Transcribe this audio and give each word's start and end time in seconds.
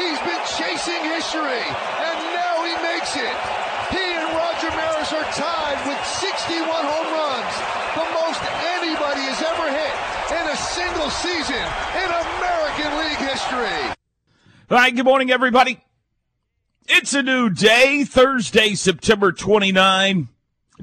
He's 0.00 0.20
been 0.20 0.44
chasing 0.56 1.02
history, 1.02 1.66
and 1.66 2.16
now 2.32 2.64
he 2.64 2.74
makes 2.80 3.16
it. 3.16 3.36
He 3.90 4.00
and 4.00 4.32
Roger 4.32 4.70
Maris 4.70 5.12
are 5.12 5.28
tied 5.34 5.82
with 5.84 6.00
61 6.06 6.64
home 6.64 7.10
runs, 7.10 7.54
the 7.98 8.06
most 8.16 8.40
anybody 8.78 9.20
has 9.28 9.42
ever 9.42 9.66
hit 9.68 9.96
in 10.40 10.44
a 10.48 10.56
single 10.56 11.10
season 11.10 11.66
in 12.00 12.08
American 12.08 12.90
League 12.98 13.30
history. 13.30 13.94
All 14.70 14.78
right, 14.78 14.94
good 14.94 15.04
morning, 15.04 15.30
everybody. 15.30 15.80
It's 16.88 17.12
a 17.12 17.22
new 17.22 17.50
day, 17.50 18.04
Thursday, 18.04 18.74
September 18.74 19.32
29. 19.32 20.28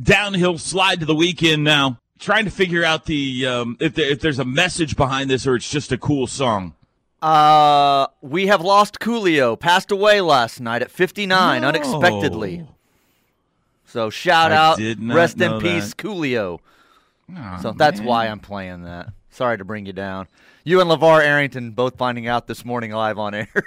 Downhill 0.02 0.58
slide 0.58 1.00
to 1.00 1.06
the 1.06 1.16
weekend 1.16 1.64
now. 1.64 2.00
Trying 2.20 2.46
to 2.46 2.52
figure 2.52 2.84
out 2.84 3.06
the 3.06 3.48
um, 3.48 3.78
if, 3.80 3.96
there, 3.96 4.10
if 4.12 4.20
there's 4.20 4.40
a 4.40 4.46
message 4.46 4.96
behind 4.96 5.30
this 5.30 5.48
or 5.48 5.56
it's 5.56 5.70
just 5.70 5.92
a 5.92 5.98
cool 5.98 6.28
song. 6.28 6.74
Uh, 7.22 8.08
we 8.22 8.48
have 8.48 8.62
lost 8.62 9.00
Coolio. 9.00 9.60
Passed 9.60 9.92
away 9.92 10.22
last 10.22 10.60
night 10.60 10.82
at 10.82 10.92
59 10.92 11.62
No. 11.62 11.68
unexpectedly. 11.70 12.68
So 13.86 14.10
shout 14.10 14.52
I 14.52 14.56
out, 14.56 14.80
rest 15.00 15.42
in 15.42 15.60
peace, 15.60 15.90
that. 15.90 15.98
Coolio. 15.98 16.60
Aw, 17.36 17.58
So 17.58 17.72
that's 17.72 18.00
man. 18.00 18.08
why 18.08 18.28
I'm 18.28 18.40
playing 18.40 18.84
that. 18.84 19.10
Sorry 19.32 19.58
to 19.58 19.66
bring 19.66 19.86
you 19.86 19.94
down. 19.94 20.28
You 20.64 20.82
and 20.82 20.90
LaVar 20.90 21.24
Arrington 21.24 21.72
both 21.72 21.98
finding 21.98 22.28
out 22.28 22.48
this 22.48 22.66
morning 22.66 22.92
live 22.92 23.18
on 23.18 23.34
air. 23.34 23.48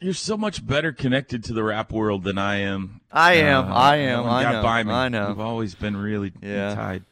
You're 0.00 0.12
so 0.12 0.36
much 0.36 0.66
better 0.66 0.92
connected 0.92 1.44
to 1.44 1.54
the 1.54 1.64
rap 1.64 1.90
world 1.90 2.24
than 2.24 2.36
I 2.36 2.56
am. 2.56 3.00
I 3.10 3.34
am. 3.34 3.70
Uh, 3.70 3.74
I 3.74 3.96
am. 3.96 4.26
I 4.26 4.42
got 4.42 4.52
know. 4.56 4.62
by 4.62 4.82
me. 4.82 4.92
I 4.92 5.08
know. 5.08 5.28
We've 5.28 5.40
always 5.40 5.74
been 5.74 5.96
really 5.96 6.32
Yeah. 6.42 6.74
tied. 6.74 7.04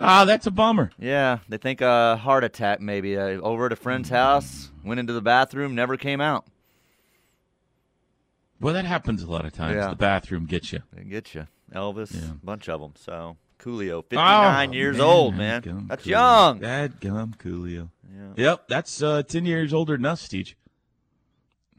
Ah, 0.00 0.24
that's 0.24 0.46
a 0.46 0.50
bummer. 0.50 0.90
yeah, 0.98 1.38
they 1.48 1.58
think 1.58 1.80
a 1.80 2.16
heart 2.16 2.44
attack 2.44 2.80
maybe. 2.80 3.16
Uh, 3.16 3.38
over 3.40 3.66
at 3.66 3.72
a 3.72 3.76
friend's 3.76 4.08
house, 4.08 4.70
went 4.84 4.98
into 5.00 5.12
the 5.12 5.20
bathroom, 5.22 5.74
never 5.74 5.96
came 5.96 6.20
out. 6.20 6.46
Well, 8.60 8.74
that 8.74 8.84
happens 8.84 9.22
a 9.22 9.30
lot 9.30 9.44
of 9.44 9.52
times. 9.52 9.76
Yeah. 9.76 9.88
The 9.90 9.96
bathroom 9.96 10.46
gets 10.46 10.72
you. 10.72 10.80
They 10.92 11.04
get 11.04 11.34
you. 11.34 11.46
Elvis, 11.74 12.14
Yeah. 12.14 12.32
bunch 12.42 12.68
of 12.68 12.80
them. 12.80 12.92
So 12.96 13.36
Coolio, 13.58 14.02
59 14.04 14.68
Oh, 14.70 14.72
years 14.72 15.00
old, 15.00 15.34
man. 15.36 15.86
That's 15.88 16.04
Coolio. 16.04 16.08
young. 16.08 16.60
Dadgum 16.60 17.36
Coolio. 17.36 17.88
Yeah. 18.14 18.32
Yep, 18.36 18.68
that's 18.68 19.02
uh, 19.02 19.22
10 19.22 19.46
years 19.46 19.72
older 19.72 19.96
than 19.96 20.06
us, 20.06 20.20
Steve. 20.20 20.54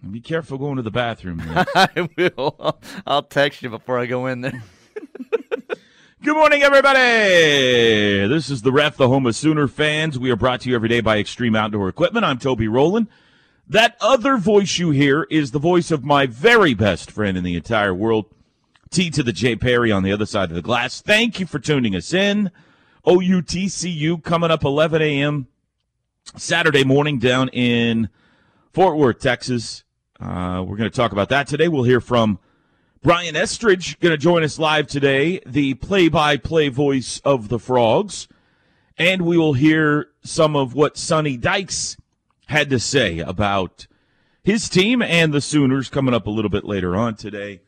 Be 0.09 0.19
careful 0.19 0.57
going 0.57 0.75
to 0.75 0.81
the 0.81 0.91
bathroom. 0.91 1.37
man. 1.37 1.65
I 1.75 2.09
will. 2.17 2.77
I'll 3.07 3.23
text 3.23 3.61
you 3.61 3.69
before 3.69 3.97
I 3.99 4.05
go 4.05 4.25
in 4.27 4.41
there. 4.41 4.61
Good 6.23 6.35
morning, 6.35 6.61
everybody. 6.61 6.99
This 8.29 8.49
is 8.49 8.61
the 8.61 8.71
Ref, 8.71 8.95
the 8.95 9.09
home 9.09 9.25
of 9.25 9.35
Sooner 9.35 9.67
fans. 9.67 10.17
We 10.17 10.31
are 10.31 10.37
brought 10.37 10.61
to 10.61 10.69
you 10.69 10.75
every 10.75 10.87
day 10.87 11.01
by 11.01 11.17
Extreme 11.17 11.53
Outdoor 11.53 11.89
Equipment. 11.89 12.25
I'm 12.25 12.39
Toby 12.39 12.69
Rowland. 12.69 13.09
That 13.67 13.97
other 13.99 14.37
voice 14.37 14.77
you 14.77 14.91
hear 14.91 15.23
is 15.23 15.51
the 15.51 15.59
voice 15.59 15.91
of 15.91 16.05
my 16.05 16.25
very 16.25 16.73
best 16.73 17.11
friend 17.11 17.37
in 17.37 17.43
the 17.43 17.57
entire 17.57 17.93
world, 17.93 18.27
T 18.89 19.09
to 19.09 19.21
the 19.21 19.33
J 19.33 19.57
Perry 19.57 19.91
on 19.91 20.03
the 20.03 20.13
other 20.13 20.25
side 20.25 20.47
of 20.47 20.55
the 20.55 20.61
glass. 20.61 21.01
Thank 21.01 21.41
you 21.41 21.45
for 21.45 21.59
tuning 21.59 21.93
us 21.93 22.13
in. 22.13 22.51
OUTCU 23.05 24.23
coming 24.23 24.49
up 24.49 24.63
11 24.63 25.01
a.m. 25.01 25.47
Saturday 26.37 26.85
morning 26.85 27.19
down 27.19 27.49
in 27.49 28.07
Fort 28.71 28.95
Worth, 28.95 29.19
Texas. 29.19 29.83
Uh, 30.21 30.63
we're 30.65 30.77
going 30.77 30.89
to 30.89 30.95
talk 30.95 31.11
about 31.11 31.27
that 31.27 31.47
today. 31.47 31.67
We'll 31.67 31.83
hear 31.83 31.99
from 31.99 32.39
Brian 33.03 33.35
Estridge 33.35 33.99
going 33.99 34.13
to 34.13 34.17
join 34.17 34.43
us 34.43 34.57
live 34.57 34.87
today, 34.87 35.41
the 35.45 35.73
play-by-play 35.73 36.69
voice 36.69 37.19
of 37.25 37.49
the 37.49 37.59
Frogs, 37.59 38.29
and 38.97 39.23
we 39.23 39.37
will 39.37 39.51
hear 39.51 40.07
some 40.23 40.55
of 40.55 40.73
what 40.73 40.95
Sonny 40.95 41.35
Dykes 41.35 41.97
had 42.45 42.69
to 42.69 42.79
say 42.79 43.19
about 43.19 43.87
his 44.41 44.69
team 44.69 45.01
and 45.01 45.33
the 45.33 45.41
Sooners 45.41 45.89
coming 45.89 46.13
up 46.13 46.27
a 46.27 46.29
little 46.29 46.49
bit 46.49 46.63
later 46.63 46.95
on 46.95 47.15
today. 47.15 47.59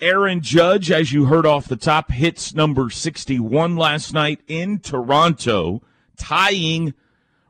Aaron 0.00 0.40
Judge, 0.40 0.90
as 0.90 1.12
you 1.12 1.26
heard 1.26 1.44
off 1.44 1.68
the 1.68 1.76
top, 1.76 2.10
hits 2.10 2.54
number 2.54 2.88
61 2.88 3.76
last 3.76 4.14
night 4.14 4.40
in 4.48 4.78
Toronto, 4.78 5.82
tying 6.16 6.94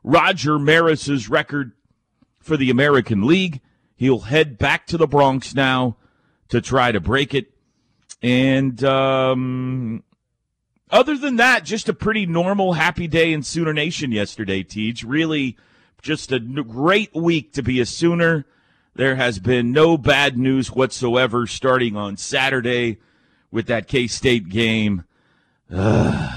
Roger 0.02 0.58
Maris's 0.58 1.28
record 1.28 1.74
for 2.40 2.56
the 2.56 2.70
American 2.70 3.24
League. 3.24 3.60
He'll 3.94 4.20
head 4.20 4.58
back 4.58 4.84
to 4.88 4.98
the 4.98 5.06
Bronx 5.06 5.54
now 5.54 5.96
to 6.54 6.60
try 6.60 6.92
to 6.92 7.00
break 7.00 7.34
it. 7.34 7.52
And 8.22 8.82
um, 8.84 10.04
other 10.88 11.18
than 11.18 11.36
that, 11.36 11.64
just 11.64 11.88
a 11.88 11.92
pretty 11.92 12.26
normal, 12.26 12.74
happy 12.74 13.08
day 13.08 13.32
in 13.32 13.42
Sooner 13.42 13.72
Nation 13.72 14.12
yesterday, 14.12 14.62
Teach. 14.62 15.02
Really, 15.02 15.56
just 16.00 16.30
a 16.30 16.38
great 16.38 17.12
week 17.12 17.52
to 17.54 17.62
be 17.62 17.80
a 17.80 17.86
Sooner. 17.86 18.46
There 18.94 19.16
has 19.16 19.40
been 19.40 19.72
no 19.72 19.98
bad 19.98 20.38
news 20.38 20.70
whatsoever 20.70 21.48
starting 21.48 21.96
on 21.96 22.16
Saturday 22.16 22.98
with 23.50 23.66
that 23.66 23.88
K 23.88 24.06
State 24.06 24.48
game. 24.48 25.02
A 25.70 26.30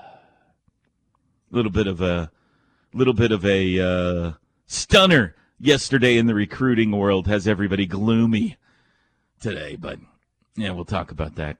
little 1.50 1.70
bit 1.70 1.86
of 1.86 2.00
a 2.00 2.30
little 2.94 3.12
bit 3.12 3.32
of 3.32 3.44
a 3.44 3.78
uh, 3.78 4.32
stunner 4.66 5.36
yesterday 5.60 6.16
in 6.16 6.24
the 6.24 6.34
recruiting 6.34 6.90
world 6.90 7.26
has 7.26 7.46
everybody 7.46 7.84
gloomy 7.84 8.56
today, 9.42 9.76
but 9.76 9.98
yeah, 10.56 10.70
we'll 10.70 10.84
talk 10.84 11.10
about 11.10 11.34
that. 11.36 11.58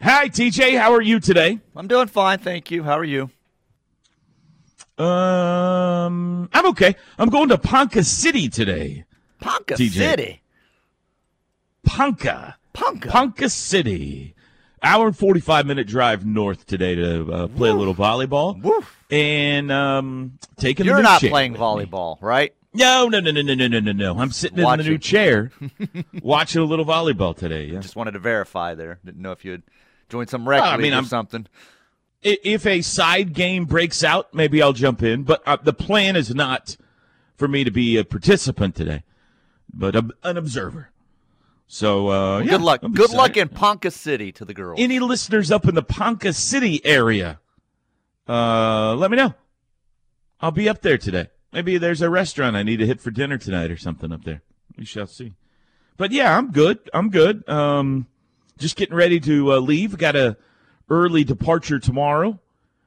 Hi, 0.00 0.28
TJ. 0.28 0.78
How 0.78 0.92
are 0.94 1.02
you 1.02 1.18
today? 1.20 1.58
I'm 1.74 1.88
doing 1.88 2.06
fine, 2.06 2.38
thank 2.38 2.70
you. 2.70 2.84
How 2.84 2.96
are 2.98 3.04
you? 3.04 3.30
Um, 4.96 6.48
I'm 6.52 6.66
okay. 6.68 6.96
I'm 7.18 7.28
going 7.28 7.48
to 7.50 7.58
Ponca 7.58 8.02
City 8.04 8.48
today. 8.48 9.04
Ponca 9.40 9.74
TJ. 9.74 9.90
City. 9.90 10.42
Ponca. 11.84 12.56
Ponca. 12.72 13.08
Ponca 13.08 13.48
City. 13.48 14.34
Hour 14.82 15.08
and 15.08 15.16
45 15.16 15.66
minute 15.66 15.88
drive 15.88 16.24
north 16.24 16.64
today 16.66 16.94
to 16.94 17.32
uh, 17.32 17.48
play 17.48 17.70
a 17.70 17.74
little 17.74 17.94
volleyball. 17.94 18.60
Woof. 18.62 18.96
And 19.10 19.72
um, 19.72 20.38
taking 20.56 20.86
You're 20.86 20.96
the 20.96 21.02
not 21.02 21.20
playing 21.20 21.52
with 21.52 21.60
me. 21.60 21.66
volleyball, 21.66 22.18
right? 22.20 22.54
No, 22.74 23.08
no, 23.08 23.18
no, 23.20 23.30
no, 23.30 23.40
no, 23.42 23.54
no, 23.54 23.66
no, 23.66 23.80
no, 23.80 23.92
no. 23.92 24.18
I'm 24.18 24.30
sitting 24.30 24.58
in 24.58 24.64
the 24.64 24.76
new 24.84 24.98
chair 24.98 25.50
watching 26.22 26.60
a 26.60 26.64
little 26.64 26.84
volleyball 26.84 27.34
today. 27.36 27.64
Yeah. 27.64 27.80
Just 27.80 27.96
wanted 27.96 28.12
to 28.12 28.18
verify 28.18 28.74
there. 28.74 28.98
Didn't 29.04 29.22
know 29.22 29.32
if 29.32 29.44
you 29.44 29.52
had 29.52 29.62
joined 30.08 30.28
some 30.28 30.46
rec 30.48 30.60
Well, 30.60 30.70
I 30.70 30.76
league 30.76 30.82
mean, 30.82 30.92
or 30.92 30.96
I'm- 30.96 31.04
something. 31.06 31.46
If 32.20 32.66
a 32.66 32.82
side 32.82 33.32
game 33.32 33.64
breaks 33.64 34.02
out, 34.02 34.34
maybe 34.34 34.60
I'll 34.60 34.72
jump 34.72 35.04
in. 35.04 35.22
But 35.22 35.40
uh, 35.46 35.56
the 35.62 35.72
plan 35.72 36.16
is 36.16 36.34
not 36.34 36.76
for 37.36 37.46
me 37.46 37.62
to 37.62 37.70
be 37.70 37.96
a 37.96 38.04
participant 38.04 38.74
today, 38.74 39.04
but 39.72 39.94
a, 39.94 40.08
an 40.24 40.36
observer. 40.36 40.90
So 41.68 42.08
uh, 42.10 42.38
yeah, 42.40 42.50
good 42.50 42.60
luck. 42.62 42.80
I'm 42.82 42.92
Good 42.92 43.12
luck 43.12 43.36
in 43.36 43.48
Ponca 43.48 43.92
City 43.92 44.32
to 44.32 44.44
the 44.44 44.52
girls. 44.52 44.80
Any 44.80 44.98
listeners 44.98 45.52
up 45.52 45.68
in 45.68 45.76
the 45.76 45.82
Ponca 45.82 46.32
City 46.32 46.84
area? 46.84 47.38
Uh, 48.28 48.94
let 48.96 49.10
me 49.12 49.16
know. 49.16 49.32
I'll 50.40 50.50
be 50.50 50.68
up 50.68 50.82
there 50.82 50.98
today. 50.98 51.28
Maybe 51.58 51.76
there's 51.76 52.02
a 52.02 52.08
restaurant 52.08 52.54
I 52.54 52.62
need 52.62 52.76
to 52.76 52.86
hit 52.86 53.00
for 53.00 53.10
dinner 53.10 53.36
tonight 53.36 53.72
or 53.72 53.76
something 53.76 54.12
up 54.12 54.22
there. 54.22 54.42
We 54.76 54.84
shall 54.84 55.08
see. 55.08 55.34
But 55.96 56.12
yeah, 56.12 56.38
I'm 56.38 56.52
good. 56.52 56.78
I'm 56.94 57.10
good. 57.10 57.48
Um, 57.48 58.06
just 58.58 58.76
getting 58.76 58.94
ready 58.94 59.18
to 59.18 59.54
uh, 59.54 59.56
leave. 59.56 59.98
Got 59.98 60.14
a 60.14 60.36
early 60.88 61.24
departure 61.24 61.80
tomorrow 61.80 62.38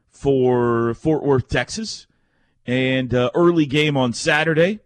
for 0.09 0.93
Fort 0.93 1.21
Worth, 1.21 1.49
Texas, 1.49 2.07
and 2.65 3.13
uh, 3.13 3.29
early 3.35 3.65
game 3.65 3.97
on 3.97 4.13
Saturday. 4.13 4.79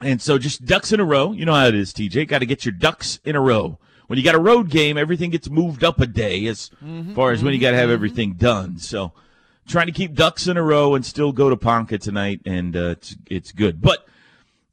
And 0.00 0.22
so 0.22 0.38
just 0.38 0.64
ducks 0.64 0.90
in 0.90 0.98
a 0.98 1.04
row. 1.04 1.32
You 1.32 1.44
know 1.44 1.52
how 1.52 1.66
it 1.66 1.74
is, 1.74 1.92
TJ. 1.92 2.26
Got 2.28 2.38
to 2.38 2.46
get 2.46 2.64
your 2.64 2.72
ducks 2.72 3.20
in 3.26 3.36
a 3.36 3.42
row. 3.42 3.78
When 4.06 4.18
you 4.18 4.24
got 4.24 4.34
a 4.34 4.40
road 4.40 4.70
game, 4.70 4.96
everything 4.96 5.28
gets 5.28 5.50
moved 5.50 5.84
up 5.84 6.00
a 6.00 6.06
day 6.06 6.46
as 6.46 6.70
far 7.14 7.32
as 7.32 7.44
when 7.44 7.52
you 7.52 7.60
got 7.60 7.72
to 7.72 7.76
have 7.76 7.90
everything 7.90 8.32
done. 8.38 8.78
So 8.78 9.12
trying 9.66 9.86
to 9.86 9.92
keep 9.92 10.14
ducks 10.14 10.46
in 10.46 10.56
a 10.56 10.62
row 10.62 10.94
and 10.94 11.04
still 11.04 11.32
go 11.32 11.50
to 11.50 11.56
Ponca 11.56 11.98
tonight, 11.98 12.40
and 12.46 12.76
uh, 12.76 12.90
it's 12.90 13.16
it's 13.28 13.52
good. 13.52 13.80
But 13.80 14.06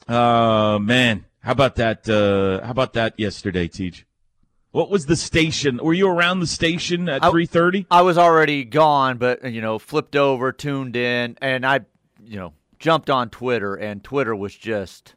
uh, 0.07 0.79
man, 0.79 1.25
how 1.41 1.51
about 1.51 1.75
that? 1.75 2.07
Uh, 2.07 2.65
how 2.65 2.71
about 2.71 2.93
that 2.93 3.19
yesterday, 3.19 3.67
Teach? 3.67 4.05
What 4.71 4.89
was 4.89 5.05
the 5.05 5.15
station? 5.15 5.79
Were 5.83 5.93
you 5.93 6.07
around 6.07 6.39
the 6.39 6.47
station 6.47 7.07
at 7.07 7.23
three 7.29 7.45
thirty? 7.45 7.85
I 7.91 8.01
was 8.01 8.17
already 8.17 8.63
gone, 8.63 9.17
but 9.17 9.43
you 9.51 9.61
know, 9.61 9.77
flipped 9.77 10.15
over, 10.15 10.51
tuned 10.51 10.95
in, 10.95 11.37
and 11.41 11.65
I, 11.65 11.81
you 12.23 12.39
know, 12.39 12.53
jumped 12.79 13.09
on 13.09 13.29
Twitter, 13.29 13.75
and 13.75 14.03
Twitter 14.03 14.35
was 14.35 14.55
just. 14.55 15.15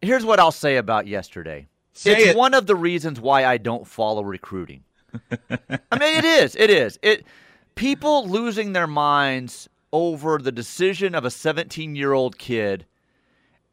Here's 0.00 0.24
what 0.24 0.38
I'll 0.38 0.52
say 0.52 0.76
about 0.76 1.08
yesterday. 1.08 1.66
Say 1.92 2.12
it's 2.12 2.26
it. 2.28 2.36
one 2.36 2.54
of 2.54 2.66
the 2.66 2.76
reasons 2.76 3.20
why 3.20 3.44
I 3.44 3.56
don't 3.56 3.84
follow 3.84 4.22
recruiting. 4.22 4.84
I 5.50 5.98
mean, 5.98 6.16
it 6.16 6.24
is. 6.24 6.56
It 6.56 6.70
is. 6.70 6.98
It 7.02 7.24
people 7.74 8.28
losing 8.28 8.72
their 8.72 8.86
minds 8.86 9.68
over 9.92 10.38
the 10.38 10.52
decision 10.52 11.14
of 11.14 11.24
a 11.24 11.28
17-year-old 11.28 12.38
kid 12.38 12.84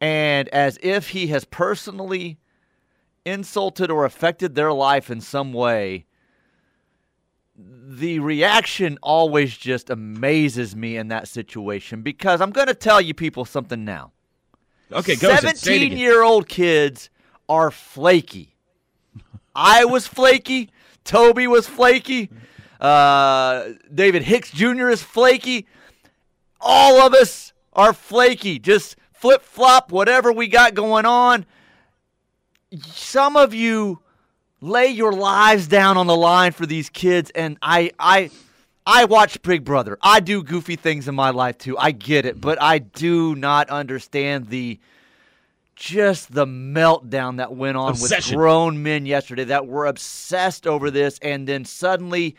and 0.00 0.48
as 0.48 0.78
if 0.82 1.10
he 1.10 1.26
has 1.28 1.44
personally 1.44 2.38
insulted 3.24 3.90
or 3.90 4.04
affected 4.04 4.54
their 4.54 4.72
life 4.72 5.10
in 5.10 5.20
some 5.20 5.52
way 5.52 6.06
the 7.58 8.18
reaction 8.18 8.98
always 9.02 9.56
just 9.56 9.90
amazes 9.90 10.76
me 10.76 10.96
in 10.96 11.08
that 11.08 11.28
situation 11.28 12.02
because 12.02 12.40
I'm 12.40 12.50
going 12.50 12.66
to 12.66 12.74
tell 12.74 13.00
you 13.00 13.14
people 13.14 13.44
something 13.44 13.84
now. 13.84 14.12
Okay, 14.92 15.16
go. 15.16 15.34
17 15.34 15.96
year 15.96 16.22
old 16.22 16.48
kids 16.48 17.10
are 17.48 17.70
flaky. 17.70 18.56
I 19.54 19.84
was 19.84 20.06
flaky. 20.06 20.70
Toby 21.06 21.46
was 21.46 21.66
flaky. 21.66 22.28
Uh, 22.80 23.68
David 23.94 24.22
Hicks 24.22 24.50
Jr. 24.50 24.90
is 24.90 25.02
flaky. 25.02 25.66
All 26.60 27.00
of 27.00 27.14
us 27.14 27.52
are 27.72 27.92
flaky. 27.92 28.58
Just 28.58 28.96
flip 29.12 29.42
flop, 29.42 29.90
whatever 29.90 30.32
we 30.32 30.48
got 30.48 30.74
going 30.74 31.06
on. 31.06 31.46
Some 32.82 33.36
of 33.36 33.54
you 33.54 34.00
lay 34.60 34.88
your 34.88 35.12
lives 35.12 35.68
down 35.68 35.96
on 35.96 36.06
the 36.06 36.16
line 36.16 36.52
for 36.52 36.66
these 36.66 36.90
kids, 36.90 37.30
and 37.34 37.56
I, 37.62 37.92
I, 37.98 38.30
I 38.84 39.04
watch 39.04 39.40
Big 39.42 39.64
Brother. 39.64 39.96
I 40.02 40.20
do 40.20 40.42
goofy 40.42 40.76
things 40.76 41.06
in 41.08 41.14
my 41.14 41.30
life 41.30 41.56
too. 41.56 41.78
I 41.78 41.92
get 41.92 42.26
it, 42.26 42.40
but 42.40 42.60
I 42.60 42.78
do 42.78 43.36
not 43.36 43.70
understand 43.70 44.48
the 44.48 44.80
just 45.76 46.32
the 46.32 46.46
meltdown 46.46 47.36
that 47.36 47.54
went 47.54 47.76
on 47.76 47.90
Obsession. 47.90 48.36
with 48.36 48.38
grown 48.38 48.82
men 48.82 49.06
yesterday 49.06 49.44
that 49.44 49.66
were 49.66 49.86
obsessed 49.86 50.66
over 50.66 50.90
this, 50.90 51.18
and 51.20 51.46
then 51.46 51.64
suddenly 51.64 52.34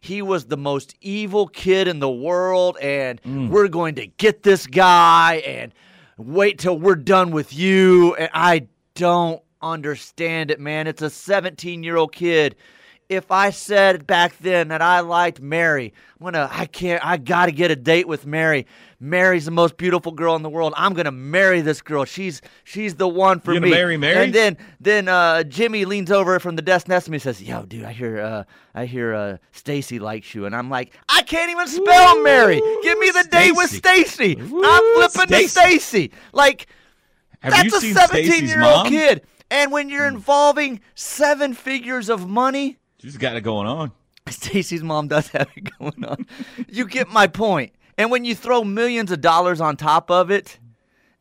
he 0.00 0.20
was 0.20 0.46
the 0.46 0.56
most 0.56 0.94
evil 1.00 1.48
kid 1.48 1.88
in 1.88 1.98
the 1.98 2.10
world, 2.10 2.76
and 2.80 3.20
mm. 3.22 3.48
we're 3.48 3.68
going 3.68 3.94
to 3.96 4.06
get 4.06 4.42
this 4.42 4.66
guy, 4.66 5.42
and 5.46 5.72
wait 6.18 6.58
till 6.58 6.78
we're 6.78 6.94
done 6.94 7.30
with 7.30 7.54
you. 7.54 8.14
And 8.16 8.30
I 8.34 8.68
don't 8.94 9.42
understand 9.62 10.50
it, 10.50 10.60
man. 10.60 10.86
It's 10.86 11.02
a 11.02 11.10
17 11.10 11.82
year 11.82 11.96
old 11.96 12.12
kid. 12.12 12.56
If 13.12 13.30
I 13.30 13.50
said 13.50 14.06
back 14.06 14.38
then 14.38 14.68
that 14.68 14.80
I 14.82 15.00
liked 15.00 15.40
Mary, 15.40 15.92
I'm 16.18 16.24
gonna, 16.24 16.48
I 16.50 16.66
can't, 16.66 17.04
I 17.04 17.16
gotta 17.16 17.52
get 17.52 17.70
a 17.70 17.76
date 17.76 18.08
with 18.08 18.26
Mary. 18.26 18.66
Mary's 18.98 19.44
the 19.44 19.50
most 19.50 19.76
beautiful 19.76 20.12
girl 20.12 20.36
in 20.36 20.42
the 20.42 20.48
world. 20.48 20.72
I'm 20.76 20.94
gonna 20.94 21.10
marry 21.12 21.60
this 21.60 21.82
girl. 21.82 22.04
She's, 22.04 22.40
she's 22.64 22.94
the 22.94 23.08
one 23.08 23.40
for 23.40 23.52
You 23.52 23.60
me. 23.60 23.70
marry 23.70 23.96
Mary? 23.96 24.24
And 24.24 24.32
then, 24.34 24.56
then 24.80 25.08
uh, 25.08 25.42
Jimmy 25.42 25.84
leans 25.84 26.10
over 26.10 26.38
from 26.40 26.56
the 26.56 26.62
desk 26.62 26.88
next 26.88 27.04
to 27.06 27.10
me 27.10 27.16
and 27.16 27.22
says, 27.22 27.42
"Yo, 27.42 27.64
dude, 27.64 27.84
I 27.84 27.92
hear, 27.92 28.20
uh, 28.20 28.44
I 28.74 28.86
hear 28.86 29.14
uh, 29.14 29.36
Stacy 29.50 29.98
likes 29.98 30.34
you," 30.34 30.46
and 30.46 30.54
I'm 30.56 30.70
like, 30.70 30.94
"I 31.08 31.22
can't 31.22 31.50
even 31.50 31.66
spell 31.66 32.22
Mary. 32.22 32.60
Give 32.82 32.98
me 32.98 33.10
the 33.10 33.28
date 33.30 33.52
with 33.52 33.70
Stacy. 33.70 34.36
I'm 34.40 35.08
flipping 35.10 35.36
to 35.42 35.48
Stacy. 35.48 36.12
Like." 36.32 36.66
Have 37.40 37.54
That's 37.54 37.82
you 37.82 37.90
a 37.90 37.94
17 37.94 38.46
year 38.46 38.62
old 38.62 38.86
kid. 38.86 39.22
And 39.50 39.72
when 39.72 39.88
you're 39.88 40.06
involving 40.06 40.80
seven 40.94 41.54
figures 41.54 42.08
of 42.08 42.28
money, 42.28 42.78
She's 43.02 43.16
got 43.16 43.34
it 43.36 43.40
going 43.40 43.66
on. 43.66 43.90
Stacy's 44.30 44.82
mom 44.84 45.08
does 45.08 45.28
have 45.28 45.48
it 45.56 45.70
going 45.78 46.04
on. 46.04 46.24
you 46.68 46.86
get 46.86 47.08
my 47.08 47.26
point. 47.26 47.72
And 47.98 48.10
when 48.10 48.24
you 48.24 48.34
throw 48.36 48.62
millions 48.64 49.10
of 49.10 49.20
dollars 49.20 49.60
on 49.60 49.76
top 49.76 50.10
of 50.10 50.30
it, 50.30 50.58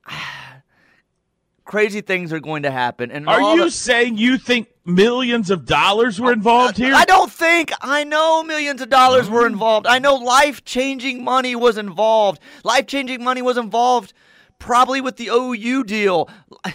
crazy 1.66 2.01
things 2.01 2.31
are 2.33 2.39
going 2.39 2.63
to 2.63 2.72
happen. 2.72 3.12
And 3.12 3.28
Are 3.28 3.56
you 3.56 3.66
the- 3.66 3.72
saying 3.72 4.18
you 4.18 4.38
think 4.38 4.68
millions 4.86 5.50
of 5.50 5.66
dollars 5.66 6.19
were 6.19 6.31
involved 6.33 6.78
here? 6.78 6.94
I 6.94 7.06
don't 7.06 7.31
think. 7.31 7.72
I 7.81 8.04
know 8.04 8.44
millions 8.44 8.81
of 8.81 8.89
dollars 8.89 9.30
were 9.30 9.45
involved. 9.48 9.88
I 9.88 10.00
know 10.00 10.16
life 10.16 10.63
changing 10.63 11.24
money 11.24 11.56
was 11.56 11.77
involved. 11.77 12.39
Life 12.63 12.88
changing 12.88 13.24
money 13.24 13.42
was 13.42 13.57
involved 13.57 14.13
probably 14.60 15.01
with 15.01 15.18
the 15.18 15.30
OU 15.31 15.84
deal. 15.86 16.30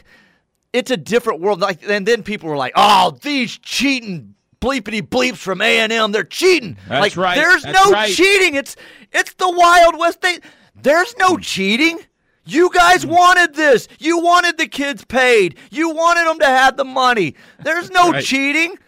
It's 0.73 0.91
a 0.91 0.97
different 0.99 1.41
world. 1.41 1.61
Like, 1.61 1.89
and 1.89 2.05
then 2.05 2.23
people 2.23 2.51
were 2.51 2.57
like, 2.59 2.75
"Oh, 2.77 3.17
these 3.23 3.57
cheating 3.57 4.35
bleepity 4.67 5.03
bleeps 5.03 5.37
from 5.37 5.61
A 5.61 5.79
and 5.79 5.93
M, 5.93 6.13
they're 6.13 6.25
cheating." 6.25 6.77
That's 6.89 7.01
like, 7.01 7.17
right. 7.17 7.37
There's 7.37 7.63
That's 7.63 7.87
no 7.87 7.93
right. 7.93 8.13
cheating. 8.13 8.55
It's 8.55 8.77
it's 9.13 9.35
the 9.35 9.51
Wild 9.51 9.99
West. 9.99 10.21
They, 10.21 10.39
there's 10.75 11.17
no 11.19 11.37
cheating. 11.37 11.99
You 12.45 12.71
guys 12.73 13.03
hmm. 13.03 13.11
wanted 13.11 13.55
this. 13.55 13.89
You 13.99 14.19
wanted 14.21 14.57
the 14.57 14.69
kids 14.69 15.05
paid. 15.05 15.57
You 15.71 15.91
wanted 15.91 16.27
them 16.27 16.39
to 16.39 16.47
have 16.47 16.77
the 16.77 16.85
money. 16.85 17.35
There's 17.63 17.91
no 17.91 18.13
Right. 18.13 18.25
cheating. 18.25 18.79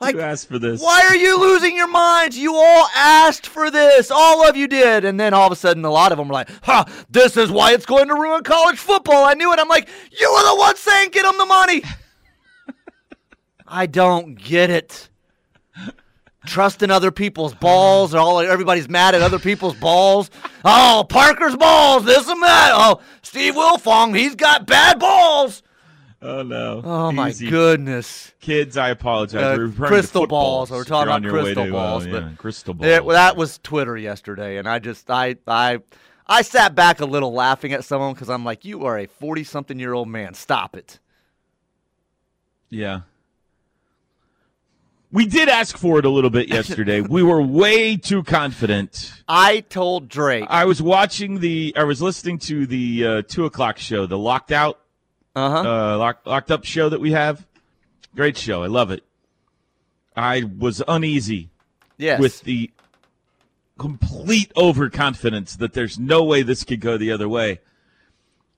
Like, 0.00 0.14
you 0.14 0.20
asked 0.20 0.46
for 0.46 0.60
this. 0.60 0.80
why 0.80 1.02
are 1.08 1.16
you 1.16 1.40
losing 1.40 1.74
your 1.74 1.88
minds? 1.88 2.38
You 2.38 2.54
all 2.54 2.88
asked 2.94 3.48
for 3.48 3.68
this. 3.68 4.12
All 4.12 4.48
of 4.48 4.56
you 4.56 4.68
did. 4.68 5.04
And 5.04 5.18
then 5.18 5.34
all 5.34 5.46
of 5.46 5.52
a 5.52 5.56
sudden, 5.56 5.84
a 5.84 5.90
lot 5.90 6.12
of 6.12 6.18
them 6.18 6.28
were 6.28 6.34
like, 6.34 6.50
huh, 6.62 6.84
this 7.10 7.36
is 7.36 7.50
why 7.50 7.72
it's 7.72 7.84
going 7.84 8.06
to 8.06 8.14
ruin 8.14 8.44
college 8.44 8.78
football. 8.78 9.24
I 9.24 9.34
knew 9.34 9.52
it. 9.52 9.58
I'm 9.58 9.66
like, 9.66 9.88
you 10.12 10.32
were 10.32 10.50
the 10.50 10.56
one 10.56 10.76
saying 10.76 11.10
get 11.10 11.24
them 11.24 11.36
the 11.36 11.46
money. 11.46 11.82
I 13.66 13.86
don't 13.86 14.36
get 14.36 14.70
it. 14.70 15.07
Trusting 16.48 16.90
other 16.90 17.10
people's 17.10 17.54
balls, 17.54 18.14
or 18.14 18.18
all 18.18 18.40
everybody's 18.40 18.88
mad 18.88 19.14
at 19.14 19.22
other 19.22 19.38
people's 19.38 19.76
balls. 19.76 20.30
Oh, 20.64 21.04
Parker's 21.08 21.56
balls, 21.56 22.04
this 22.04 22.26
and 22.26 22.42
that. 22.42 22.70
Oh, 22.74 23.00
Steve 23.22 23.54
Wiltfong, 23.54 24.16
he's 24.16 24.34
got 24.34 24.66
bad 24.66 24.98
balls. 24.98 25.62
Oh 26.20 26.42
no. 26.42 26.82
Oh 26.84 27.12
my 27.12 27.28
Easy. 27.28 27.48
goodness. 27.48 28.32
Kids, 28.40 28.76
I 28.76 28.88
apologize. 28.88 29.40
Uh, 29.40 29.54
We're 29.58 29.68
to 29.68 29.86
crystal 29.86 30.26
balls. 30.26 30.70
We're 30.70 30.82
talking 30.84 31.14
about 31.14 31.30
crystal 31.30 31.66
to, 31.66 31.70
balls, 31.70 32.06
Uh, 32.06 32.10
but 32.10 32.22
yeah, 32.24 32.30
crystal 32.36 32.74
balls. 32.74 32.88
It, 32.90 33.04
well, 33.04 33.14
that 33.14 33.36
was 33.36 33.58
Twitter 33.58 33.96
yesterday, 33.96 34.56
and 34.56 34.68
I 34.68 34.80
just 34.80 35.08
I 35.10 35.36
I 35.46 35.78
I 36.26 36.42
sat 36.42 36.74
back 36.74 37.00
a 37.00 37.06
little 37.06 37.32
laughing 37.32 37.72
at 37.72 37.84
someone 37.84 38.14
because 38.14 38.28
I'm 38.30 38.44
like, 38.44 38.64
you 38.64 38.84
are 38.84 38.98
a 38.98 39.06
40 39.06 39.44
something 39.44 39.78
year 39.78 39.92
old 39.92 40.08
man. 40.08 40.34
Stop 40.34 40.74
it. 40.76 40.98
Yeah. 42.70 43.00
We 45.10 45.24
did 45.26 45.48
ask 45.48 45.76
for 45.78 45.98
it 45.98 46.04
a 46.04 46.10
little 46.10 46.30
bit 46.30 46.48
yesterday. 46.52 47.00
we 47.00 47.22
were 47.22 47.40
way 47.40 47.96
too 47.96 48.22
confident. 48.22 49.12
I 49.26 49.60
told 49.60 50.08
Drake. 50.08 50.44
I 50.48 50.66
was 50.66 50.82
watching 50.82 51.40
the, 51.40 51.72
I 51.76 51.84
was 51.84 52.02
listening 52.02 52.38
to 52.40 52.66
the 52.66 53.06
uh, 53.06 53.22
two 53.26 53.46
o'clock 53.46 53.78
show, 53.78 54.04
the 54.06 54.18
Locked 54.18 54.52
Out, 54.52 54.78
Uh 55.34 55.50
huh. 55.50 55.58
uh, 55.94 55.98
lock, 55.98 56.26
Locked 56.26 56.50
Up 56.50 56.64
show 56.64 56.88
that 56.90 57.00
we 57.00 57.12
have. 57.12 57.46
Great 58.14 58.36
show. 58.36 58.62
I 58.62 58.66
love 58.66 58.90
it. 58.90 59.02
I 60.14 60.42
was 60.58 60.82
uneasy 60.86 61.50
yes. 61.96 62.20
with 62.20 62.42
the 62.42 62.70
complete 63.78 64.52
overconfidence 64.56 65.56
that 65.56 65.72
there's 65.72 65.98
no 65.98 66.24
way 66.24 66.42
this 66.42 66.64
could 66.64 66.80
go 66.80 66.98
the 66.98 67.12
other 67.12 67.28
way. 67.28 67.60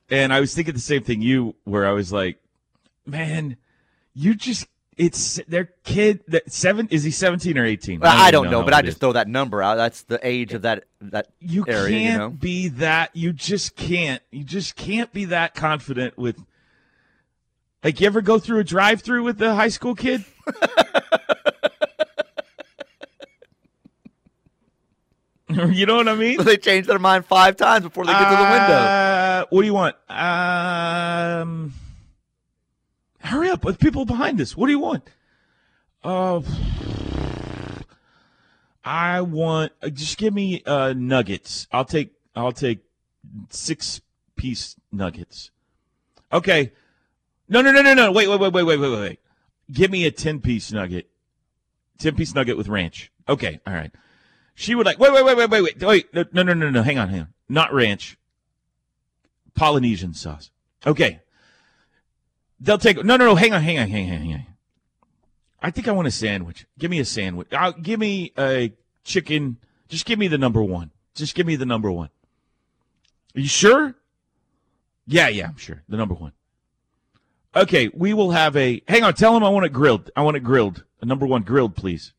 And 0.08 0.32
I 0.32 0.40
was 0.40 0.54
thinking 0.54 0.74
the 0.74 0.80
same 0.80 1.04
thing 1.04 1.20
you, 1.22 1.54
where 1.64 1.86
I 1.86 1.92
was 1.92 2.12
like, 2.12 2.38
man, 3.06 3.56
you 4.14 4.34
just, 4.34 4.66
it's 4.96 5.40
their 5.48 5.70
kid 5.84 6.20
that 6.28 6.52
seven, 6.52 6.88
is 6.90 7.02
he 7.04 7.10
17 7.10 7.56
or 7.58 7.64
18? 7.64 8.00
Well, 8.00 8.10
I 8.12 8.28
even 8.28 8.32
don't 8.32 8.50
know, 8.50 8.58
how 8.60 8.64
but 8.64 8.74
I 8.74 8.82
just 8.82 8.96
is. 8.96 9.00
throw 9.00 9.12
that 9.14 9.28
number 9.28 9.62
out. 9.62 9.76
That's 9.76 10.02
the 10.02 10.20
age 10.26 10.52
of 10.52 10.62
that 10.62 10.84
that 11.00 11.28
you 11.40 11.64
area. 11.66 11.90
can't 11.98 12.12
You 12.12 12.18
know. 12.18 12.30
be 12.30 12.68
that, 12.68 13.10
you 13.14 13.32
just 13.32 13.76
can't, 13.76 14.22
you 14.30 14.44
just 14.44 14.76
can't 14.76 15.12
be 15.12 15.26
that 15.26 15.54
confident 15.54 16.18
with, 16.18 16.36
like, 17.82 18.00
you 18.00 18.06
ever 18.06 18.20
go 18.20 18.38
through 18.38 18.58
a 18.58 18.64
drive 18.64 19.00
through 19.02 19.22
with 19.24 19.40
a 19.40 19.54
high 19.54 19.68
school 19.68 19.94
kid? 19.94 20.24
you 25.48 25.86
know 25.86 25.96
what 25.96 26.08
I 26.08 26.14
mean? 26.14 26.42
they 26.44 26.56
change 26.56 26.86
their 26.86 26.98
mind 26.98 27.24
five 27.24 27.56
times 27.56 27.84
before 27.84 28.04
they 28.06 28.12
get 28.12 28.30
to 28.30 28.36
the 28.36 28.42
window. 28.42 28.74
Uh, 28.74 29.44
what 29.50 29.62
do 29.62 29.66
you 29.66 29.74
want? 29.74 29.96
Um, 30.08 31.72
hurry 33.22 33.50
up 33.50 33.64
with 33.64 33.78
people 33.78 34.04
behind 34.04 34.40
us. 34.40 34.56
What 34.56 34.66
do 34.66 34.72
you 34.72 34.78
want? 34.78 35.08
Uh, 36.02 36.40
I 38.84 39.20
want. 39.20 39.72
uh, 39.82 39.88
Just 39.90 40.18
give 40.18 40.32
me 40.34 40.62
uh, 40.64 40.94
nuggets. 40.96 41.66
I'll 41.72 41.84
take. 41.84 42.12
I'll 42.34 42.52
take 42.52 42.80
six 43.50 44.00
piece 44.36 44.76
nuggets. 44.92 45.50
Okay. 46.32 46.72
No, 47.48 47.62
no, 47.62 47.72
no, 47.72 47.82
no, 47.82 47.94
no. 47.94 48.12
Wait, 48.12 48.28
wait, 48.28 48.40
wait, 48.40 48.52
wait, 48.52 48.62
wait, 48.64 48.78
wait, 48.78 48.90
wait. 49.00 49.20
Give 49.70 49.90
me 49.90 50.06
a 50.06 50.10
ten 50.10 50.40
piece 50.40 50.72
nugget. 50.72 51.10
Ten 51.98 52.14
piece 52.14 52.34
nugget 52.34 52.56
with 52.56 52.68
ranch. 52.68 53.12
Okay. 53.28 53.60
All 53.66 53.74
right. 53.74 53.90
She 54.54 54.74
would 54.74 54.86
like, 54.86 54.98
wait, 54.98 55.12
wait, 55.12 55.24
wait, 55.24 55.36
wait, 55.36 55.50
wait, 55.50 55.62
wait, 55.62 55.82
wait, 55.82 56.14
no, 56.14 56.24
no, 56.32 56.42
no, 56.42 56.54
no, 56.54 56.70
no, 56.70 56.82
hang 56.82 56.98
on, 56.98 57.08
hang 57.08 57.20
on. 57.20 57.28
Not 57.48 57.72
ranch. 57.72 58.16
Polynesian 59.54 60.14
sauce. 60.14 60.50
Okay. 60.86 61.20
They'll 62.60 62.78
take, 62.78 63.02
no, 63.04 63.16
no, 63.16 63.24
no, 63.24 63.34
hang 63.34 63.54
on, 63.54 63.62
hang 63.62 63.78
on, 63.78 63.88
hang 63.88 64.10
on, 64.10 64.18
hang 64.18 64.34
on. 64.34 64.46
I 65.62 65.70
think 65.70 65.88
I 65.88 65.92
want 65.92 66.08
a 66.08 66.10
sandwich. 66.10 66.66
Give 66.78 66.90
me 66.90 67.00
a 67.00 67.04
sandwich. 67.04 67.48
Uh, 67.52 67.72
give 67.72 68.00
me 68.00 68.32
a 68.38 68.72
chicken. 69.04 69.58
Just 69.88 70.06
give 70.06 70.18
me 70.18 70.28
the 70.28 70.38
number 70.38 70.62
one. 70.62 70.90
Just 71.14 71.34
give 71.34 71.46
me 71.46 71.56
the 71.56 71.66
number 71.66 71.90
one. 71.90 72.10
Are 73.36 73.40
you 73.40 73.48
sure? 73.48 73.94
Yeah, 75.06 75.28
yeah, 75.28 75.48
I'm 75.48 75.56
sure. 75.56 75.82
The 75.88 75.96
number 75.96 76.14
one. 76.14 76.32
Okay, 77.54 77.90
we 77.92 78.14
will 78.14 78.30
have 78.30 78.56
a. 78.56 78.82
Hang 78.88 79.02
on, 79.02 79.14
tell 79.14 79.36
him 79.36 79.42
I 79.42 79.48
want 79.48 79.66
it 79.66 79.72
grilled. 79.72 80.10
I 80.16 80.22
want 80.22 80.36
it 80.36 80.40
grilled. 80.40 80.84
A 81.02 81.06
number 81.06 81.26
one 81.26 81.42
grilled, 81.42 81.74
please. 81.74 82.12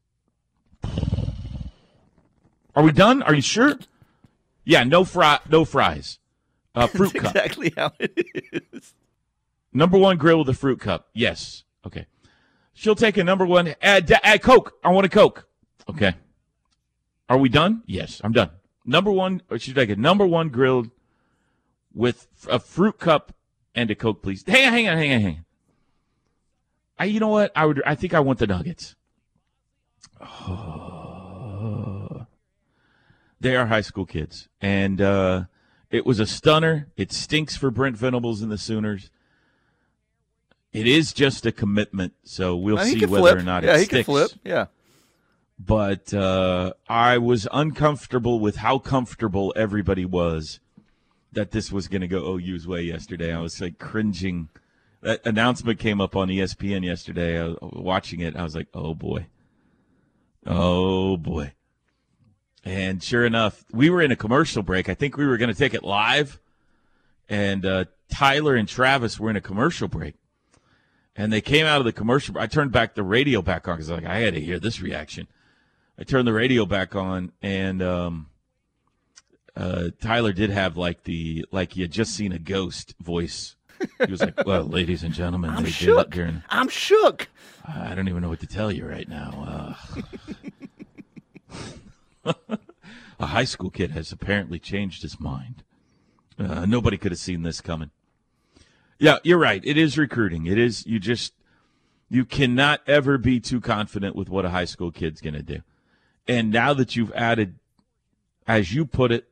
Are 2.76 2.84
we 2.84 2.92
done? 2.92 3.22
Are 3.24 3.34
you 3.34 3.42
sure? 3.42 3.76
Yeah, 4.66 4.84
no 4.84 5.04
fry, 5.04 5.40
no 5.50 5.66
fries. 5.66 6.20
Uh, 6.74 6.88
fruit 6.88 7.14
That's 7.14 7.26
cup. 7.26 7.36
exactly 7.36 7.74
how 7.76 7.92
it 8.00 8.28
is. 8.74 8.94
Number 9.74 9.98
one 9.98 10.18
grill 10.18 10.40
with 10.40 10.50
a 10.50 10.54
fruit 10.54 10.80
cup. 10.80 11.10
Yes. 11.14 11.64
Okay. 11.86 12.06
She'll 12.74 12.96
take 12.96 13.18
a 13.18 13.24
number 13.24 13.46
one. 13.46 13.76
Add, 13.82 14.12
add 14.24 14.42
Coke. 14.42 14.74
I 14.84 14.90
want 14.90 15.06
a 15.06 15.10
Coke. 15.10 15.48
Okay. 15.90 16.14
Are 17.30 17.38
we 17.38 17.50
done? 17.50 17.84
Yes, 17.86 18.22
I'm 18.24 18.34
done. 18.34 18.50
Number 18.86 19.12
one, 19.12 19.42
or 19.50 19.58
should 19.58 19.78
I 19.78 19.84
a 19.84 19.96
number 19.96 20.26
one 20.26 20.50
grilled 20.50 20.90
with 21.94 22.28
a 22.50 22.60
fruit 22.60 23.00
cup 23.00 23.34
and 23.74 23.90
a 23.92 23.96
Coke, 23.96 24.22
please? 24.22 24.44
Hang 24.46 24.68
on, 24.68 24.74
hang 24.74 24.90
on, 24.90 24.98
hang 24.98 25.14
on, 25.14 25.22
hang 25.22 25.36
on. 25.38 25.46
I, 27.00 27.06
you 27.06 27.20
know 27.20 27.30
what? 27.30 27.52
I 27.56 27.66
would. 27.66 27.82
I 27.86 27.96
think 27.96 28.14
I 28.14 28.20
want 28.20 28.40
the 28.40 28.48
nuggets. 28.48 28.96
they 33.40 33.56
are 33.56 33.68
high 33.68 33.82
school 33.82 34.06
kids, 34.06 34.50
and 34.60 35.02
uh, 35.02 35.44
it 35.90 36.06
was 36.06 36.20
a 36.20 36.28
stunner. 36.28 36.90
It 36.98 37.12
stinks 37.12 37.56
for 37.56 37.72
Brent 37.72 37.98
Venables 37.98 38.42
and 38.42 38.52
the 38.52 38.58
Sooners. 38.58 39.10
It 40.74 40.88
is 40.88 41.12
just 41.12 41.46
a 41.46 41.52
commitment, 41.52 42.14
so 42.24 42.56
we'll 42.56 42.78
he 42.78 43.00
see 43.00 43.06
whether 43.06 43.24
flip. 43.24 43.38
or 43.38 43.44
not 43.44 43.64
yeah, 43.64 43.74
it 43.74 43.80
he 43.80 43.86
sticks 43.86 44.06
can 44.06 44.14
flip. 44.14 44.32
Yeah. 44.44 44.68
but 45.60 46.14
uh, 46.14 46.74
I 46.88 47.18
was 47.18 47.48
uncomfortable 47.52 48.40
with 48.40 48.58
how 48.58 48.80
comfortable 48.80 49.54
everybody 49.56 50.06
was 50.06 50.60
that 51.34 51.52
this 51.52 51.72
was 51.72 51.88
going 51.88 52.02
to 52.02 52.08
go 52.08 52.38
OU's 52.38 52.68
way 52.68 52.82
yesterday. 52.84 53.34
I 53.34 53.40
was 53.40 53.60
like 53.60 53.80
cringing. 53.80 54.50
That 55.02 55.26
announcement 55.26 55.80
came 55.80 56.00
up 56.00 56.16
on 56.16 56.30
ESPN 56.30 56.86
yesterday. 56.86 57.40
I 57.40 57.48
was 57.48 57.58
watching 57.62 58.20
it. 58.22 58.36
I 58.36 58.44
was 58.44 58.56
like, 58.56 58.68
oh 58.74 58.94
boy. 58.94 59.28
Oh 60.46 61.18
boy. 61.18 61.54
And 62.64 63.02
sure 63.02 63.26
enough, 63.26 63.66
we 63.72 63.90
were 63.90 64.02
in 64.02 64.12
a 64.12 64.16
commercial 64.16 64.62
break. 64.62 64.88
I 64.88 64.94
think 64.94 65.18
we 65.18 65.26
were 65.26 65.38
going 65.38 65.52
to 65.52 65.58
take 65.58 65.74
it 65.74 65.84
live. 65.84 66.40
And 67.28 67.66
uh, 67.66 67.86
Tyler 68.10 68.56
and 68.56 68.68
Travis 68.68 69.20
were 69.20 69.30
in 69.30 69.36
a 69.36 69.42
commercial 69.42 69.88
break. 69.88 70.16
And 71.16 71.32
they 71.32 71.42
came 71.42 71.66
out 71.66 71.80
of 71.80 71.86
the 71.86 71.92
commercial. 71.92 72.38
I 72.38 72.48
turned 72.48 72.72
back 72.72 72.96
the 72.96 73.04
radio 73.04 73.42
back 73.42 73.68
on 73.68 73.76
because 73.76 73.90
like, 73.90 74.06
I 74.06 74.20
had 74.20 74.34
to 74.34 74.42
hear 74.42 74.60
this 74.60 74.82
reaction. 74.82 75.28
I 76.00 76.04
turned 76.04 76.28
the 76.28 76.34
radio 76.34 76.66
back 76.66 76.96
on, 76.96 77.32
and 77.42 77.82
um, 77.84 78.28
uh, 79.56 79.90
Tyler 80.02 80.32
did 80.32 80.50
have 80.50 80.78
like 80.78 81.04
the 81.04 81.46
like 81.52 81.74
he 81.74 81.82
had 81.82 81.92
just 81.92 82.16
seen 82.16 82.32
a 82.32 82.40
ghost 82.40 82.96
voice. 83.00 83.56
He 84.04 84.12
was 84.12 84.22
like, 84.22 84.46
"Well, 84.46 84.64
ladies 84.68 85.04
and 85.04 85.14
gentlemen, 85.14 85.52
I'm 85.52 85.66
shook. 85.66 86.12
during. 86.12 86.44
I'm 86.50 86.70
shook. 86.70 87.28
I 87.68 87.94
don't 87.94 88.08
even 88.08 88.22
know 88.22 88.30
what 88.30 88.40
to 88.40 88.48
tell 88.48 88.72
you 88.72 88.86
right 88.86 89.08
now. 89.08 89.76
Uh, 92.24 92.34
a 93.20 93.26
high 93.26 93.44
school 93.44 93.70
kid 93.70 93.92
has 93.92 94.12
apparently 94.12 94.60
changed 94.60 95.02
his 95.02 95.20
mind. 95.20 95.64
Uh, 96.40 96.66
nobody 96.66 96.98
could 96.98 97.12
have 97.12 97.20
seen 97.20 97.42
this 97.44 97.60
coming. 97.62 97.90
Yeah, 99.02 99.18
you're 99.24 99.40
right. 99.40 99.62
It 99.66 99.78
is 99.78 99.98
recruiting. 99.98 100.46
It 100.46 100.60
is. 100.60 100.86
You 100.86 101.00
just 101.00 101.34
you 102.08 102.24
cannot 102.24 102.82
ever 102.86 103.18
be 103.18 103.40
too 103.40 103.60
confident 103.60 104.16
with 104.16 104.30
what 104.30 104.46
a 104.46 104.50
high 104.50 104.66
school 104.66 104.92
kid's 104.92 105.22
going 105.22 105.34
to 105.34 105.42
do. 105.42 105.62
And 106.28 106.52
now 106.52 106.74
that 106.76 106.96
you've 106.96 107.12
added, 107.14 107.56
as 108.48 108.74
you 108.74 108.86
put 108.86 109.12
it, 109.12 109.28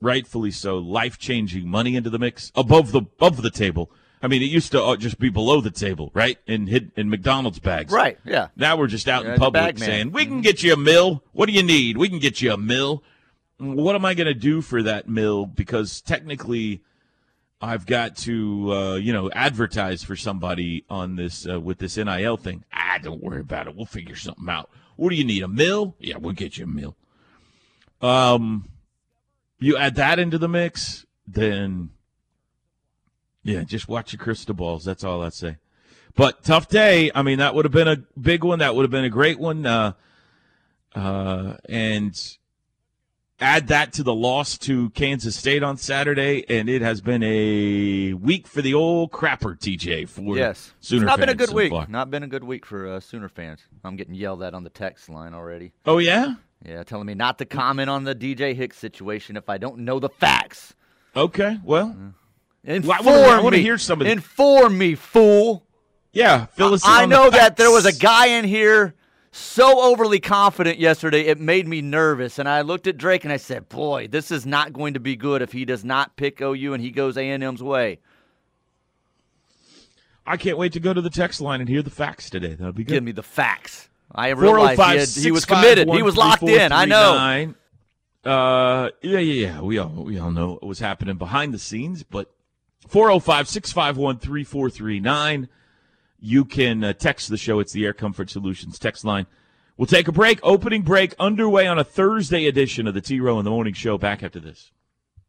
rightfully 0.00 0.50
so, 0.50 0.78
life 0.78 1.18
changing 1.18 1.68
money 1.68 1.96
into 1.96 2.08
the 2.08 2.18
mix 2.18 2.50
above 2.54 2.92
the 2.92 3.00
above 3.00 3.42
the 3.42 3.50
table. 3.50 3.90
I 4.22 4.26
mean, 4.26 4.40
it 4.40 4.46
used 4.46 4.72
to 4.72 4.82
uh, 4.82 4.96
just 4.96 5.18
be 5.18 5.28
below 5.28 5.60
the 5.60 5.70
table, 5.70 6.10
right? 6.14 6.38
In 6.46 6.66
hid 6.66 6.92
in 6.96 7.10
McDonald's 7.10 7.58
bags, 7.58 7.92
Right. 7.92 8.18
Yeah. 8.24 8.48
Now 8.56 8.78
we're 8.78 8.86
just 8.86 9.06
out 9.06 9.24
Yeah, 9.24 9.34
in 9.34 9.38
public 9.38 9.78
saying, 9.78 10.12
we 10.12 10.24
can 10.24 10.40
get 10.40 10.62
you 10.62 10.72
a 10.72 10.78
mill. 10.78 11.22
What 11.32 11.44
do 11.44 11.52
you 11.52 11.62
need? 11.62 11.98
We 11.98 12.08
can 12.08 12.20
get 12.20 12.40
you 12.40 12.54
a 12.54 12.56
mill. 12.56 13.02
What 13.58 13.94
am 13.94 14.06
I 14.06 14.14
going 14.14 14.26
to 14.26 14.34
do 14.34 14.62
for 14.62 14.82
that 14.82 15.08
mill? 15.08 15.44
Because 15.44 16.00
technically, 16.00 16.80
I've 17.60 17.86
got 17.86 18.16
to, 18.18 18.72
uh, 18.72 18.94
you 18.96 19.12
know, 19.12 19.30
advertise 19.30 20.02
for 20.02 20.16
somebody 20.16 20.84
on 20.90 21.16
this 21.16 21.48
uh, 21.48 21.60
with 21.60 21.78
this 21.78 21.96
NIL 21.96 22.36
thing. 22.36 22.64
Ah, 22.72 22.98
don't 23.02 23.22
worry 23.22 23.40
about 23.40 23.66
it. 23.66 23.74
We'll 23.74 23.86
figure 23.86 24.16
something 24.16 24.48
out. 24.48 24.70
What 24.96 25.10
do 25.10 25.16
you 25.16 25.24
need? 25.24 25.42
A 25.42 25.48
mill? 25.48 25.96
Yeah, 25.98 26.16
we'll 26.18 26.32
get 26.34 26.58
you 26.58 26.64
a 26.64 26.68
mill. 26.68 26.96
Um, 28.00 28.68
you 29.58 29.76
add 29.76 29.94
that 29.94 30.18
into 30.18 30.36
the 30.36 30.48
mix, 30.48 31.06
then 31.26 31.90
yeah, 33.42 33.62
just 33.62 33.88
watch 33.88 34.12
your 34.12 34.20
crystal 34.20 34.54
balls. 34.54 34.84
That's 34.84 35.04
all 35.04 35.22
I'd 35.22 35.34
say. 35.34 35.58
But 36.16 36.44
tough 36.44 36.68
day. 36.68 37.10
I 37.14 37.22
mean, 37.22 37.38
that 37.38 37.54
would 37.54 37.64
have 37.64 37.72
been 37.72 37.88
a 37.88 37.96
big 38.18 38.44
one. 38.44 38.60
That 38.60 38.74
would 38.74 38.82
have 38.82 38.90
been 38.90 39.04
a 39.04 39.10
great 39.10 39.38
one. 39.38 39.66
Uh, 39.66 39.92
uh, 40.94 41.56
and 41.68 42.36
add 43.40 43.68
that 43.68 43.92
to 43.94 44.02
the 44.02 44.14
loss 44.14 44.56
to 44.58 44.90
Kansas 44.90 45.36
State 45.36 45.62
on 45.62 45.76
Saturday, 45.76 46.44
and 46.48 46.68
it 46.68 46.82
has 46.82 47.00
been 47.00 47.22
a 47.22 48.12
week 48.14 48.46
for 48.46 48.62
the 48.62 48.74
old 48.74 49.10
crapper, 49.10 49.58
TJ. 49.58 50.08
For 50.08 50.36
Yes. 50.36 50.72
Sooner 50.80 51.02
it's 51.02 51.06
not 51.08 51.18
been 51.20 51.28
a 51.28 51.34
good 51.34 51.48
so 51.50 51.54
week. 51.54 51.70
far. 51.70 51.86
Not 51.88 52.10
been 52.10 52.22
a 52.22 52.28
good 52.28 52.44
week 52.44 52.64
for 52.64 52.86
uh, 52.88 53.00
Sooner 53.00 53.28
fans. 53.28 53.60
I'm 53.84 53.96
getting 53.96 54.14
yelled 54.14 54.42
at 54.42 54.54
on 54.54 54.64
the 54.64 54.70
text 54.70 55.08
line 55.08 55.34
already. 55.34 55.72
Oh 55.86 55.98
yeah. 55.98 56.34
Yeah, 56.64 56.82
telling 56.82 57.06
me 57.06 57.14
not 57.14 57.36
to 57.38 57.44
comment 57.44 57.90
on 57.90 58.04
the 58.04 58.14
DJ 58.14 58.54
Hicks 58.54 58.78
situation 58.78 59.36
if 59.36 59.50
I 59.50 59.58
don't 59.58 59.78
know 59.80 59.98
the 60.00 60.08
facts. 60.08 60.74
Okay. 61.14 61.58
Well, 61.62 61.94
Inform 62.64 63.04
Well, 63.04 63.30
I 63.34 63.38
I 63.38 63.42
wanna 63.42 63.58
me. 63.58 63.62
hear 63.62 63.76
some 63.76 64.00
of 64.00 64.06
Inform 64.06 64.78
me, 64.78 64.94
fool. 64.94 65.66
yeah. 66.12 66.46
Fill 66.46 66.72
us 66.72 66.82
in 66.84 66.90
I 66.90 67.02
the 67.02 67.08
know 67.08 67.28
that 67.30 67.56
there 67.58 67.70
was 67.70 67.84
a 67.84 67.92
guy 67.92 68.28
in 68.38 68.44
here 68.46 68.94
so 69.36 69.82
overly 69.82 70.20
confident 70.20 70.78
yesterday, 70.78 71.22
it 71.22 71.40
made 71.40 71.66
me 71.66 71.82
nervous. 71.82 72.38
And 72.38 72.48
I 72.48 72.60
looked 72.60 72.86
at 72.86 72.96
Drake 72.96 73.24
and 73.24 73.32
I 73.32 73.36
said, 73.36 73.68
"Boy, 73.68 74.06
this 74.06 74.30
is 74.30 74.46
not 74.46 74.72
going 74.72 74.94
to 74.94 75.00
be 75.00 75.16
good 75.16 75.42
if 75.42 75.50
he 75.50 75.64
does 75.64 75.84
not 75.84 76.14
pick 76.14 76.40
OU 76.40 76.72
and 76.72 76.80
he 76.80 76.92
goes 76.92 77.16
A 77.16 77.28
and 77.28 77.42
M's 77.42 77.60
way." 77.60 77.98
I 80.24 80.36
can't 80.36 80.56
wait 80.56 80.72
to 80.74 80.80
go 80.80 80.94
to 80.94 81.00
the 81.00 81.10
text 81.10 81.40
line 81.40 81.60
and 81.60 81.68
hear 81.68 81.82
the 81.82 81.90
facts 81.90 82.30
today. 82.30 82.54
That'll 82.54 82.72
be 82.72 82.84
good. 82.84 82.94
Give 82.94 83.02
me 83.02 83.10
the 83.10 83.24
facts. 83.24 83.88
I 84.14 84.28
realized 84.28 84.80
he, 84.80 84.98
had, 84.98 85.08
he 85.08 85.32
was 85.32 85.44
committed. 85.44 85.88
He 85.88 86.02
was 86.02 86.16
locked 86.16 86.44
in. 86.44 86.70
I 86.70 86.84
know. 86.84 87.54
Uh, 88.24 88.90
yeah, 89.02 89.18
yeah, 89.18 89.48
yeah. 89.48 89.60
We 89.62 89.78
all 89.78 89.88
we 89.88 90.16
all 90.16 90.30
know 90.30 90.52
what 90.52 90.62
was 90.62 90.78
happening 90.78 91.16
behind 91.16 91.52
the 91.52 91.58
scenes, 91.58 92.04
but 92.04 92.30
405-651-3439. 92.88 95.48
You 96.26 96.46
can 96.46 96.82
uh, 96.82 96.94
text 96.94 97.28
the 97.28 97.36
show. 97.36 97.60
It's 97.60 97.72
the 97.72 97.84
Air 97.84 97.92
Comfort 97.92 98.30
Solutions 98.30 98.78
text 98.78 99.04
line. 99.04 99.26
We'll 99.76 99.84
take 99.84 100.08
a 100.08 100.12
break. 100.12 100.40
Opening 100.42 100.80
break 100.80 101.14
underway 101.18 101.66
on 101.66 101.78
a 101.78 101.84
Thursday 101.84 102.46
edition 102.46 102.86
of 102.86 102.94
the 102.94 103.02
T 103.02 103.20
Row 103.20 103.38
in 103.38 103.44
the 103.44 103.50
Morning 103.50 103.74
Show. 103.74 103.98
Back 103.98 104.22
after 104.22 104.40
this. 104.40 104.72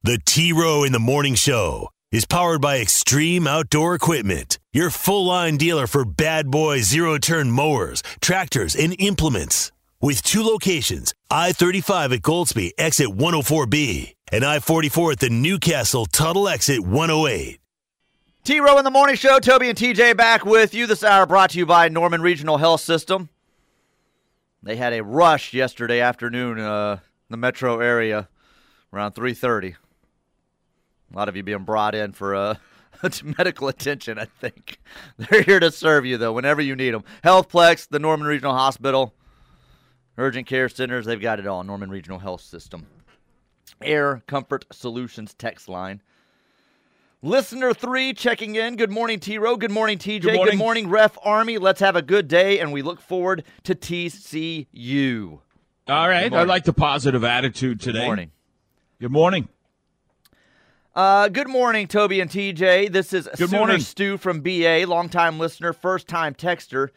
The 0.03 0.19
T 0.23 0.53
Row 0.53 0.85
in 0.85 0.93
the 0.93 0.99
Morning 0.99 1.35
Show 1.35 1.89
is 2.13 2.23
powered 2.23 2.61
by 2.61 2.79
Extreme 2.79 3.45
Outdoor 3.45 3.93
Equipment, 3.93 4.57
your 4.71 4.89
full 4.89 5.25
line 5.25 5.57
dealer 5.57 5.85
for 5.85 6.05
bad 6.05 6.49
boy 6.49 6.79
zero 6.79 7.17
turn 7.17 7.51
mowers, 7.51 8.01
tractors, 8.21 8.73
and 8.73 8.95
implements. 8.97 9.73
With 9.99 10.23
two 10.23 10.43
locations 10.43 11.13
I 11.29 11.51
35 11.51 12.13
at 12.13 12.21
Goldsby, 12.21 12.71
exit 12.77 13.07
104B, 13.07 14.13
and 14.31 14.45
I 14.45 14.59
44 14.59 15.11
at 15.11 15.19
the 15.19 15.29
Newcastle 15.29 16.05
Tuttle 16.05 16.47
exit 16.47 16.79
108. 16.79 17.59
T 18.45 18.59
Row 18.59 18.77
in 18.77 18.83
the 18.83 18.91
Morning 18.91 19.15
Show. 19.15 19.39
Toby 19.39 19.69
and 19.69 19.77
TJ 19.77 20.15
back 20.15 20.45
with 20.45 20.75
you 20.75 20.85
this 20.85 21.03
hour, 21.03 21.25
brought 21.25 21.49
to 21.49 21.57
you 21.57 21.65
by 21.65 21.89
Norman 21.89 22.21
Regional 22.21 22.57
Health 22.57 22.81
System. 22.81 23.29
They 24.61 24.75
had 24.75 24.93
a 24.93 25.03
rush 25.03 25.51
yesterday 25.51 25.99
afternoon, 25.99 26.59
uh, 26.59 26.99
in 27.01 27.33
the 27.33 27.37
metro 27.37 27.79
area, 27.79 28.29
around 28.93 29.13
3:30. 29.13 29.73
A 31.11 31.17
lot 31.17 31.27
of 31.27 31.35
you 31.35 31.41
being 31.41 31.63
brought 31.63 31.95
in 31.95 32.11
for 32.11 32.35
uh, 32.35 32.55
medical 33.23 33.67
attention. 33.67 34.19
I 34.19 34.25
think 34.25 34.77
they're 35.17 35.41
here 35.41 35.59
to 35.59 35.71
serve 35.71 36.05
you 36.05 36.19
though, 36.19 36.33
whenever 36.33 36.61
you 36.61 36.75
need 36.75 36.93
them. 36.93 37.03
Healthplex, 37.23 37.87
the 37.89 37.97
Norman 37.97 38.27
Regional 38.27 38.53
Hospital, 38.53 39.15
urgent 40.19 40.45
care 40.45 40.69
centers. 40.69 41.07
They've 41.07 41.19
got 41.19 41.39
it 41.39 41.47
all. 41.47 41.63
Norman 41.63 41.89
Regional 41.89 42.19
Health 42.19 42.41
System. 42.41 42.85
Air 43.81 44.21
Comfort 44.27 44.65
Solutions 44.71 45.33
text 45.33 45.67
line. 45.67 46.03
Listener 47.25 47.74
three 47.74 48.13
checking 48.13 48.53
in. 48.53 48.75
Good 48.75 48.91
morning, 48.91 49.20
T 49.20 49.39
Row. 49.39 49.58
Good 49.58 49.72
morning, 49.72 49.98
TJ. 49.98 50.22
Good 50.22 50.36
morning. 50.36 50.51
Good 50.51 50.58
morning, 50.60 50.89
Ref 50.89 51.17
Army. 51.24 51.58
Let's 51.58 51.79
have 51.79 51.96
a 51.96 52.03
good 52.03 52.27
day, 52.27 52.60
and 52.60 52.72
we 52.72 52.84
look 52.84 53.01
forward 53.01 53.44
to 53.63 53.74
TCU. 53.74 55.39
All 55.88 56.08
right. 56.08 56.32
I 56.32 56.44
like 56.44 56.65
the 56.65 56.74
positive 56.74 57.24
attitude 57.24 57.82
today. 57.82 58.01
Good 58.01 58.05
morning. 58.05 58.32
Good 59.01 59.12
morning. 59.12 59.48
Uh, 60.94 61.29
good 61.29 61.48
morning, 61.48 61.88
Toby 61.88 62.20
and 62.20 62.29
TJ. 62.29 62.91
This 62.91 63.12
is 63.12 63.27
Good 63.36 63.50
Sooner 63.50 63.58
morning. 63.58 63.79
Stu 63.79 64.17
from 64.20 64.41
BA, 64.41 64.86
longtime 64.88 65.39
listener, 65.39 65.74
first 65.74 66.08
time 66.08 66.36
texter. 66.36 66.89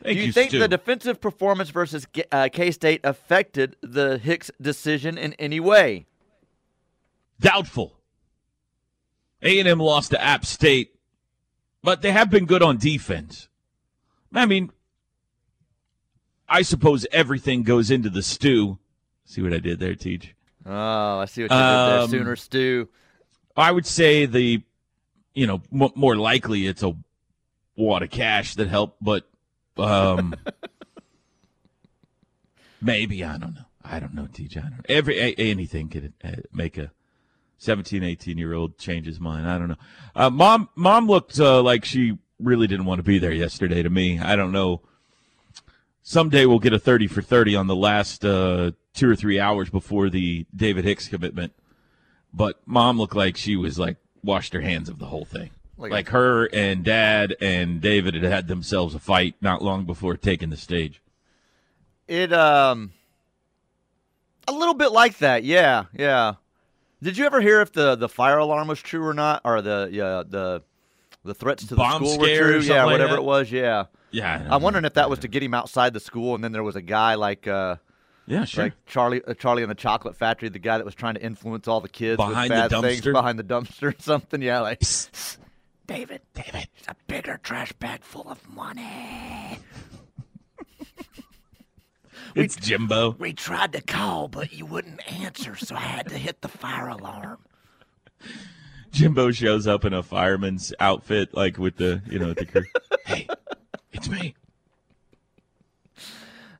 Thank 0.00 0.14
Do 0.14 0.20
you, 0.20 0.26
you, 0.26 0.32
think 0.32 0.50
Stu. 0.50 0.60
the 0.60 0.68
defensive 0.68 1.20
performance 1.20 1.70
versus 1.70 2.06
uh, 2.30 2.48
K 2.52 2.70
State 2.70 3.00
affected 3.02 3.74
the 3.80 4.18
Hicks 4.18 4.48
decision 4.60 5.18
in 5.18 5.32
any 5.40 5.58
way? 5.58 6.06
Doubtful. 7.40 7.96
A&M 9.42 9.78
lost 9.78 10.10
to 10.12 10.22
App 10.22 10.44
State, 10.46 10.94
but 11.82 12.02
they 12.02 12.12
have 12.12 12.30
been 12.30 12.46
good 12.46 12.62
on 12.62 12.78
defense. 12.78 13.48
I 14.34 14.46
mean, 14.46 14.70
I 16.48 16.62
suppose 16.62 17.06
everything 17.12 17.62
goes 17.62 17.90
into 17.90 18.08
the 18.10 18.22
stew. 18.22 18.78
See 19.24 19.42
what 19.42 19.52
I 19.52 19.58
did 19.58 19.78
there, 19.80 19.94
Teach? 19.94 20.34
Oh, 20.64 21.18
I 21.18 21.24
see 21.24 21.42
what 21.42 21.50
you 21.50 21.56
did 21.56 21.58
there, 21.58 21.98
Um, 22.00 22.10
Sooner 22.10 22.36
Stew. 22.36 22.88
I 23.56 23.72
would 23.72 23.86
say 23.86 24.26
the, 24.26 24.62
you 25.34 25.46
know, 25.46 25.60
m- 25.72 25.90
more 25.94 26.16
likely 26.16 26.66
it's 26.66 26.82
a 26.82 26.94
wad 27.76 28.02
of 28.02 28.10
cash 28.10 28.54
that 28.54 28.68
helped, 28.68 29.02
but 29.02 29.28
um, 29.76 30.34
maybe 32.80 33.24
I 33.24 33.38
don't 33.38 33.54
know. 33.54 33.64
I 33.84 33.98
don't 33.98 34.14
know, 34.14 34.28
TJ. 34.32 34.58
I 34.58 34.60
don't 34.60 34.70
know. 34.70 34.76
Every 34.88 35.18
a, 35.18 35.34
anything 35.36 35.88
could 35.88 36.12
uh, 36.22 36.30
make 36.52 36.78
a 36.78 36.92
17, 37.62 38.02
18 38.02 38.38
year 38.38 38.54
old 38.54 38.76
change 38.78 39.06
his 39.06 39.20
mind. 39.20 39.48
I 39.48 39.58
don't 39.58 39.68
know. 39.68 39.76
Uh, 40.14 40.30
mom, 40.30 40.68
mom 40.74 41.06
looked 41.06 41.38
uh, 41.38 41.62
like 41.62 41.84
she 41.84 42.18
really 42.40 42.66
didn't 42.66 42.86
want 42.86 42.98
to 42.98 43.04
be 43.04 43.18
there 43.18 43.32
yesterday. 43.32 43.82
To 43.82 43.90
me, 43.90 44.18
I 44.18 44.36
don't 44.36 44.52
know. 44.52 44.80
Someday 46.02 46.46
we'll 46.46 46.58
get 46.58 46.72
a 46.72 46.78
30 46.78 47.06
for 47.06 47.22
30 47.22 47.54
on 47.54 47.68
the 47.68 47.76
last 47.76 48.24
uh, 48.24 48.72
two 48.92 49.08
or 49.08 49.14
three 49.14 49.38
hours 49.38 49.70
before 49.70 50.10
the 50.10 50.44
David 50.54 50.84
Hicks 50.84 51.06
commitment. 51.06 51.52
But 52.34 52.60
mom 52.66 52.98
looked 52.98 53.14
like 53.14 53.36
she 53.36 53.54
was 53.56 53.78
like 53.78 53.96
washed 54.24 54.52
her 54.54 54.60
hands 54.60 54.88
of 54.88 54.98
the 54.98 55.06
whole 55.06 55.24
thing. 55.24 55.50
Like 55.76 55.92
Like, 55.92 56.08
her 56.08 56.46
and 56.52 56.84
dad 56.84 57.36
and 57.40 57.80
David 57.80 58.14
had 58.14 58.24
had 58.24 58.48
themselves 58.48 58.94
a 58.94 58.98
fight 58.98 59.36
not 59.40 59.62
long 59.62 59.84
before 59.84 60.16
taking 60.16 60.50
the 60.50 60.56
stage. 60.56 61.00
It 62.08 62.32
um 62.32 62.92
a 64.48 64.52
little 64.52 64.74
bit 64.74 64.90
like 64.90 65.18
that, 65.18 65.44
yeah, 65.44 65.84
yeah. 65.96 66.34
Did 67.02 67.18
you 67.18 67.26
ever 67.26 67.40
hear 67.40 67.60
if 67.60 67.72
the 67.72 67.96
the 67.96 68.08
fire 68.08 68.38
alarm 68.38 68.68
was 68.68 68.80
true 68.80 69.04
or 69.04 69.12
not, 69.14 69.40
or 69.44 69.60
the 69.60 69.88
yeah 69.90 70.22
the 70.26 70.62
the 71.24 71.34
threats 71.34 71.62
to 71.64 71.70
the 71.70 71.76
Bomb 71.76 72.04
school 72.04 72.18
were 72.18 72.26
true? 72.36 72.60
Yeah, 72.60 72.84
like 72.84 72.92
whatever 72.92 73.14
that? 73.14 73.18
it 73.20 73.24
was. 73.24 73.50
Yeah, 73.50 73.84
Yeah, 74.12 74.46
I'm 74.50 74.62
wondering 74.62 74.84
if 74.84 74.94
that 74.94 75.10
was 75.10 75.18
to 75.20 75.28
get 75.28 75.42
him 75.42 75.54
outside 75.54 75.94
the 75.94 76.00
school, 76.00 76.34
and 76.34 76.44
then 76.44 76.52
there 76.52 76.62
was 76.62 76.76
a 76.76 76.82
guy 76.82 77.14
like 77.16 77.46
uh 77.48 77.76
Yeah, 78.26 78.44
sure. 78.44 78.64
like 78.64 78.74
Charlie 78.86 79.22
uh, 79.24 79.34
Charlie 79.34 79.62
in 79.64 79.68
the 79.68 79.74
Chocolate 79.74 80.16
Factory, 80.16 80.48
the 80.48 80.58
guy 80.60 80.78
that 80.78 80.84
was 80.84 80.94
trying 80.94 81.14
to 81.14 81.22
influence 81.22 81.66
all 81.66 81.80
the 81.80 81.88
kids 81.88 82.18
Behind 82.18 82.50
with 82.50 82.62
the 82.62 82.68
bad 82.68 82.82
things 82.82 83.00
dumpster? 83.02 83.12
behind 83.12 83.38
the 83.38 83.44
dumpster 83.44 83.94
or 83.94 84.00
something. 84.00 84.40
Yeah, 84.40 84.60
like 84.60 84.80
David, 85.88 86.20
David, 86.34 86.68
it's 86.78 86.86
a 86.88 86.96
bigger 87.08 87.38
trash 87.42 87.72
bag 87.74 88.02
full 88.04 88.28
of 88.30 88.48
money. 88.48 89.58
it's 92.42 92.56
Jimbo. 92.56 93.16
We 93.18 93.32
tried 93.32 93.72
to 93.72 93.80
call, 93.80 94.28
but 94.28 94.52
you 94.52 94.66
wouldn't 94.66 95.00
answer, 95.20 95.56
so 95.56 95.74
I 95.74 95.80
had 95.80 96.08
to 96.08 96.18
hit 96.18 96.40
the 96.40 96.48
fire 96.48 96.88
alarm. 96.88 97.38
Jimbo 98.92 99.30
shows 99.30 99.66
up 99.66 99.84
in 99.84 99.92
a 99.92 100.02
fireman's 100.02 100.72
outfit, 100.78 101.34
like 101.34 101.58
with 101.58 101.76
the 101.76 102.02
you 102.06 102.18
know 102.18 102.34
the 102.34 102.44
cur- 102.44 102.66
hey, 103.06 103.26
it's 103.92 104.08
me. 104.08 104.34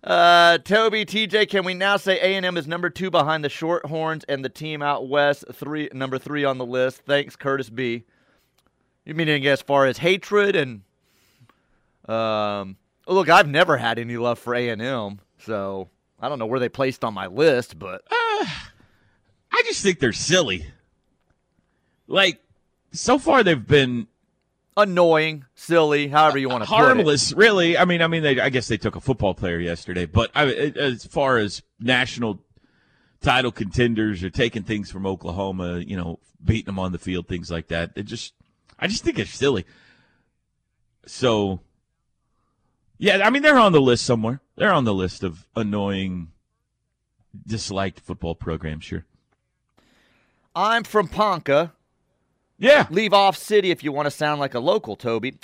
Uh, 0.02 0.58
Toby, 0.58 1.04
TJ, 1.04 1.48
can 1.48 1.64
we 1.64 1.74
now 1.74 1.96
say 1.96 2.18
A 2.18 2.34
and 2.34 2.44
M 2.44 2.56
is 2.56 2.66
number 2.66 2.90
two 2.90 3.10
behind 3.10 3.44
the 3.44 3.48
Shorthorns 3.48 4.24
and 4.28 4.44
the 4.44 4.48
team 4.48 4.82
out 4.82 5.08
west, 5.08 5.44
three 5.52 5.88
number 5.92 6.18
three 6.18 6.44
on 6.44 6.58
the 6.58 6.66
list? 6.66 7.02
Thanks, 7.06 7.36
Curtis 7.36 7.70
B. 7.70 8.04
You 9.04 9.14
meaning 9.14 9.46
as 9.46 9.62
far 9.62 9.86
as 9.86 9.98
hatred 9.98 10.56
and 10.56 10.82
um? 12.08 12.76
Look, 13.06 13.28
I've 13.28 13.48
never 13.48 13.76
had 13.76 13.98
any 13.98 14.16
love 14.16 14.38
for 14.38 14.54
A 14.54 14.68
and 14.68 14.80
M, 14.80 15.20
so 15.44 15.88
I 16.20 16.28
don't 16.28 16.38
know 16.38 16.46
where 16.46 16.60
they 16.60 16.68
placed 16.68 17.04
on 17.04 17.14
my 17.14 17.26
list, 17.26 17.78
but 17.78 18.02
uh, 18.10 18.46
I 19.52 19.62
just 19.66 19.82
think 19.82 19.98
they're 19.98 20.12
silly. 20.12 20.66
Like 22.06 22.40
so 22.92 23.18
far, 23.18 23.42
they've 23.42 23.66
been 23.66 24.06
annoying, 24.76 25.44
silly, 25.54 26.08
however 26.08 26.38
you 26.38 26.48
want 26.48 26.64
to 26.64 26.68
put 26.68 26.74
it. 26.74 26.84
harmless, 26.84 27.32
really. 27.32 27.76
I 27.76 27.84
mean, 27.84 28.02
I 28.02 28.06
mean, 28.06 28.22
they, 28.22 28.40
I 28.40 28.48
guess 28.48 28.68
they 28.68 28.76
took 28.76 28.96
a 28.96 29.00
football 29.00 29.34
player 29.34 29.58
yesterday, 29.58 30.06
but 30.06 30.30
I, 30.34 30.46
as 30.46 31.04
far 31.04 31.38
as 31.38 31.62
national 31.80 32.40
title 33.20 33.52
contenders 33.52 34.22
or 34.24 34.30
taking 34.30 34.62
things 34.62 34.90
from 34.90 35.06
Oklahoma, 35.06 35.78
you 35.78 35.96
know, 35.96 36.18
beating 36.44 36.66
them 36.66 36.78
on 36.78 36.92
the 36.92 36.98
field, 36.98 37.28
things 37.28 37.50
like 37.50 37.68
that, 37.68 37.92
it 37.96 38.04
just, 38.04 38.34
I 38.78 38.88
just 38.88 39.04
think 39.04 39.18
it's 39.18 39.30
silly. 39.30 39.64
So, 41.06 41.60
yeah, 42.98 43.26
I 43.26 43.30
mean, 43.30 43.42
they're 43.42 43.58
on 43.58 43.72
the 43.72 43.80
list 43.80 44.04
somewhere. 44.04 44.40
They're 44.62 44.72
on 44.72 44.84
the 44.84 44.94
list 44.94 45.24
of 45.24 45.44
annoying, 45.56 46.28
disliked 47.44 47.98
football 47.98 48.36
programs. 48.36 48.84
Sure. 48.84 49.04
I'm 50.54 50.84
from 50.84 51.08
Ponca. 51.08 51.72
Yeah. 52.58 52.86
Leave 52.88 53.12
off 53.12 53.36
city 53.36 53.72
if 53.72 53.82
you 53.82 53.90
want 53.90 54.06
to 54.06 54.10
sound 54.12 54.38
like 54.38 54.54
a 54.54 54.60
local, 54.60 54.94
Toby. 54.94 55.34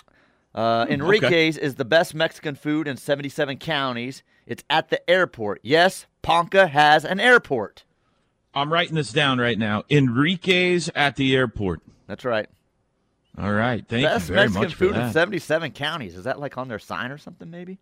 Uh, 0.54 0.86
Enrique's 0.88 1.56
is 1.56 1.74
the 1.74 1.84
best 1.84 2.14
Mexican 2.14 2.54
food 2.54 2.86
in 2.86 2.96
77 2.96 3.58
counties. 3.58 4.22
It's 4.46 4.62
at 4.70 4.88
the 4.88 5.10
airport. 5.10 5.58
Yes, 5.64 6.06
Ponca 6.22 6.68
has 6.68 7.04
an 7.04 7.18
airport. 7.18 7.82
I'm 8.54 8.72
writing 8.72 8.94
this 8.94 9.10
down 9.10 9.40
right 9.40 9.58
now. 9.58 9.82
Enrique's 9.90 10.90
at 10.94 11.16
the 11.16 11.34
airport. 11.34 11.80
That's 12.06 12.24
right. 12.24 12.48
All 13.36 13.52
right. 13.52 13.84
Thank 13.84 14.04
best 14.04 14.28
you 14.28 14.36
very 14.36 14.46
Mexican 14.46 14.62
much 14.62 14.74
for 14.74 14.94
food 14.94 14.96
in 14.96 15.10
77 15.10 15.72
counties. 15.72 16.14
Is 16.14 16.22
that 16.22 16.38
like 16.38 16.56
on 16.56 16.68
their 16.68 16.78
sign 16.78 17.10
or 17.10 17.18
something, 17.18 17.50
maybe? 17.50 17.80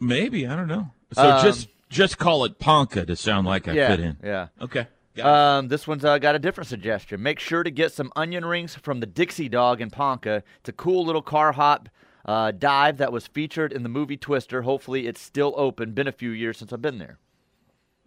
Maybe 0.00 0.46
I 0.46 0.56
don't 0.56 0.68
know. 0.68 0.90
So 1.12 1.22
Um, 1.22 1.42
just 1.44 1.68
just 1.88 2.18
call 2.18 2.44
it 2.44 2.58
Ponca 2.58 3.06
to 3.06 3.14
sound 3.16 3.46
like 3.46 3.68
I 3.68 3.72
yeah. 3.72 3.88
fit 3.88 4.00
in. 4.00 4.16
Yeah. 4.22 4.48
Okay. 4.60 4.86
Um, 5.22 5.68
this 5.68 5.86
one's 5.86 6.04
uh, 6.04 6.18
got 6.18 6.34
a 6.34 6.40
different 6.40 6.66
suggestion. 6.68 7.22
Make 7.22 7.38
sure 7.38 7.62
to 7.62 7.70
get 7.70 7.92
some 7.92 8.10
onion 8.16 8.44
rings 8.44 8.74
from 8.74 8.98
the 8.98 9.06
Dixie 9.06 9.48
Dog 9.48 9.80
in 9.80 9.90
Ponca. 9.90 10.42
It's 10.58 10.68
a 10.68 10.72
cool 10.72 11.04
little 11.04 11.22
car 11.22 11.52
hop 11.52 11.88
uh, 12.24 12.50
dive 12.50 12.96
that 12.96 13.12
was 13.12 13.28
featured 13.28 13.72
in 13.72 13.84
the 13.84 13.88
movie 13.88 14.16
Twister. 14.16 14.62
Hopefully, 14.62 15.06
it's 15.06 15.20
still 15.20 15.54
open. 15.56 15.92
Been 15.92 16.08
a 16.08 16.12
few 16.12 16.30
years 16.30 16.58
since 16.58 16.72
I've 16.72 16.82
been 16.82 16.98
there. 16.98 17.18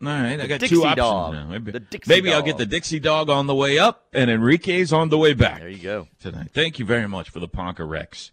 All 0.01 0.09
right. 0.09 0.39
I 0.39 0.47
got 0.47 0.59
Dixie 0.59 0.75
two 0.75 0.81
options 0.83 0.97
Dog. 0.97 1.33
now. 1.33 1.47
Maybe, 1.47 1.71
The 1.71 1.79
Dixie 1.79 2.09
maybe 2.09 2.33
I'll 2.33 2.41
get 2.43 2.57
the 2.57 2.65
Dixie 2.65 2.99
Dog 2.99 3.29
on 3.29 3.47
the 3.47 3.55
way 3.55 3.79
up 3.79 4.05
and 4.11 4.29
Enrique's 4.29 4.91
on 4.91 5.07
the 5.09 5.17
way 5.17 5.33
back 5.33 5.59
There 5.59 5.69
you 5.69 5.77
go. 5.81 6.07
tonight. 6.19 6.49
Thank 6.53 6.77
you 6.77 6.85
very 6.85 7.07
much 7.07 7.29
for 7.29 7.39
the 7.39 7.47
Ponca 7.47 7.85
Rex. 7.85 8.31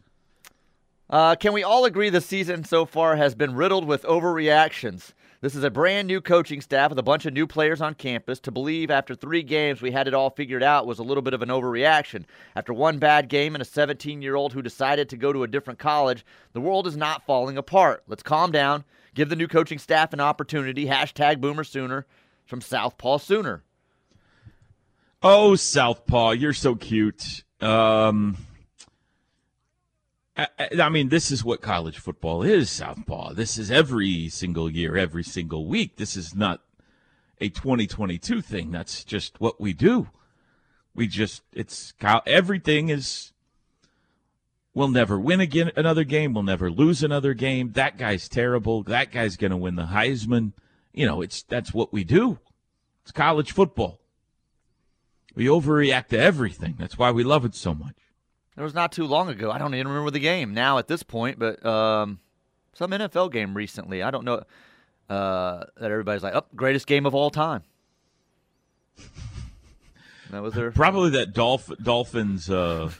Uh, 1.14 1.36
can 1.36 1.52
we 1.52 1.62
all 1.62 1.84
agree 1.84 2.10
the 2.10 2.20
season 2.20 2.64
so 2.64 2.84
far 2.84 3.14
has 3.14 3.36
been 3.36 3.54
riddled 3.54 3.84
with 3.84 4.02
overreactions? 4.02 5.12
This 5.42 5.54
is 5.54 5.62
a 5.62 5.70
brand 5.70 6.08
new 6.08 6.20
coaching 6.20 6.60
staff 6.60 6.90
with 6.90 6.98
a 6.98 7.04
bunch 7.04 7.24
of 7.24 7.32
new 7.32 7.46
players 7.46 7.80
on 7.80 7.94
campus. 7.94 8.40
To 8.40 8.50
believe 8.50 8.90
after 8.90 9.14
three 9.14 9.44
games 9.44 9.80
we 9.80 9.92
had 9.92 10.08
it 10.08 10.14
all 10.14 10.30
figured 10.30 10.64
out 10.64 10.88
was 10.88 10.98
a 10.98 11.04
little 11.04 11.22
bit 11.22 11.32
of 11.32 11.40
an 11.40 11.50
overreaction. 11.50 12.24
After 12.56 12.74
one 12.74 12.98
bad 12.98 13.28
game 13.28 13.54
and 13.54 13.62
a 13.62 13.64
17 13.64 14.22
year 14.22 14.34
old 14.34 14.54
who 14.54 14.60
decided 14.60 15.08
to 15.08 15.16
go 15.16 15.32
to 15.32 15.44
a 15.44 15.46
different 15.46 15.78
college, 15.78 16.26
the 16.52 16.60
world 16.60 16.84
is 16.84 16.96
not 16.96 17.24
falling 17.24 17.56
apart. 17.56 18.02
Let's 18.08 18.24
calm 18.24 18.50
down. 18.50 18.82
Give 19.14 19.28
the 19.28 19.36
new 19.36 19.46
coaching 19.46 19.78
staff 19.78 20.12
an 20.12 20.20
opportunity. 20.20 20.86
Hashtag 20.86 21.40
Boomer 21.40 21.62
Sooner 21.62 22.06
from 22.44 22.60
Southpaw 22.60 23.18
Sooner. 23.18 23.62
Oh, 25.22 25.54
Southpaw, 25.54 26.32
you're 26.32 26.52
so 26.52 26.74
cute. 26.74 27.44
Um, 27.60 28.36
I, 30.36 30.48
I 30.80 30.88
mean, 30.88 31.10
this 31.10 31.30
is 31.30 31.44
what 31.44 31.62
college 31.62 31.98
football 31.98 32.42
is, 32.42 32.68
Southpaw. 32.68 33.34
This 33.34 33.56
is 33.56 33.70
every 33.70 34.28
single 34.28 34.68
year, 34.68 34.96
every 34.96 35.22
single 35.22 35.66
week. 35.66 35.96
This 35.96 36.16
is 36.16 36.34
not 36.34 36.60
a 37.40 37.48
2022 37.48 38.42
thing. 38.42 38.72
That's 38.72 39.04
just 39.04 39.40
what 39.40 39.60
we 39.60 39.72
do. 39.72 40.08
We 40.94 41.06
just, 41.06 41.42
it's, 41.52 41.94
everything 42.26 42.88
is, 42.88 43.32
we'll 44.74 44.88
never 44.88 45.18
win 45.20 45.40
again 45.40 45.70
another 45.76 46.04
game. 46.04 46.34
We'll 46.34 46.42
never 46.42 46.70
lose 46.70 47.02
another 47.02 47.34
game. 47.34 47.72
That 47.72 47.96
guy's 47.96 48.28
terrible. 48.28 48.82
That 48.82 49.12
guy's 49.12 49.36
going 49.36 49.52
to 49.52 49.56
win 49.56 49.76
the 49.76 49.86
Heisman. 49.86 50.52
You 50.92 51.06
know, 51.06 51.22
it's, 51.22 51.42
that's 51.42 51.72
what 51.72 51.92
we 51.92 52.02
do. 52.02 52.38
It's 53.02 53.12
college 53.12 53.52
football. 53.52 54.00
We 55.36 55.46
overreact 55.46 56.08
to 56.08 56.18
everything. 56.18 56.76
That's 56.78 56.98
why 56.98 57.10
we 57.10 57.22
love 57.22 57.44
it 57.44 57.54
so 57.54 57.74
much. 57.74 58.03
It 58.56 58.62
was 58.62 58.74
not 58.74 58.92
too 58.92 59.06
long 59.06 59.28
ago. 59.28 59.50
I 59.50 59.58
don't 59.58 59.74
even 59.74 59.88
remember 59.88 60.10
the 60.10 60.20
game 60.20 60.54
now 60.54 60.78
at 60.78 60.86
this 60.86 61.02
point, 61.02 61.38
but 61.38 61.64
um, 61.66 62.20
some 62.72 62.90
NFL 62.92 63.32
game 63.32 63.54
recently. 63.54 64.02
I 64.02 64.10
don't 64.10 64.24
know 64.24 64.44
uh, 65.08 65.64
that 65.76 65.90
everybody's 65.90 66.22
like, 66.22 66.34
"Oh, 66.34 66.44
greatest 66.54 66.86
game 66.86 67.04
of 67.04 67.14
all 67.14 67.30
time." 67.30 67.62
That 70.30 70.42
was 70.42 70.54
their 70.54 70.70
Probably 70.70 71.10
that 71.10 71.32
Dolph- 71.32 71.70
Dolphins 71.82 72.48
uh, 72.50 72.90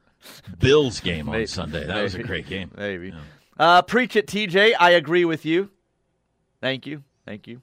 Bills 0.58 1.00
game 1.00 1.28
on 1.28 1.46
Sunday. 1.46 1.86
That 1.86 2.02
was 2.02 2.14
a 2.14 2.22
great 2.22 2.46
game. 2.46 2.70
maybe. 2.76 3.14
Uh, 3.58 3.82
preach 3.82 4.16
it, 4.16 4.26
TJ. 4.26 4.74
I 4.78 4.90
agree 4.90 5.24
with 5.24 5.44
you. 5.44 5.70
Thank 6.60 6.86
you, 6.86 7.02
thank 7.24 7.46
you. 7.46 7.62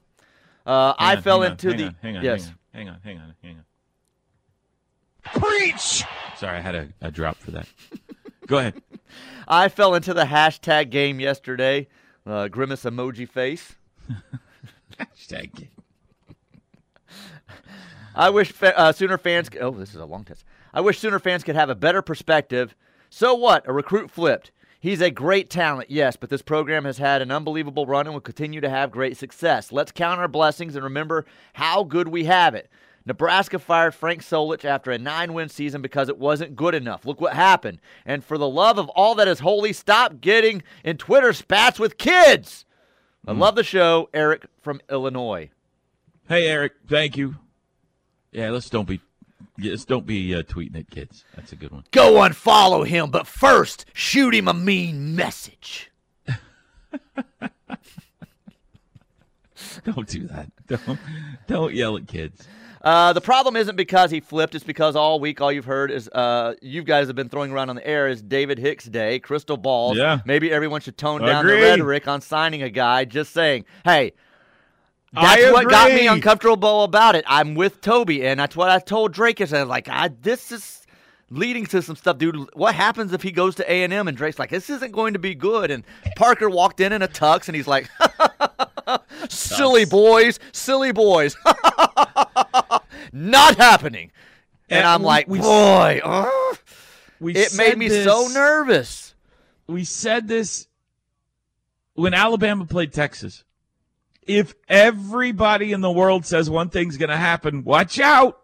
Uh, 0.66 0.94
I 0.98 1.16
on, 1.16 1.22
fell 1.22 1.40
hang 1.42 1.46
on, 1.46 1.52
into 1.52 1.68
hang 1.68 1.76
the 1.76 1.84
on, 1.86 1.96
hang 2.02 2.16
on, 2.16 2.24
yes. 2.24 2.44
hang 2.44 2.54
on, 2.54 2.54
hang 2.72 2.88
on, 2.88 3.00
hang 3.02 3.18
on, 3.18 3.34
hang 3.42 3.56
on. 3.56 3.64
Preach. 5.24 6.04
Sorry, 6.36 6.58
I 6.58 6.60
had 6.60 6.74
a, 6.74 6.88
a 7.00 7.10
drop 7.10 7.36
for 7.36 7.50
that. 7.52 7.66
Go 8.46 8.58
ahead. 8.58 8.82
I 9.48 9.68
fell 9.68 9.94
into 9.94 10.14
the 10.14 10.24
hashtag 10.24 10.90
game 10.90 11.20
yesterday. 11.20 11.88
Uh, 12.26 12.48
grimace 12.48 12.84
emoji 12.84 13.28
face. 13.28 13.74
Hashtag 14.98 15.54
game. 15.54 15.68
I 18.14 18.30
wish 18.30 18.52
fa- 18.52 18.78
uh, 18.78 18.92
Sooner 18.92 19.18
fans. 19.18 19.50
Oh, 19.60 19.70
this 19.72 19.90
is 19.90 19.96
a 19.96 20.04
long 20.04 20.24
test. 20.24 20.44
I 20.72 20.80
wish 20.80 20.98
Sooner 20.98 21.18
fans 21.18 21.44
could 21.44 21.56
have 21.56 21.68
a 21.70 21.74
better 21.74 22.00
perspective. 22.00 22.74
So 23.10 23.34
what? 23.34 23.66
A 23.68 23.72
recruit 23.72 24.10
flipped. 24.10 24.50
He's 24.80 25.00
a 25.00 25.10
great 25.10 25.48
talent, 25.48 25.90
yes, 25.90 26.14
but 26.14 26.28
this 26.28 26.42
program 26.42 26.84
has 26.84 26.98
had 26.98 27.22
an 27.22 27.30
unbelievable 27.30 27.86
run 27.86 28.06
and 28.06 28.12
will 28.12 28.20
continue 28.20 28.60
to 28.60 28.68
have 28.68 28.90
great 28.90 29.16
success. 29.16 29.72
Let's 29.72 29.90
count 29.92 30.20
our 30.20 30.28
blessings 30.28 30.74
and 30.74 30.84
remember 30.84 31.24
how 31.54 31.84
good 31.84 32.08
we 32.08 32.24
have 32.24 32.54
it. 32.54 32.68
Nebraska 33.06 33.58
fired 33.58 33.94
Frank 33.94 34.22
Solich 34.22 34.64
after 34.64 34.90
a 34.90 34.98
nine 34.98 35.34
win 35.34 35.48
season 35.48 35.82
because 35.82 36.08
it 36.08 36.18
wasn't 36.18 36.56
good 36.56 36.74
enough. 36.74 37.04
Look 37.04 37.20
what 37.20 37.34
happened. 37.34 37.80
And 38.06 38.24
for 38.24 38.38
the 38.38 38.48
love 38.48 38.78
of 38.78 38.88
all 38.90 39.14
that 39.16 39.28
is 39.28 39.40
holy, 39.40 39.72
stop 39.72 40.20
getting 40.20 40.62
in 40.84 40.96
Twitter 40.96 41.32
spats 41.32 41.78
with 41.78 41.98
kids. 41.98 42.64
I 43.26 43.32
love 43.32 43.54
the 43.54 43.64
show. 43.64 44.10
Eric 44.12 44.46
from 44.60 44.80
Illinois. 44.90 45.50
Hey, 46.28 46.46
Eric. 46.46 46.72
Thank 46.88 47.16
you. 47.16 47.36
Yeah, 48.32 48.50
let's 48.50 48.68
don't 48.68 48.88
be, 48.88 49.00
let's 49.58 49.84
don't 49.84 50.06
be 50.06 50.34
uh, 50.34 50.42
tweeting 50.42 50.78
at 50.78 50.90
kids. 50.90 51.24
That's 51.36 51.52
a 51.52 51.56
good 51.56 51.70
one. 51.70 51.84
Go 51.90 52.14
unfollow 52.14 52.86
him, 52.86 53.10
but 53.10 53.26
first 53.26 53.86
shoot 53.92 54.34
him 54.34 54.48
a 54.48 54.54
mean 54.54 55.14
message. 55.14 55.90
Don't 59.84 60.06
do 60.06 60.26
that. 60.28 60.50
Don't 60.66 60.98
don't 61.46 61.74
yell 61.74 61.96
at 61.96 62.06
kids. 62.06 62.46
Uh, 62.84 63.14
the 63.14 63.20
problem 63.20 63.56
isn't 63.56 63.76
because 63.76 64.10
he 64.10 64.20
flipped; 64.20 64.54
it's 64.54 64.62
because 64.62 64.94
all 64.94 65.18
week 65.18 65.40
all 65.40 65.50
you've 65.50 65.64
heard 65.64 65.90
is 65.90 66.08
uh, 66.10 66.54
you 66.60 66.82
guys 66.82 67.06
have 67.06 67.16
been 67.16 67.30
throwing 67.30 67.50
around 67.50 67.70
on 67.70 67.76
the 67.76 67.86
air 67.86 68.08
is 68.08 68.20
David 68.20 68.58
Hicks 68.58 68.84
Day, 68.84 69.18
crystal 69.18 69.56
balls. 69.56 69.96
Yeah. 69.96 70.20
Maybe 70.26 70.52
everyone 70.52 70.82
should 70.82 70.98
tone 70.98 71.22
down 71.22 71.46
the 71.46 71.52
rhetoric 71.54 72.06
on 72.06 72.20
signing 72.20 72.62
a 72.62 72.68
guy. 72.68 73.06
Just 73.06 73.32
saying, 73.32 73.64
hey, 73.84 74.12
that's 75.14 75.50
what 75.52 75.68
got 75.70 75.92
me 75.92 76.06
uncomfortable 76.06 76.84
about 76.84 77.14
it. 77.16 77.24
I'm 77.26 77.54
with 77.54 77.80
Toby, 77.80 78.26
and 78.26 78.38
that's 78.38 78.54
what 78.54 78.70
I 78.70 78.80
told 78.80 79.12
Drake. 79.12 79.40
Is 79.40 79.52
I 79.54 79.60
was 79.60 79.68
like, 79.70 79.88
I, 79.88 80.08
this 80.20 80.52
is 80.52 80.86
leading 81.30 81.66
to 81.66 81.82
some 81.82 81.96
stuff, 81.96 82.18
dude. 82.18 82.36
What 82.54 82.74
happens 82.74 83.12
if 83.12 83.22
he 83.22 83.30
goes 83.30 83.54
to 83.56 83.70
A 83.70 83.84
and 83.84 83.92
M 83.92 84.08
and 84.08 84.16
Drake's 84.16 84.38
like, 84.38 84.50
this 84.50 84.68
isn't 84.70 84.92
going 84.92 85.14
to 85.14 85.18
be 85.18 85.34
good? 85.34 85.70
And 85.70 85.84
Parker 86.16 86.50
walked 86.50 86.80
in 86.80 86.92
in 86.92 87.02
a 87.02 87.08
tux, 87.08 87.46
and 87.48 87.56
he's 87.56 87.66
like, 87.66 87.88
silly 89.28 89.84
boys, 89.84 90.38
silly 90.52 90.92
boys, 90.92 91.36
not 93.14 93.56
happening. 93.56 94.10
And 94.68 94.78
And 94.78 94.86
I'm 94.86 95.00
we- 95.00 95.06
like, 95.06 95.28
we- 95.28 95.38
boy. 95.38 96.00
Uh. 96.02 96.30
We 97.20 97.34
it 97.34 97.56
made 97.56 97.78
me 97.78 97.88
so 97.88 98.28
nervous. 98.28 99.14
We 99.66 99.84
said 99.84 100.28
this 100.28 100.66
when 101.94 102.12
Alabama 102.12 102.66
played 102.66 102.92
Texas. 102.92 103.44
If 104.26 104.54
everybody 104.68 105.72
in 105.72 105.80
the 105.80 105.90
world 105.92 106.26
says 106.26 106.50
one 106.50 106.68
thing's 106.70 106.96
going 106.96 107.10
to 107.10 107.16
happen, 107.16 107.64
watch 107.64 107.98
out. 108.00 108.40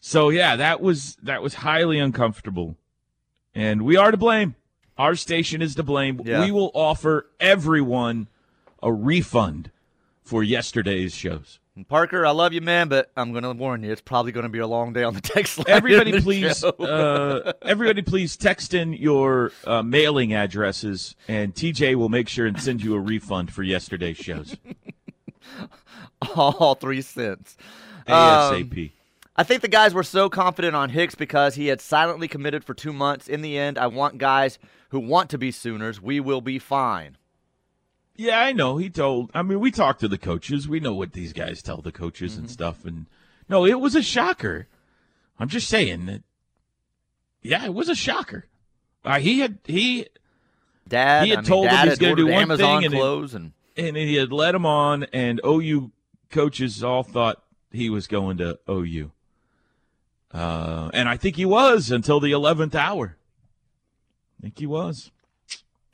So 0.00 0.30
yeah, 0.30 0.56
that 0.56 0.80
was 0.80 1.16
that 1.22 1.42
was 1.42 1.54
highly 1.54 1.98
uncomfortable. 1.98 2.76
And 3.54 3.82
we 3.82 3.96
are 3.96 4.10
to 4.10 4.16
blame. 4.16 4.54
Our 4.96 5.14
station 5.14 5.60
is 5.62 5.74
to 5.76 5.82
blame. 5.82 6.20
Yeah. 6.24 6.44
We 6.44 6.50
will 6.50 6.70
offer 6.74 7.26
everyone 7.38 8.28
a 8.82 8.92
refund 8.92 9.70
for 10.22 10.42
yesterday's 10.42 11.14
shows. 11.14 11.58
And 11.78 11.86
Parker, 11.86 12.26
I 12.26 12.32
love 12.32 12.52
you, 12.52 12.60
man, 12.60 12.88
but 12.88 13.12
I'm 13.16 13.30
going 13.30 13.44
to 13.44 13.52
warn 13.52 13.84
you, 13.84 13.92
it's 13.92 14.00
probably 14.00 14.32
going 14.32 14.42
to 14.42 14.48
be 14.48 14.58
a 14.58 14.66
long 14.66 14.92
day 14.92 15.04
on 15.04 15.14
the 15.14 15.20
text 15.20 15.58
line. 15.58 15.66
Everybody, 15.68 16.20
please, 16.20 16.64
uh, 16.64 17.52
everybody, 17.62 18.02
please 18.02 18.36
text 18.36 18.74
in 18.74 18.94
your 18.94 19.52
uh, 19.64 19.84
mailing 19.84 20.34
addresses, 20.34 21.14
and 21.28 21.54
TJ 21.54 21.94
will 21.94 22.08
make 22.08 22.28
sure 22.28 22.46
and 22.46 22.60
send 22.60 22.82
you 22.82 22.96
a 22.96 22.98
refund 22.98 23.52
for 23.52 23.62
yesterday's 23.62 24.16
shows 24.16 24.56
all 26.34 26.74
three 26.74 27.00
cents. 27.00 27.56
Um, 28.08 28.14
ASAP. 28.16 28.90
I 29.36 29.44
think 29.44 29.62
the 29.62 29.68
guys 29.68 29.94
were 29.94 30.02
so 30.02 30.28
confident 30.28 30.74
on 30.74 30.90
Hicks 30.90 31.14
because 31.14 31.54
he 31.54 31.68
had 31.68 31.80
silently 31.80 32.26
committed 32.26 32.64
for 32.64 32.74
two 32.74 32.92
months. 32.92 33.28
In 33.28 33.40
the 33.40 33.56
end, 33.56 33.78
I 33.78 33.86
want 33.86 34.18
guys 34.18 34.58
who 34.88 34.98
want 34.98 35.30
to 35.30 35.38
be 35.38 35.52
Sooners. 35.52 36.02
We 36.02 36.18
will 36.18 36.40
be 36.40 36.58
fine. 36.58 37.18
Yeah, 38.18 38.38
I 38.40 38.52
know. 38.52 38.76
He 38.76 38.90
told. 38.90 39.30
I 39.32 39.42
mean, 39.42 39.60
we 39.60 39.70
talked 39.70 40.00
to 40.00 40.08
the 40.08 40.18
coaches. 40.18 40.68
We 40.68 40.80
know 40.80 40.92
what 40.92 41.12
these 41.14 41.32
guys 41.32 41.62
tell 41.62 41.80
the 41.80 41.92
coaches 41.92 42.32
Mm-hmm. 42.32 42.40
and 42.40 42.50
stuff. 42.50 42.84
And 42.84 43.06
no, 43.48 43.64
it 43.64 43.80
was 43.80 43.94
a 43.94 44.02
shocker. 44.02 44.66
I'm 45.38 45.48
just 45.48 45.68
saying 45.68 46.06
that. 46.06 46.22
Yeah, 47.40 47.64
it 47.64 47.72
was 47.72 47.88
a 47.88 47.94
shocker. 47.94 48.46
Uh, 49.04 49.20
he 49.20 49.38
had 49.38 49.58
he 49.64 50.06
Dad, 50.86 51.24
He 51.24 51.30
had 51.30 51.38
I 51.38 51.42
mean, 51.42 51.48
told 51.48 51.66
him 51.66 51.70
Dad 51.72 51.88
he's 51.88 51.98
gonna 51.98 52.16
do 52.16 52.26
one 52.26 52.42
Amazon 52.42 52.82
thing 52.82 52.92
and 52.92 53.34
and 53.34 53.52
and 53.76 53.96
he 53.96 54.16
had 54.16 54.32
led 54.32 54.54
him 54.54 54.66
on, 54.66 55.04
and 55.12 55.40
OU 55.46 55.92
coaches 56.30 56.82
all 56.82 57.04
thought 57.04 57.42
he 57.70 57.88
was 57.88 58.06
going 58.08 58.38
to 58.38 58.58
OU. 58.68 59.12
Uh, 60.34 60.90
and 60.92 61.08
I 61.08 61.16
think 61.16 61.36
he 61.36 61.46
was 61.46 61.90
until 61.90 62.20
the 62.20 62.32
eleventh 62.32 62.74
hour. 62.74 63.16
I 64.38 64.42
think 64.42 64.58
he 64.58 64.66
was. 64.66 65.10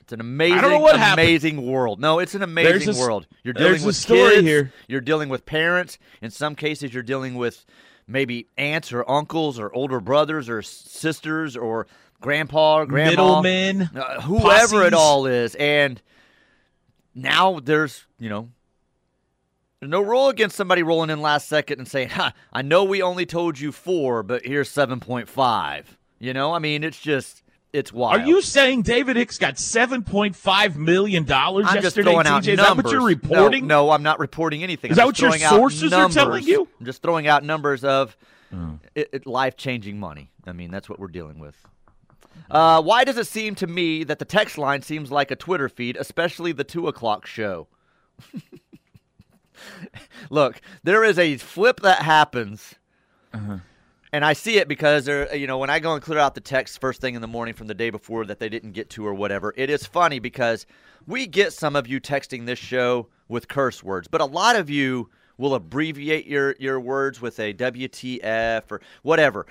It's 0.05 0.13
an 0.13 0.21
amazing, 0.21 0.61
know 0.61 0.81
what 0.81 0.99
happened. 0.99 1.27
amazing 1.27 1.67
world. 1.67 1.99
No, 1.99 2.19
it's 2.19 2.35
an 2.35 2.43
amazing 2.43 2.95
a 2.95 2.99
world. 2.99 3.27
You're 3.43 3.55
dealing 3.55 3.71
there's 3.71 3.85
a 3.85 3.87
with 3.87 3.97
story 3.97 4.35
kids, 4.35 4.47
here. 4.47 4.73
You're 4.87 5.01
dealing 5.01 5.31
with 5.31 5.47
parents. 5.47 5.99
In 6.21 6.31
some 6.31 6.55
cases, 6.55 6.93
you're 6.93 7.03
dealing 7.03 7.37
with 7.37 7.65
maybe 8.07 8.47
aunts 8.59 8.93
or 8.93 9.11
uncles 9.11 9.59
or 9.59 9.75
older 9.75 10.01
brothers 10.01 10.51
or 10.51 10.61
sisters 10.61 11.57
or 11.57 11.87
grandpa 12.21 12.81
or 12.81 12.87
grandma, 12.87 13.41
Middlemen, 13.41 13.83
uh, 13.97 14.21
whoever 14.21 14.83
it 14.83 14.93
all 14.93 15.25
is. 15.25 15.55
And 15.55 16.03
now 17.15 17.61
there's, 17.61 18.05
you 18.19 18.29
know, 18.29 18.51
there's 19.81 19.91
no 19.91 20.03
rule 20.03 20.29
against 20.29 20.55
somebody 20.55 20.83
rolling 20.83 21.09
in 21.09 21.23
last 21.23 21.49
second 21.49 21.79
and 21.79 21.89
saying, 21.89 22.11
"Ha, 22.11 22.35
I 22.53 22.61
know 22.61 22.85
we 22.85 23.01
only 23.01 23.25
told 23.25 23.59
you 23.59 23.73
four, 23.73 24.23
but 24.23 24.45
here's 24.45 24.71
seven 24.71 25.01
point 25.01 25.31
five. 25.31 25.97
You 26.19 26.35
know, 26.35 26.53
I 26.53 26.59
mean, 26.59 26.85
it's 26.85 27.01
just, 27.01 27.43
it's 27.75 27.93
wild. 27.93 28.21
Are 28.21 28.25
you 28.25 28.41
saying 28.41 28.83
David 28.83 29.17
Hicks 29.17 29.37
got 29.37 29.59
seven 29.59 30.05
point 30.05 30.37
five 30.37 30.77
million 30.77 31.25
dollars 31.25 31.67
yesterday? 31.75 32.13
throwing 32.13 32.27
out 32.27 32.45
TJ? 32.45 32.53
Is 32.53 32.59
that 32.59 32.77
what 32.77 32.91
you're 32.91 33.05
reporting? 33.05 33.67
No, 33.67 33.87
no, 33.87 33.91
I'm 33.91 34.05
not 34.05 34.21
reporting 34.21 34.63
anything. 34.63 34.93
Is 34.93 34.99
I'm 34.99 35.03
that 35.03 35.07
what 35.07 35.21
your 35.21 35.33
sources 35.51 35.93
are 35.93 36.09
telling 36.09 36.45
you? 36.45 36.69
I'm 36.79 36.87
just 36.87 37.03
throwing 37.03 37.27
out 37.27 37.43
numbers 37.45 37.85
of 37.85 38.17
it, 38.95 39.11
it, 39.13 39.27
life-changing 39.27 39.99
money. 39.99 40.31
I 40.47 40.53
mean, 40.53 40.71
that's 40.71 40.89
what 40.89 41.01
we're 41.01 41.09
dealing 41.09 41.41
with. 41.41 41.57
Uh, 42.49 42.81
why 42.81 43.03
does 43.03 43.19
it 43.19 43.27
seem 43.27 43.57
to 43.57 43.67
me 43.67 44.05
that 44.05 44.21
the 44.21 44.25
text 44.25 44.57
line 44.59 44.83
seems 44.83 45.11
like 45.11 45.33
a 45.33 45.37
Twitter 45.37 45.69
feed, 45.69 45.97
especially 45.97 46.53
the 46.53 46.63
two 46.63 46.87
o'clock 46.87 47.27
show? 47.27 47.67
Look, 50.31 50.61
there 50.85 51.03
is 51.03 51.19
a 51.19 51.37
flip 51.39 51.81
that 51.81 52.03
happens, 52.03 52.77
Uh-huh. 53.33 53.57
And 54.15 54.25
I 54.25 54.33
see 54.33 54.59
it 54.59 54.69
because 54.69 55.07
there. 55.07 55.35
You 55.35 55.49
know, 55.49 55.59
when 55.59 55.71
I 55.71 55.81
go 55.81 55.93
and 55.93 56.01
clear 56.01 56.21
out 56.21 56.37
the 56.37 56.41
text 56.41 56.81
first 56.81 57.01
thing 57.01 57.17
in 57.17 57.21
the 57.21 57.27
morning 57.27 57.53
from 57.53 57.67
the 57.67 57.75
day 57.75 57.91
before 57.91 58.25
that 58.27 58.39
they 58.39 58.49
didn't 58.49 58.71
get 58.71 58.89
to 58.91 59.05
or 59.05 59.13
whatever, 59.13 59.53
it 59.57 59.69
is 59.69 59.85
funny 59.85 60.21
because 60.21 60.67
we 61.05 61.27
get 61.27 61.53
some 61.53 61.75
of 61.75 61.89
you 61.89 62.01
texting 62.01 62.47
this 62.47 62.61
show 62.61 63.09
with 63.27 63.49
curse 63.49 63.83
words, 63.83 64.07
but 64.07 64.21
a 64.21 64.25
lot 64.25 64.55
of 64.55 64.71
you 64.71 65.11
will 65.37 65.57
abbreviate 65.57 66.27
your 66.27 66.55
your 66.61 66.79
words 66.79 67.21
with 67.21 67.41
a 67.41 67.55
WTF 67.55 68.71
or 68.71 68.81
whatever 69.03 69.47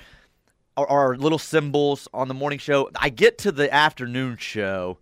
or, 0.77 0.89
or 0.89 1.17
little 1.17 1.39
symbols 1.39 2.07
on 2.13 2.29
the 2.29 2.33
morning 2.33 2.57
show. 2.57 2.89
I 2.95 3.09
get 3.09 3.37
to 3.39 3.51
the 3.51 3.71
afternoon 3.73 4.37
show, 4.37 4.97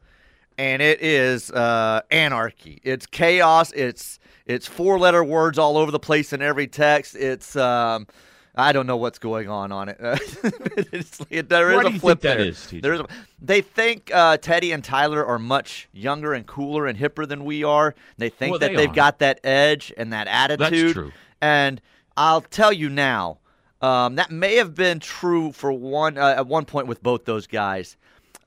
and 0.57 0.81
it 0.81 1.03
is 1.03 1.51
uh, 1.51 2.01
anarchy. 2.09 2.81
It's 2.83 3.05
chaos. 3.05 3.71
It's 3.73 4.17
it's 4.47 4.65
four 4.65 4.97
letter 4.97 5.23
words 5.23 5.59
all 5.59 5.77
over 5.77 5.91
the 5.91 5.99
place 5.99 6.33
in 6.33 6.41
every 6.41 6.65
text. 6.65 7.15
It's 7.15 7.55
um, 7.55 8.07
I 8.53 8.73
don't 8.73 8.85
know 8.85 8.97
what's 8.97 9.19
going 9.19 9.47
on 9.49 9.71
on 9.71 9.89
it. 9.89 9.97
there 11.49 11.71
is 11.71 11.85
a 11.85 11.99
flip 11.99 12.19
there. 12.19 12.39
Is, 12.39 12.69
there 12.69 12.93
is 12.93 12.99
a, 12.99 13.07
they 13.41 13.61
think 13.61 14.11
uh, 14.13 14.37
Teddy 14.37 14.73
and 14.73 14.83
Tyler 14.83 15.25
are 15.25 15.39
much 15.39 15.87
younger 15.93 16.33
and 16.33 16.45
cooler 16.45 16.85
and 16.85 16.97
hipper 16.99 17.27
than 17.27 17.45
we 17.45 17.63
are. 17.63 17.95
They 18.17 18.29
think 18.29 18.51
Well, 18.51 18.59
that 18.59 18.71
they 18.71 18.75
they've 18.75 18.89
are. 18.89 18.93
got 18.93 19.19
that 19.19 19.39
edge 19.43 19.93
and 19.95 20.11
that 20.11 20.27
attitude. 20.27 20.59
That's 20.87 20.93
true. 20.93 21.11
And 21.41 21.81
I'll 22.17 22.41
tell 22.41 22.73
you 22.73 22.89
now, 22.89 23.39
um, 23.81 24.15
that 24.15 24.31
may 24.31 24.55
have 24.55 24.75
been 24.75 24.99
true 24.99 25.51
for 25.53 25.71
one 25.71 26.17
uh, 26.17 26.35
at 26.37 26.45
one 26.47 26.65
point 26.65 26.87
with 26.87 27.01
both 27.01 27.25
those 27.25 27.47
guys. 27.47 27.95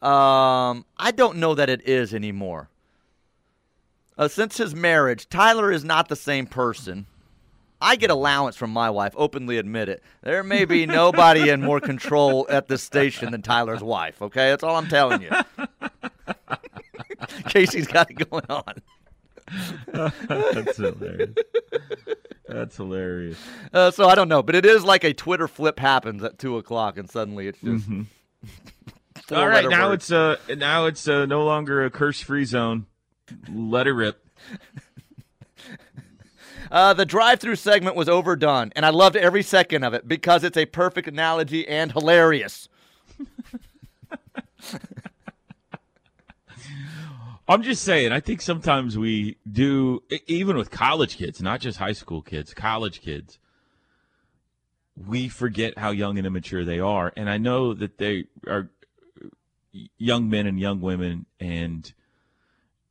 Um, 0.03 0.85
I 0.99 1.13
don't 1.17 1.39
know 1.39 1.55
that 1.55 1.71
it 1.71 1.89
is 1.89 2.13
anymore. 2.13 2.69
Uh, 4.19 4.29
since 4.29 4.59
his 4.59 4.75
marriage, 4.75 5.29
Tyler 5.29 5.73
is 5.73 5.83
not 5.83 6.09
the 6.09 6.15
same 6.15 6.47
person. 6.47 7.07
I 7.81 7.97
get 7.97 8.11
allowance 8.11 8.57
from 8.57 8.71
my 8.71 8.91
wife, 8.91 9.13
openly 9.17 9.59
admit 9.59 9.89
it. 9.89 10.03
There 10.23 10.43
may 10.43 10.65
be 10.65 10.87
nobody 10.87 11.51
in 11.51 11.61
more 11.61 11.81
control 11.81 12.47
at 12.49 12.69
this 12.69 12.83
station 12.83 13.33
than 13.33 13.43
Tyler's 13.43 13.83
wife, 13.83 14.23
okay? 14.23 14.51
That's 14.51 14.63
all 14.63 14.77
I'm 14.77 14.89
telling 14.89 15.23
you. 15.23 15.31
Casey's 17.49 17.87
got 17.87 18.11
it 18.11 18.31
going 18.31 18.47
on. 18.49 18.75
That's 20.29 20.77
hilarious. 20.77 21.35
That's 22.49 22.77
hilarious. 22.77 23.39
Uh, 23.73 23.91
so 23.91 24.09
I 24.09 24.15
don't 24.15 24.29
know, 24.29 24.43
but 24.43 24.55
it 24.55 24.65
is 24.65 24.85
like 24.85 25.05
a 25.05 25.13
Twitter 25.13 25.49
flip 25.49 25.79
happens 25.79 26.23
at 26.23 26.39
two 26.39 26.57
o'clock, 26.57 26.97
and 26.97 27.11
suddenly 27.11 27.49
it's 27.49 27.61
just. 27.61 27.91
Mm-hmm. 27.91 28.03
All 29.35 29.49
right, 29.49 29.69
now 29.69 29.91
words. 29.91 30.05
it's 30.05 30.13
uh 30.13 30.37
now 30.57 30.87
it's 30.87 31.09
uh, 31.09 31.25
no 31.25 31.45
longer 31.45 31.85
a 31.85 31.91
curse-free 31.91 32.45
zone. 32.45 32.87
Let 33.51 33.87
it 33.87 33.93
rip. 33.93 34.23
Uh, 36.71 36.95
the 36.95 37.07
drive-through 37.07 37.57
segment 37.57 37.97
was 37.97 38.09
overdone, 38.09 38.73
and 38.75 38.87
I 38.87 38.91
loved 38.91 39.17
every 39.17 39.43
second 39.43 39.85
of 39.85 39.95
it 39.95 40.09
because 40.09 40.45
it's 40.45 40.57
a 40.57 40.67
perfect 40.67 41.09
analogy 41.09 41.67
and 41.69 41.93
hilarious. 41.93 42.69
I'm 47.47 47.63
just 47.63 47.83
saying. 47.85 48.11
I 48.11 48.21
think 48.21 48.41
sometimes 48.41 48.97
we 48.97 49.37
do, 49.51 50.03
even 50.27 50.57
with 50.57 50.71
college 50.71 51.19
kids, 51.19 51.43
not 51.43 51.61
just 51.61 51.79
high 51.79 51.93
school 51.93 52.23
kids, 52.23 52.55
college 52.55 53.03
kids. 53.03 53.39
We 54.97 55.29
forget 55.29 55.77
how 55.77 55.91
young 55.91 56.17
and 56.17 56.27
immature 56.27 56.65
they 56.65 56.81
are, 56.81 57.13
and 57.17 57.29
I 57.29 57.37
know 57.37 57.75
that 57.75 57.99
they 57.99 58.25
are 58.47 58.71
young 59.99 60.31
men 60.31 60.47
and 60.47 60.59
young 60.59 60.81
women, 60.81 61.27
and 61.39 61.93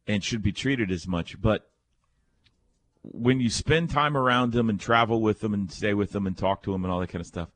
and 0.05 0.23
should 0.23 0.43
be 0.43 0.51
treated 0.51 0.91
as 0.91 1.07
much. 1.07 1.41
But 1.41 1.67
when 3.03 3.39
you 3.39 3.49
spend 3.49 3.89
time 3.89 4.15
around 4.15 4.53
them 4.53 4.69
and 4.69 4.79
travel 4.79 5.21
with 5.21 5.41
them 5.41 5.53
and 5.53 5.71
stay 5.71 5.93
with 5.93 6.11
them 6.11 6.25
and 6.25 6.37
talk 6.37 6.63
to 6.63 6.71
them 6.71 6.83
and 6.83 6.91
all 6.91 6.99
that 6.99 7.09
kind 7.09 7.21
of 7.21 7.27
stuff, 7.27 7.49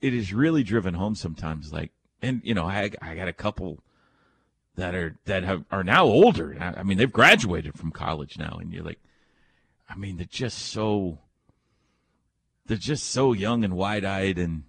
it 0.00 0.14
is 0.14 0.32
really 0.32 0.62
driven 0.62 0.94
home 0.94 1.14
sometimes. 1.14 1.72
Like, 1.72 1.92
and 2.20 2.40
you 2.44 2.54
know, 2.54 2.66
I 2.66 2.90
I 3.00 3.14
got 3.14 3.28
a 3.28 3.32
couple 3.32 3.82
that 4.76 4.94
are 4.94 5.16
that 5.26 5.44
have, 5.44 5.64
are 5.70 5.84
now 5.84 6.04
older. 6.04 6.56
I 6.58 6.82
mean, 6.82 6.98
they've 6.98 7.12
graduated 7.12 7.78
from 7.78 7.92
college 7.92 8.38
now, 8.38 8.58
and 8.60 8.72
you're 8.72 8.84
like, 8.84 9.00
I 9.88 9.96
mean, 9.96 10.16
they're 10.16 10.26
just 10.28 10.58
so 10.58 11.18
they're 12.66 12.76
just 12.76 13.10
so 13.10 13.32
young 13.32 13.64
and 13.64 13.74
wide 13.74 14.04
eyed 14.04 14.38
and 14.38 14.64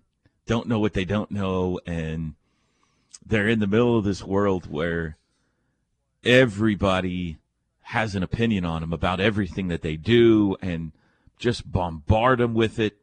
don't 0.46 0.68
know 0.68 0.80
what 0.80 0.94
they 0.94 1.06
don't 1.06 1.32
know, 1.32 1.80
and 1.86 2.36
they're 3.26 3.48
in 3.48 3.60
the 3.60 3.68
middle 3.68 3.98
of 3.98 4.04
this 4.04 4.24
world 4.24 4.70
where 4.70 5.18
everybody 6.26 7.38
has 7.84 8.16
an 8.16 8.24
opinion 8.24 8.66
on 8.66 8.82
them 8.82 8.94
about 8.94 9.20
everything 9.20 9.68
that 9.68 9.82
they 9.82 9.96
do 9.96 10.56
and 10.62 10.92
just 11.38 11.72
bombard 11.72 12.40
them 12.40 12.54
with 12.54 12.80
it 12.80 12.98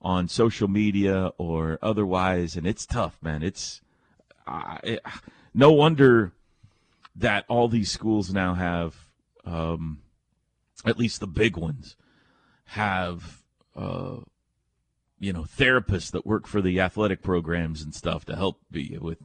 on 0.00 0.28
social 0.28 0.68
media 0.68 1.32
or 1.38 1.78
otherwise. 1.80 2.56
And 2.56 2.66
it's 2.66 2.84
tough 2.84 3.18
man. 3.22 3.42
It's 3.42 3.80
uh, 4.46 4.78
it, 4.82 5.00
no 5.54 5.72
wonder 5.72 6.32
that 7.14 7.44
all 7.48 7.68
these 7.68 7.90
schools 7.90 8.32
now 8.32 8.54
have 8.54 8.96
um, 9.44 10.00
at 10.84 10.98
least 10.98 11.20
the 11.20 11.26
big 11.26 11.56
ones 11.56 11.96
have 12.64 13.42
uh, 13.76 14.16
you 15.20 15.32
know 15.32 15.42
therapists 15.42 16.10
that 16.10 16.26
work 16.26 16.46
for 16.46 16.60
the 16.60 16.80
athletic 16.80 17.22
programs 17.22 17.82
and 17.82 17.94
stuff 17.94 18.24
to 18.24 18.34
help 18.34 18.60
be 18.70 18.98
with. 19.00 19.18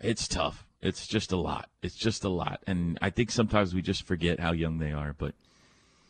It's 0.00 0.26
tough 0.26 0.67
it's 0.80 1.06
just 1.06 1.32
a 1.32 1.36
lot. 1.36 1.68
It's 1.82 1.96
just 1.96 2.24
a 2.24 2.28
lot. 2.28 2.62
And 2.66 2.98
i 3.02 3.10
think 3.10 3.30
sometimes 3.30 3.74
we 3.74 3.82
just 3.82 4.02
forget 4.04 4.40
how 4.40 4.52
young 4.52 4.78
they 4.78 4.92
are 4.92 5.14
but 5.18 5.34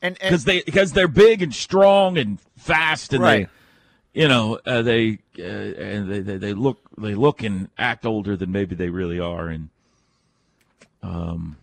And, 0.02 0.14
because 0.14 0.44
they 0.44 0.62
because 0.62 0.92
they're 0.92 1.08
big 1.08 1.42
and 1.42 1.54
strong 1.54 2.18
and 2.18 2.38
fast 2.56 3.12
and 3.12 3.22
Right. 3.22 3.48
they 4.12 4.20
you 4.22 4.28
know 4.28 4.58
uh, 4.66 4.82
they 4.82 5.18
uh, 5.38 5.42
and 5.42 6.10
they, 6.10 6.20
they 6.20 6.36
they 6.38 6.52
look 6.52 6.78
they 6.98 7.14
look 7.14 7.42
and 7.42 7.68
act 7.78 8.04
older 8.06 8.36
than 8.36 8.50
maybe 8.52 8.74
they 8.74 8.90
really 8.90 9.20
are. 9.20 9.48
And 9.48 9.68
um 11.02 11.56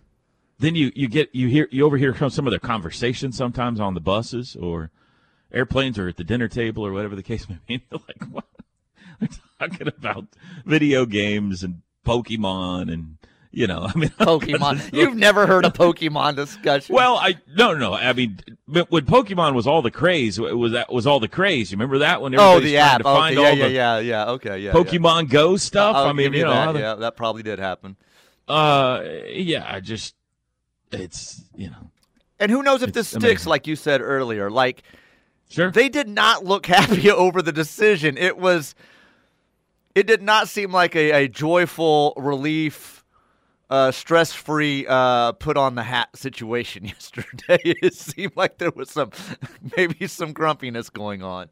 then 0.60 0.76
you 0.76 0.92
you 0.96 1.08
get 1.08 1.34
you 1.34 1.48
hear 1.48 1.68
you 1.72 1.86
overhear 1.86 2.16
some 2.30 2.48
of 2.48 2.52
their 2.52 2.60
conversations 2.60 3.36
sometimes 3.38 3.80
on 3.80 3.94
the 3.94 4.00
buses 4.00 4.56
or 4.56 4.90
airplanes 5.54 6.00
or 6.00 6.08
at 6.08 6.18
the 6.18 6.24
dinner 6.24 6.48
table 6.48 6.86
or 6.86 6.92
whatever 6.92 7.16
the 7.16 7.24
case 7.24 7.48
may 7.50 7.58
be. 7.68 7.84
They're 7.90 8.00
like 8.08 8.24
what? 8.32 8.46
They're 9.20 9.30
talking 9.60 9.88
about 9.88 10.26
video 10.66 11.06
games 11.06 11.64
and 11.64 11.82
Pokemon 12.06 12.92
and 12.94 13.18
you 13.52 13.68
know 13.68 13.82
I 13.94 13.98
mean 13.98 14.10
Pokemon. 14.10 14.94
You've 14.94 15.16
never 15.16 15.46
heard 15.48 15.66
a 15.66 15.70
Pokemon 15.70 16.36
discussion. 16.36 16.96
well, 16.96 17.18
I 17.18 17.38
no, 17.58 17.74
no, 17.74 17.80
no. 17.80 17.94
I 17.94 18.14
mean, 18.14 18.40
when 18.68 19.06
Pokemon 19.06 19.54
was 19.56 19.66
all 19.68 19.82
the 19.82 19.92
craze, 19.92 20.38
it 20.40 20.58
was 20.58 20.72
that 20.74 20.92
was 20.94 21.06
all 21.08 21.20
the 21.20 21.28
craze. 21.28 21.72
You 21.72 21.76
remember 21.78 22.00
that 22.00 22.22
when 22.22 22.34
oh, 22.40 22.60
the 22.60 22.78
app. 22.78 23.00
to 23.00 23.04
find 23.04 23.38
Okay, 23.38 23.44
yeah, 23.44 23.50
all 23.50 23.56
yeah, 23.58 23.98
the 23.98 24.04
yeah, 24.06 24.26
yeah. 24.26 24.32
Okay, 24.32 24.60
yeah. 24.60 24.72
Pokemon 24.72 25.30
Go 25.30 25.58
stuff? 25.58 25.96
I'll 25.96 26.06
I 26.06 26.14
mean, 26.14 26.28
give 26.28 26.36
you 26.36 26.44
know, 26.46 26.52
that. 26.52 26.72
the- 26.74 26.80
yeah, 26.80 26.96
that 26.96 27.16
probably 27.18 27.44
did 27.44 27.60
happen. 27.60 27.96
uh, 28.48 29.02
yeah. 29.28 29.66
I 29.68 29.80
just, 29.80 30.16
it's 30.92 31.44
you 31.56 31.70
know, 31.70 31.92
And 32.40 32.52
who 32.52 32.62
knows 32.64 32.82
if 32.84 32.94
this 32.94 33.08
sticks, 33.08 33.24
amazing. 33.24 33.50
like 33.50 33.68
you 33.68 33.76
said 33.76 34.02
earlier. 34.02 34.50
Like 34.52 34.84
sure. 35.50 35.72
they 35.72 35.90
did 35.90 36.08
not 36.08 36.44
look 36.46 36.66
happy 36.78 37.10
over 37.10 37.42
the 37.42 37.52
decision. 37.54 38.18
It 38.18 38.38
was, 38.38 38.76
it 39.96 40.06
did 40.06 40.22
not 40.22 40.50
seem 40.50 40.72
like 40.72 40.96
a, 40.96 41.24
a 41.24 41.28
joyful 41.30 42.14
relief, 42.18 43.06
uh, 43.70 43.92
stress-free, 43.92 44.86
uh, 44.88 45.32
put 45.32 45.56
on 45.56 45.76
the 45.76 45.84
hat 45.84 46.16
situation 46.16 46.86
yesterday. 46.86 47.60
it 47.64 47.96
seemed 47.96 48.34
like 48.36 48.58
there 48.58 48.72
was 48.72 48.92
some, 48.92 49.12
maybe 49.78 50.06
some 50.08 50.34
grumpiness 50.34 50.90
going 50.90 51.24
on. 51.24 51.50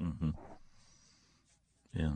Hmm. 0.00 0.30
Yeah. 1.92 2.12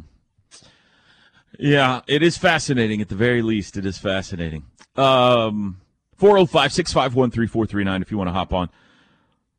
Yeah, 1.58 2.00
it 2.06 2.22
is 2.22 2.36
fascinating 2.36 3.00
at 3.00 3.08
the 3.08 3.14
very 3.14 3.42
least. 3.42 3.76
It 3.76 3.84
is 3.84 3.98
fascinating. 3.98 4.64
Um 4.96 5.80
405 6.16 6.72
651 6.72 7.30
3439 7.32 8.02
if 8.02 8.10
you 8.10 8.16
want 8.16 8.28
to 8.28 8.32
hop 8.32 8.52
on. 8.52 8.70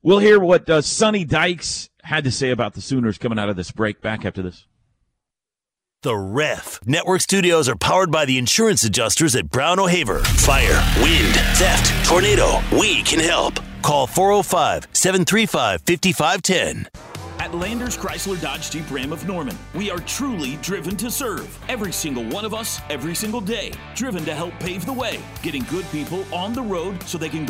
We'll 0.01 0.19
hear 0.19 0.39
what 0.39 0.69
uh, 0.69 0.81
Sonny 0.81 1.25
Dykes 1.25 1.89
had 2.03 2.23
to 2.23 2.31
say 2.31 2.51
about 2.51 2.73
the 2.73 2.81
Sooners 2.81 3.17
coming 3.17 3.37
out 3.37 3.49
of 3.49 3.55
this 3.55 3.71
break. 3.71 4.01
Back 4.01 4.25
after 4.25 4.41
this. 4.41 4.65
The 6.05 6.15
Ref. 6.15 6.81
Network 6.85 7.21
studios 7.21 7.67
are 7.67 7.75
powered 7.75 8.11
by 8.11 8.25
the 8.25 8.37
insurance 8.37 8.83
adjusters 8.83 9.35
at 9.35 9.49
Brown 9.49 9.79
O'Haver. 9.79 10.19
Fire, 10.19 10.79
wind, 11.01 11.33
theft, 11.57 12.07
tornado. 12.07 12.59
We 12.71 13.01
can 13.01 13.19
help. 13.19 13.55
Call 13.81 14.05
405 14.05 14.87
735 14.93 15.81
5510. 15.81 16.87
At 17.39 17.55
Landers 17.55 17.97
Chrysler 17.97 18.39
Dodge 18.39 18.69
Jeep 18.69 18.91
Ram 18.91 19.11
of 19.11 19.27
Norman, 19.27 19.57
we 19.73 19.89
are 19.89 19.97
truly 19.97 20.57
driven 20.57 20.95
to 20.97 21.09
serve. 21.09 21.59
Every 21.69 21.91
single 21.91 22.23
one 22.25 22.45
of 22.45 22.53
us, 22.53 22.81
every 22.91 23.15
single 23.15 23.41
day. 23.41 23.71
Driven 23.95 24.23
to 24.25 24.35
help 24.35 24.53
pave 24.59 24.85
the 24.85 24.93
way, 24.93 25.19
getting 25.41 25.63
good 25.63 25.85
people 25.91 26.23
on 26.31 26.53
the 26.53 26.61
road 26.61 27.01
so 27.01 27.17
they 27.17 27.29
can 27.29 27.47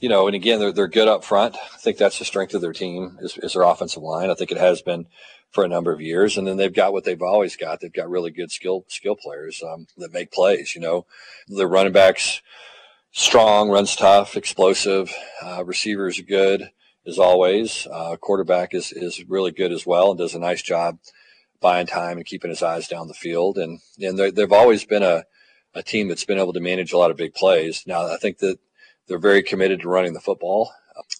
you 0.00 0.10
know, 0.10 0.26
and 0.26 0.34
again, 0.34 0.58
they're, 0.58 0.72
they're 0.72 0.88
good 0.88 1.08
up 1.08 1.24
front. 1.24 1.56
I 1.56 1.78
think 1.78 1.96
that's 1.96 2.18
the 2.18 2.24
strength 2.24 2.54
of 2.54 2.60
their 2.60 2.74
team 2.74 3.18
is, 3.22 3.38
is 3.38 3.54
their 3.54 3.62
offensive 3.62 4.02
line. 4.02 4.30
I 4.30 4.34
think 4.34 4.52
it 4.52 4.58
has 4.58 4.82
been 4.82 5.06
for 5.56 5.64
a 5.64 5.68
number 5.68 5.90
of 5.90 6.02
years. 6.02 6.36
And 6.36 6.46
then 6.46 6.58
they've 6.58 6.72
got 6.72 6.92
what 6.92 7.04
they've 7.04 7.22
always 7.22 7.56
got. 7.56 7.80
They've 7.80 7.90
got 7.90 8.10
really 8.10 8.30
good 8.30 8.52
skill, 8.52 8.84
skill 8.88 9.16
players, 9.16 9.62
um, 9.66 9.86
that 9.96 10.12
make 10.12 10.30
plays, 10.30 10.74
you 10.74 10.82
know, 10.82 11.06
the 11.48 11.66
running 11.66 11.94
backs 11.94 12.42
strong, 13.12 13.70
runs 13.70 13.96
tough, 13.96 14.36
explosive, 14.36 15.10
uh, 15.42 15.64
receivers 15.64 16.20
good 16.20 16.70
as 17.06 17.18
always. 17.18 17.88
Uh, 17.90 18.16
quarterback 18.16 18.74
is, 18.74 18.92
is 18.92 19.24
really 19.28 19.50
good 19.50 19.72
as 19.72 19.86
well 19.86 20.10
and 20.10 20.18
does 20.18 20.34
a 20.34 20.38
nice 20.38 20.60
job 20.60 20.98
buying 21.62 21.86
time 21.86 22.18
and 22.18 22.26
keeping 22.26 22.50
his 22.50 22.62
eyes 22.62 22.86
down 22.86 23.08
the 23.08 23.14
field. 23.14 23.56
And, 23.56 23.80
and 23.98 24.18
they've 24.18 24.52
always 24.52 24.84
been 24.84 25.02
a, 25.02 25.24
a 25.74 25.82
team 25.82 26.08
that's 26.08 26.26
been 26.26 26.38
able 26.38 26.52
to 26.52 26.60
manage 26.60 26.92
a 26.92 26.98
lot 26.98 27.10
of 27.10 27.16
big 27.16 27.32
plays. 27.32 27.82
Now, 27.86 28.12
I 28.12 28.18
think 28.18 28.40
that 28.40 28.58
they're 29.08 29.18
very 29.18 29.42
committed 29.42 29.80
to 29.80 29.88
running 29.88 30.12
the 30.12 30.20
football. 30.20 30.70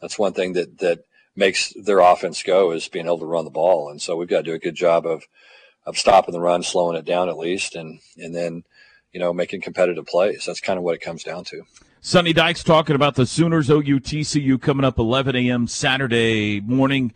That's 0.03 0.18
one 0.18 0.35
thing 0.35 0.53
that 0.53 0.79
that 0.81 1.05
makes 1.37 1.72
their 1.75 2.01
offense 2.01 2.42
go 2.42 2.72
is 2.72 2.88
being 2.88 3.07
able 3.07 3.18
to 3.18 3.27
run 3.27 3.44
the 3.44 3.51
ball. 3.51 3.90
And 3.90 4.01
so 4.01 4.16
we've 4.16 4.29
got 4.29 4.38
to 4.38 4.51
do 4.51 4.55
a 4.55 4.59
good 4.59 4.75
job 4.75 5.07
of 5.07 5.25
of 5.85 5.96
stopping 5.96 6.33
the 6.33 6.40
run, 6.40 6.62
slowing 6.62 6.96
it 6.96 7.05
down 7.05 7.29
at 7.29 7.38
least, 7.38 7.77
and 7.77 8.01
and 8.16 8.35
then 8.35 8.64
you 9.12 9.20
know 9.20 9.33
making 9.33 9.61
competitive 9.61 10.07
plays. 10.07 10.44
That's 10.46 10.61
kind 10.61 10.79
of 10.79 10.83
what 10.83 10.94
it 10.94 11.01
comes 11.01 11.22
down 11.22 11.44
to. 11.44 11.62
Sonny 12.01 12.33
Dykes 12.33 12.62
talking 12.62 12.94
about 12.94 13.16
the 13.16 13.27
Sooners 13.27 13.68
OUTCU 13.68 14.61
coming 14.61 14.85
up 14.85 14.99
11 14.99 15.35
a.m. 15.35 15.66
Saturday 15.66 16.61
morning. 16.61 17.12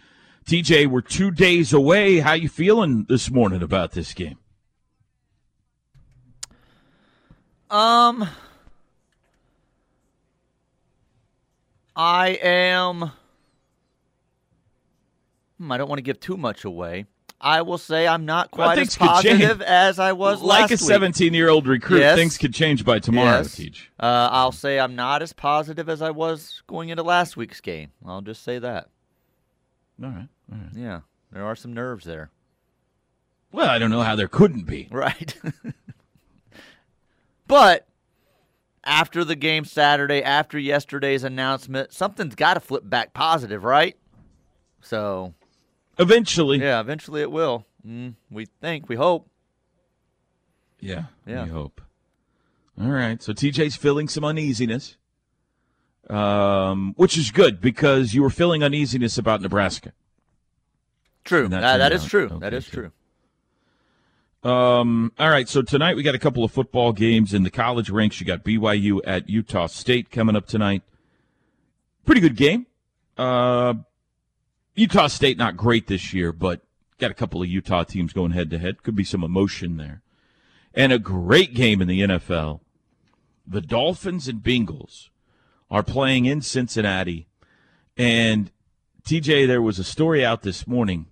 TJ, 0.46 0.88
we're 0.88 1.00
two 1.00 1.30
days 1.30 1.72
away. 1.72 2.18
How 2.18 2.32
you 2.32 2.48
feeling 2.48 3.06
this 3.08 3.30
morning 3.30 3.62
about 3.62 3.92
this 3.92 4.12
game? 4.14 4.38
Um, 7.70 8.28
I 11.94 12.30
am. 12.42 13.12
Hmm, 15.60 15.70
I 15.70 15.76
don't 15.76 15.88
want 15.88 15.98
to 15.98 16.02
give 16.02 16.18
too 16.18 16.38
much 16.38 16.64
away. 16.64 17.04
I 17.38 17.62
will 17.62 17.78
say 17.78 18.06
I'm 18.08 18.24
not 18.24 18.50
quite 18.50 18.76
things 18.76 18.88
as 18.88 18.96
positive 18.96 19.60
as 19.62 19.98
I 19.98 20.12
was 20.12 20.40
like 20.42 20.70
last 20.70 20.72
a 20.72 20.78
17 20.78 21.34
year 21.34 21.48
old 21.50 21.66
recruit, 21.66 22.00
Yes. 22.00 22.16
things 22.16 22.38
could 22.38 22.54
change 22.54 22.84
by 22.84 22.98
tomorrow. 22.98 23.38
Yes. 23.38 23.56
Teach. 23.56 23.90
Uh, 24.00 24.28
I'll 24.30 24.52
say 24.52 24.78
I'm 24.78 24.94
not 24.96 25.22
as 25.22 25.32
positive 25.34 25.88
as 25.88 26.00
I 26.02 26.10
was 26.10 26.62
going 26.66 26.88
into 26.88 27.02
last 27.02 27.36
week's 27.36 27.60
game. 27.60 27.90
I'll 28.06 28.22
just 28.22 28.42
say 28.42 28.58
that. 28.58 28.88
All 30.02 30.08
right. 30.10 30.28
All 30.50 30.58
right. 30.58 30.70
Yeah, 30.74 31.00
there 31.30 31.44
are 31.44 31.56
some 31.56 31.74
nerves 31.74 32.04
there. 32.06 32.30
Well, 33.52 33.68
I 33.68 33.78
don't 33.78 33.90
know 33.90 34.02
how 34.02 34.16
there 34.16 34.28
couldn't 34.28 34.64
be. 34.66 34.88
Right. 34.90 35.34
but 37.46 37.86
after 38.84 39.24
the 39.24 39.36
game 39.36 39.64
Saturday, 39.64 40.22
after 40.22 40.58
yesterday's 40.58 41.24
announcement, 41.24 41.92
something's 41.92 42.34
got 42.34 42.54
to 42.54 42.60
flip 42.60 42.82
back 42.88 43.12
positive, 43.12 43.64
right? 43.64 43.96
So, 44.82 45.34
Eventually. 46.00 46.58
yeah, 46.60 46.80
eventually 46.80 47.20
it 47.20 47.30
will. 47.30 47.66
Mm, 47.86 48.14
we 48.30 48.46
think, 48.46 48.88
we 48.88 48.96
hope. 48.96 49.28
Yeah, 50.80 51.04
Yeah. 51.26 51.44
we 51.44 51.50
hope. 51.50 51.80
All 52.80 52.88
right. 52.90 53.22
So 53.22 53.32
TJ's 53.34 53.76
feeling 53.76 54.08
some 54.08 54.24
uneasiness, 54.24 54.96
um, 56.08 56.94
which 56.96 57.18
is 57.18 57.30
good 57.30 57.60
because 57.60 58.14
you 58.14 58.22
were 58.22 58.30
feeling 58.30 58.62
uneasiness 58.62 59.18
about 59.18 59.42
Nebraska. 59.42 59.92
True. 61.24 61.48
That 61.48 61.60
That, 61.60 61.76
that 61.78 61.88
turned 61.90 62.02
is 62.02 62.08
true. 62.08 62.24
okay, 62.26 62.38
that 62.38 62.54
is 62.54 62.66
true. 62.66 62.90
true. 64.42 64.50
Um, 64.50 65.12
all 65.18 65.28
right. 65.28 65.46
So 65.48 65.60
tonight 65.60 65.96
we 65.96 66.02
got 66.02 66.14
a 66.14 66.18
couple 66.18 66.42
of 66.44 66.50
football 66.50 66.94
games 66.94 67.34
in 67.34 67.42
the 67.42 67.50
college 67.50 67.90
ranks. 67.90 68.18
You 68.20 68.26
got 68.26 68.42
BYU 68.42 69.00
at 69.04 69.28
Utah 69.28 69.66
State 69.66 70.10
coming 70.10 70.34
up 70.34 70.46
tonight. 70.46 70.82
Pretty 72.06 72.22
good 72.22 72.36
game. 72.36 72.66
Uh, 73.18 73.74
Utah 74.80 75.08
State 75.08 75.36
not 75.36 75.58
great 75.58 75.88
this 75.88 76.14
year, 76.14 76.32
but 76.32 76.62
got 76.98 77.10
a 77.10 77.14
couple 77.14 77.42
of 77.42 77.48
Utah 77.48 77.84
teams 77.84 78.14
going 78.14 78.30
head 78.30 78.48
to 78.48 78.58
head. 78.58 78.82
Could 78.82 78.96
be 78.96 79.04
some 79.04 79.22
emotion 79.22 79.76
there. 79.76 80.00
And 80.72 80.90
a 80.90 80.98
great 80.98 81.52
game 81.52 81.82
in 81.82 81.88
the 81.88 82.00
NFL. 82.00 82.60
The 83.46 83.60
Dolphins 83.60 84.26
and 84.26 84.42
Bengals 84.42 85.10
are 85.70 85.82
playing 85.82 86.24
in 86.24 86.40
Cincinnati. 86.40 87.26
And 87.98 88.50
TJ, 89.02 89.46
there 89.46 89.60
was 89.60 89.78
a 89.78 89.84
story 89.84 90.24
out 90.24 90.40
this 90.40 90.66
morning 90.66 91.06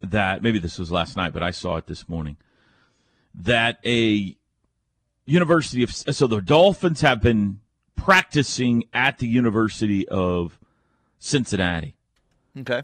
that 0.00 0.42
maybe 0.42 0.58
this 0.58 0.80
was 0.80 0.90
last 0.90 1.16
night, 1.16 1.32
but 1.32 1.44
I 1.44 1.52
saw 1.52 1.76
it 1.76 1.86
this 1.86 2.08
morning 2.08 2.38
that 3.34 3.78
a 3.84 4.36
University 5.26 5.84
of 5.84 5.94
so 5.94 6.26
the 6.26 6.40
Dolphins 6.40 7.02
have 7.02 7.22
been 7.22 7.60
practicing 7.94 8.84
at 8.92 9.18
the 9.18 9.28
University 9.28 10.08
of 10.08 10.58
Cincinnati. 11.20 11.95
Okay. 12.58 12.82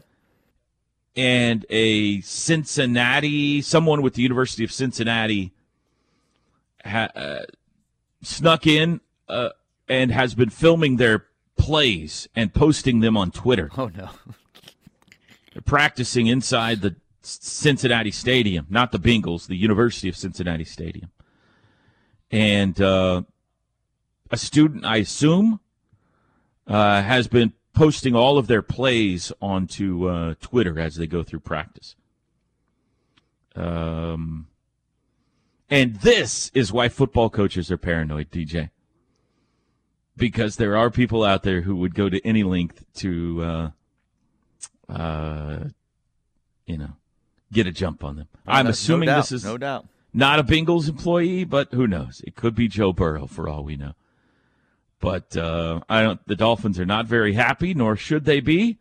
And 1.15 1.65
a 1.69 2.21
Cincinnati, 2.21 3.61
someone 3.61 4.01
with 4.01 4.15
the 4.15 4.21
University 4.21 4.63
of 4.63 4.71
Cincinnati, 4.71 5.51
ha, 6.83 7.09
uh, 7.15 7.43
snuck 8.21 8.65
in 8.65 9.01
uh, 9.29 9.49
and 9.87 10.11
has 10.11 10.33
been 10.33 10.49
filming 10.49 10.97
their 10.97 11.25
plays 11.57 12.27
and 12.35 12.53
posting 12.53 12.99
them 12.99 13.15
on 13.15 13.31
Twitter. 13.31 13.69
Oh 13.77 13.87
no. 13.87 14.09
They're 15.53 15.61
practicing 15.61 16.27
inside 16.27 16.81
the 16.81 16.95
Cincinnati 17.21 18.11
Stadium, 18.11 18.65
not 18.69 18.91
the 18.91 18.99
Bengals, 18.99 19.47
the 19.47 19.55
University 19.55 20.09
of 20.09 20.15
Cincinnati 20.15 20.65
Stadium. 20.65 21.11
And 22.31 22.81
uh, 22.81 23.21
a 24.31 24.37
student, 24.37 24.83
I 24.83 24.97
assume, 24.97 25.59
uh, 26.65 27.01
has 27.03 27.27
been 27.27 27.53
posting 27.73 28.15
all 28.15 28.37
of 28.37 28.47
their 28.47 28.61
plays 28.61 29.31
onto 29.41 30.07
uh, 30.07 30.35
Twitter 30.39 30.79
as 30.79 30.95
they 30.95 31.07
go 31.07 31.23
through 31.23 31.39
practice. 31.39 31.95
Um, 33.55 34.47
and 35.69 35.95
this 35.97 36.51
is 36.53 36.71
why 36.71 36.89
football 36.89 37.29
coaches 37.29 37.71
are 37.71 37.77
paranoid, 37.77 38.29
DJ. 38.31 38.69
Because 40.15 40.57
there 40.57 40.77
are 40.77 40.91
people 40.91 41.23
out 41.23 41.41
there 41.41 41.61
who 41.61 41.75
would 41.77 41.95
go 41.95 42.09
to 42.09 42.23
any 42.25 42.43
length 42.43 42.85
to, 42.95 43.43
uh, 43.43 44.91
uh, 44.91 45.59
you 46.67 46.77
know, 46.77 46.93
get 47.51 47.65
a 47.65 47.71
jump 47.71 48.03
on 48.03 48.17
them. 48.17 48.27
I'm 48.45 48.67
assuming 48.67 49.07
no 49.07 49.13
doubt, 49.13 49.21
this 49.21 49.31
is 49.31 49.45
no 49.45 49.57
doubt. 49.57 49.87
not 50.13 50.37
a 50.37 50.43
Bengals 50.43 50.87
employee, 50.87 51.43
but 51.43 51.73
who 51.73 51.87
knows? 51.87 52.21
It 52.25 52.35
could 52.35 52.53
be 52.53 52.67
Joe 52.67 52.93
Burrow 52.93 53.25
for 53.25 53.49
all 53.49 53.63
we 53.63 53.75
know. 53.75 53.93
But 55.03 55.35
uh, 55.35 55.81
I 55.89 56.01
don't. 56.01 56.25
The 56.27 56.35
Dolphins 56.37 56.79
are 56.79 56.85
not 56.85 57.07
very 57.07 57.33
happy, 57.33 57.73
nor 57.73 57.97
should 57.97 58.23
they 58.23 58.39
be. 58.39 58.77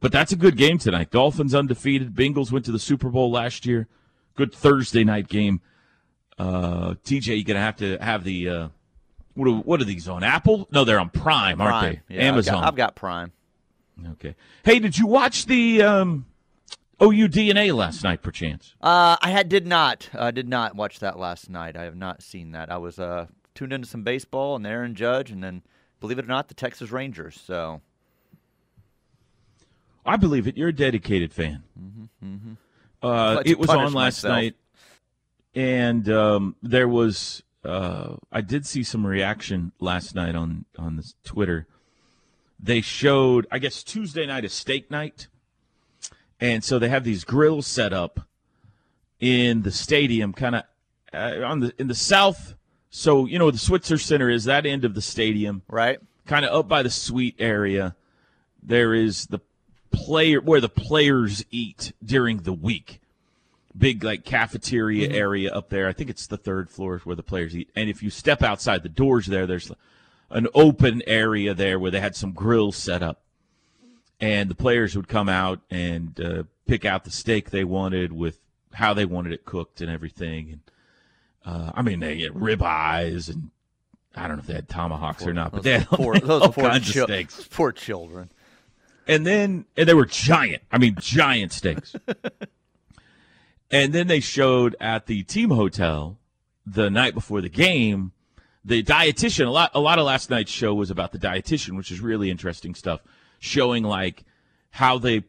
But 0.00 0.12
that's 0.12 0.30
a 0.30 0.36
good 0.36 0.58
game 0.58 0.76
tonight. 0.76 1.10
Dolphins 1.10 1.54
undefeated. 1.54 2.14
Bengals 2.14 2.52
went 2.52 2.66
to 2.66 2.72
the 2.72 2.78
Super 2.78 3.08
Bowl 3.08 3.30
last 3.30 3.64
year. 3.64 3.88
Good 4.34 4.52
Thursday 4.52 5.02
night 5.02 5.28
game. 5.28 5.62
Uh, 6.38 6.96
TJ, 7.02 7.28
you're 7.36 7.44
gonna 7.44 7.64
have 7.64 7.76
to 7.76 7.96
have 8.02 8.22
the. 8.22 8.48
Uh, 8.50 8.68
what 9.32 9.48
are, 9.48 9.52
what 9.52 9.80
are 9.80 9.84
these 9.84 10.10
on 10.10 10.22
Apple? 10.22 10.68
No, 10.70 10.84
they're 10.84 11.00
on 11.00 11.08
Prime, 11.08 11.58
aren't 11.58 11.72
Prime. 11.72 12.00
they? 12.06 12.16
Yeah, 12.16 12.20
I've 12.20 12.34
Amazon. 12.34 12.54
got, 12.56 12.64
I've 12.68 12.76
got 12.76 12.94
Prime. 12.94 13.32
Okay. 14.12 14.34
Hey, 14.62 14.78
did 14.78 14.98
you 14.98 15.06
watch 15.06 15.46
the 15.46 15.82
um, 15.82 16.26
OU 17.02 17.28
DNA 17.28 17.74
last 17.74 18.04
night, 18.04 18.20
perchance? 18.20 18.74
Uh, 18.82 19.16
I 19.22 19.30
had 19.30 19.48
did 19.48 19.66
not 19.66 20.10
uh, 20.12 20.30
did 20.32 20.50
not 20.50 20.76
watch 20.76 20.98
that 20.98 21.18
last 21.18 21.48
night. 21.48 21.78
I 21.78 21.84
have 21.84 21.96
not 21.96 22.22
seen 22.22 22.50
that. 22.50 22.70
I 22.70 22.76
was 22.76 22.98
uh, 22.98 23.28
tuned 23.56 23.72
into 23.72 23.88
some 23.88 24.02
baseball 24.04 24.54
and 24.54 24.64
Aaron 24.66 24.94
Judge, 24.94 25.30
and 25.32 25.42
then 25.42 25.62
believe 26.00 26.18
it 26.18 26.24
or 26.24 26.28
not, 26.28 26.46
the 26.48 26.54
Texas 26.54 26.90
Rangers. 26.92 27.40
So 27.44 27.80
I 30.04 30.16
believe 30.16 30.46
it. 30.46 30.56
You're 30.56 30.68
a 30.68 30.72
dedicated 30.72 31.32
fan. 31.32 31.62
Mm-hmm, 31.78 32.52
Uh, 33.02 33.34
Like 33.36 33.44
to 33.46 33.50
it 33.50 33.58
was 33.58 33.70
on 33.70 33.78
last 33.92 33.92
myself. 33.94 34.32
night, 34.32 34.54
and 35.54 36.08
um, 36.08 36.56
there 36.62 36.88
was. 36.88 37.42
Uh, 37.64 38.14
I 38.30 38.42
did 38.42 38.64
see 38.64 38.84
some 38.84 39.04
reaction 39.04 39.72
last 39.80 40.14
night 40.14 40.36
on 40.36 40.66
on 40.78 40.96
this 40.96 41.14
Twitter. 41.24 41.66
They 42.60 42.80
showed, 42.80 43.46
I 43.50 43.58
guess 43.58 43.82
Tuesday 43.82 44.24
night 44.24 44.44
is 44.44 44.52
steak 44.52 44.90
night, 44.90 45.26
and 46.40 46.62
so 46.62 46.78
they 46.78 46.88
have 46.88 47.02
these 47.04 47.24
grills 47.24 47.66
set 47.66 47.92
up 47.92 48.20
in 49.18 49.62
the 49.62 49.72
stadium, 49.72 50.32
kind 50.32 50.54
of 50.56 50.62
uh, 51.12 51.42
on 51.44 51.60
the 51.60 51.72
in 51.78 51.88
the 51.88 51.94
south. 51.94 52.54
So 52.96 53.26
you 53.26 53.38
know 53.38 53.50
the 53.50 53.58
Switzer 53.58 53.98
Center 53.98 54.30
is 54.30 54.44
that 54.44 54.64
end 54.64 54.86
of 54.86 54.94
the 54.94 55.02
stadium 55.02 55.60
right, 55.68 56.00
kind 56.24 56.46
of 56.46 56.58
up 56.58 56.66
by 56.66 56.82
the 56.82 56.88
suite 56.88 57.36
area, 57.38 57.94
there 58.62 58.94
is 58.94 59.26
the 59.26 59.40
player 59.90 60.40
where 60.40 60.62
the 60.62 60.70
players 60.70 61.44
eat 61.50 61.92
during 62.02 62.38
the 62.38 62.54
week. 62.54 63.02
Big 63.76 64.02
like 64.02 64.24
cafeteria 64.24 65.10
area 65.10 65.52
up 65.52 65.68
there. 65.68 65.88
I 65.88 65.92
think 65.92 66.08
it's 66.08 66.26
the 66.26 66.38
third 66.38 66.70
floor 66.70 66.98
where 67.04 67.14
the 67.14 67.22
players 67.22 67.54
eat. 67.54 67.68
And 67.76 67.90
if 67.90 68.02
you 68.02 68.08
step 68.08 68.42
outside 68.42 68.82
the 68.82 68.88
doors 68.88 69.26
there, 69.26 69.46
there's 69.46 69.70
an 70.30 70.48
open 70.54 71.02
area 71.06 71.52
there 71.52 71.78
where 71.78 71.90
they 71.90 72.00
had 72.00 72.16
some 72.16 72.32
grills 72.32 72.76
set 72.76 73.02
up. 73.02 73.20
And 74.22 74.48
the 74.48 74.54
players 74.54 74.96
would 74.96 75.06
come 75.06 75.28
out 75.28 75.60
and 75.70 76.18
uh, 76.18 76.42
pick 76.66 76.86
out 76.86 77.04
the 77.04 77.10
steak 77.10 77.50
they 77.50 77.62
wanted 77.62 78.14
with 78.14 78.38
how 78.72 78.94
they 78.94 79.04
wanted 79.04 79.34
it 79.34 79.44
cooked 79.44 79.82
and 79.82 79.90
everything. 79.90 80.48
And 80.50 80.60
uh, 81.46 81.70
I 81.74 81.82
mean, 81.82 82.00
they 82.00 82.16
get 82.16 82.34
rib 82.34 82.62
eyes 82.62 83.28
and 83.28 83.50
I 84.16 84.26
don't 84.26 84.36
know 84.36 84.40
if 84.40 84.46
they 84.46 84.54
had 84.54 84.68
tomahawks 84.68 85.26
or 85.26 85.32
not, 85.32 85.52
but 85.52 85.58
those 85.58 85.64
they 85.64 85.78
had 85.78 85.88
poor, 85.88 86.18
those 86.18 86.42
all 86.42 86.52
poor, 86.52 86.64
kinds 86.64 86.90
chil- 86.90 87.04
of 87.04 87.10
steaks. 87.10 87.48
poor 87.50 87.70
children. 87.70 88.30
And 89.06 89.24
then 89.24 89.66
and 89.76 89.88
they 89.88 89.94
were 89.94 90.06
giant. 90.06 90.62
I 90.72 90.78
mean, 90.78 90.96
giant 90.98 91.52
steaks. 91.52 91.94
and 93.70 93.92
then 93.92 94.08
they 94.08 94.20
showed 94.20 94.74
at 94.80 95.06
the 95.06 95.22
team 95.22 95.50
hotel 95.50 96.18
the 96.66 96.90
night 96.90 97.14
before 97.14 97.40
the 97.40 97.48
game 97.48 98.12
the 98.64 98.82
dietitian. 98.82 99.46
A 99.46 99.50
lot 99.50 99.70
a 99.74 99.80
lot 99.80 99.98
of 99.98 100.06
last 100.06 100.28
night's 100.28 100.50
show 100.50 100.74
was 100.74 100.90
about 100.90 101.12
the 101.12 101.18
dietitian, 101.18 101.76
which 101.76 101.92
is 101.92 102.00
really 102.00 102.30
interesting 102.30 102.74
stuff, 102.74 103.00
showing 103.38 103.84
like 103.84 104.24
how 104.70 104.98
they 104.98 105.22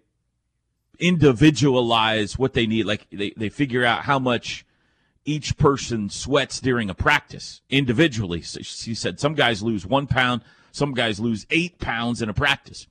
individualize 0.97 2.39
what 2.39 2.53
they 2.53 2.65
need. 2.65 2.85
Like 2.85 3.05
they, 3.11 3.33
they 3.37 3.49
figure 3.49 3.85
out 3.85 4.03
how 4.03 4.17
much 4.17 4.65
each 5.27 5.57
person 5.57 6.09
sweats 6.09 6.61
during 6.61 6.89
a 6.89 6.93
practice 6.93 7.61
individually. 7.69 8.41
So 8.41 8.61
she 8.61 8.95
said 8.95 9.19
some 9.19 9.35
guys 9.35 9.61
lose 9.61 9.85
one 9.85 10.07
pound, 10.07 10.41
some 10.71 10.93
guys 10.93 11.19
lose 11.19 11.45
eight 11.51 11.79
pounds 11.79 12.21
in 12.21 12.29
a 12.29 12.33
practice. 12.33 12.87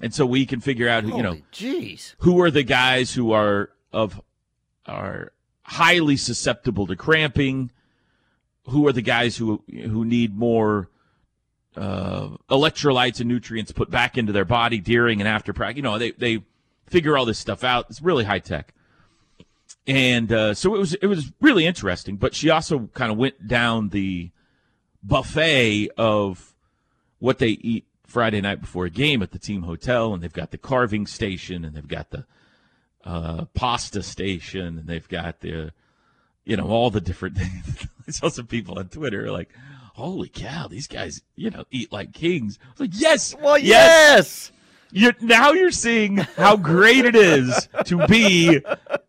And 0.00 0.12
so 0.12 0.26
we 0.26 0.46
can 0.46 0.60
figure 0.60 0.88
out, 0.88 1.04
who 1.04 1.16
you 1.16 1.22
know, 1.22 1.36
jeez. 1.52 2.14
who 2.18 2.40
are 2.40 2.50
the 2.50 2.64
guys 2.64 3.12
who 3.14 3.32
are 3.32 3.70
of 3.92 4.20
are 4.86 5.32
highly 5.62 6.16
susceptible 6.16 6.86
to 6.86 6.96
cramping, 6.96 7.70
who 8.68 8.88
are 8.88 8.92
the 8.92 9.02
guys 9.02 9.36
who 9.36 9.62
who 9.70 10.04
need 10.04 10.34
more 10.34 10.88
uh, 11.76 12.30
electrolytes 12.50 13.20
and 13.20 13.28
nutrients 13.28 13.72
put 13.72 13.90
back 13.90 14.16
into 14.16 14.32
their 14.32 14.44
body 14.46 14.80
during 14.80 15.20
and 15.20 15.28
after 15.28 15.52
practice. 15.52 15.76
You 15.76 15.82
know, 15.82 15.98
they 15.98 16.12
they 16.12 16.42
figure 16.86 17.16
all 17.16 17.26
this 17.26 17.38
stuff 17.38 17.62
out. 17.62 17.86
It's 17.90 18.00
really 18.00 18.24
high 18.24 18.40
tech. 18.40 18.74
And 19.86 20.32
uh, 20.32 20.54
so 20.54 20.74
it 20.74 20.78
was 20.78 20.94
it 20.94 21.06
was 21.06 21.30
really 21.40 21.66
interesting, 21.66 22.16
but 22.16 22.34
she 22.34 22.48
also 22.48 22.88
kind 22.94 23.12
of 23.12 23.18
went 23.18 23.46
down 23.46 23.90
the 23.90 24.30
buffet 25.02 25.90
of 25.98 26.54
what 27.18 27.38
they 27.38 27.50
eat 27.50 27.84
Friday 28.06 28.40
night 28.40 28.60
before 28.60 28.86
a 28.86 28.90
game 28.90 29.22
at 29.22 29.32
the 29.32 29.38
team 29.38 29.62
hotel, 29.62 30.14
and 30.14 30.22
they've 30.22 30.32
got 30.32 30.52
the 30.52 30.58
carving 30.58 31.06
station, 31.06 31.64
and 31.64 31.74
they've 31.76 31.86
got 31.88 32.10
the 32.10 32.24
uh, 33.04 33.44
pasta 33.54 34.02
station, 34.02 34.78
and 34.78 34.86
they've 34.86 35.08
got 35.08 35.40
the, 35.40 35.72
you 36.44 36.56
know, 36.56 36.68
all 36.68 36.90
the 36.90 37.00
different 37.00 37.36
things. 37.38 37.86
I 38.08 38.10
saw 38.10 38.28
some 38.28 38.46
people 38.46 38.78
on 38.78 38.88
Twitter 38.88 39.30
like, 39.30 39.50
"Holy 39.94 40.30
cow, 40.30 40.66
these 40.68 40.86
guys, 40.86 41.20
you 41.36 41.50
know, 41.50 41.64
eat 41.70 41.92
like 41.92 42.14
kings." 42.14 42.58
I 42.62 42.70
was 42.70 42.80
like, 42.80 42.90
"Yes, 42.94 43.34
Well, 43.38 43.58
yes." 43.58 43.68
yes. 43.68 44.52
You're, 44.90 45.14
now 45.20 45.52
you're 45.52 45.70
seeing 45.70 46.18
how 46.18 46.56
great 46.56 47.04
it 47.04 47.16
is 47.16 47.68
to 47.86 48.06
be 48.06 48.60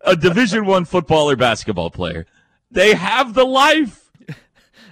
a 0.02 0.16
Division 0.16 0.66
One 0.66 0.86
football 0.86 1.30
or 1.30 1.36
basketball 1.36 1.92
player. 1.92 2.26
They 2.72 2.94
have 2.96 3.34
the 3.34 3.46
life. 3.46 4.12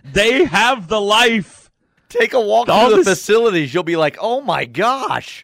They 0.04 0.46
have 0.46 0.88
the 0.88 1.02
life. 1.02 1.72
Take 2.10 2.34
a 2.34 2.40
walk 2.40 2.70
All 2.70 2.90
through 2.90 3.04
the 3.04 3.12
facilities. 3.12 3.74
You'll 3.74 3.84
be 3.84 3.96
like, 3.96 4.18
oh 4.22 4.42
my 4.42 4.66
gosh. 4.66 5.44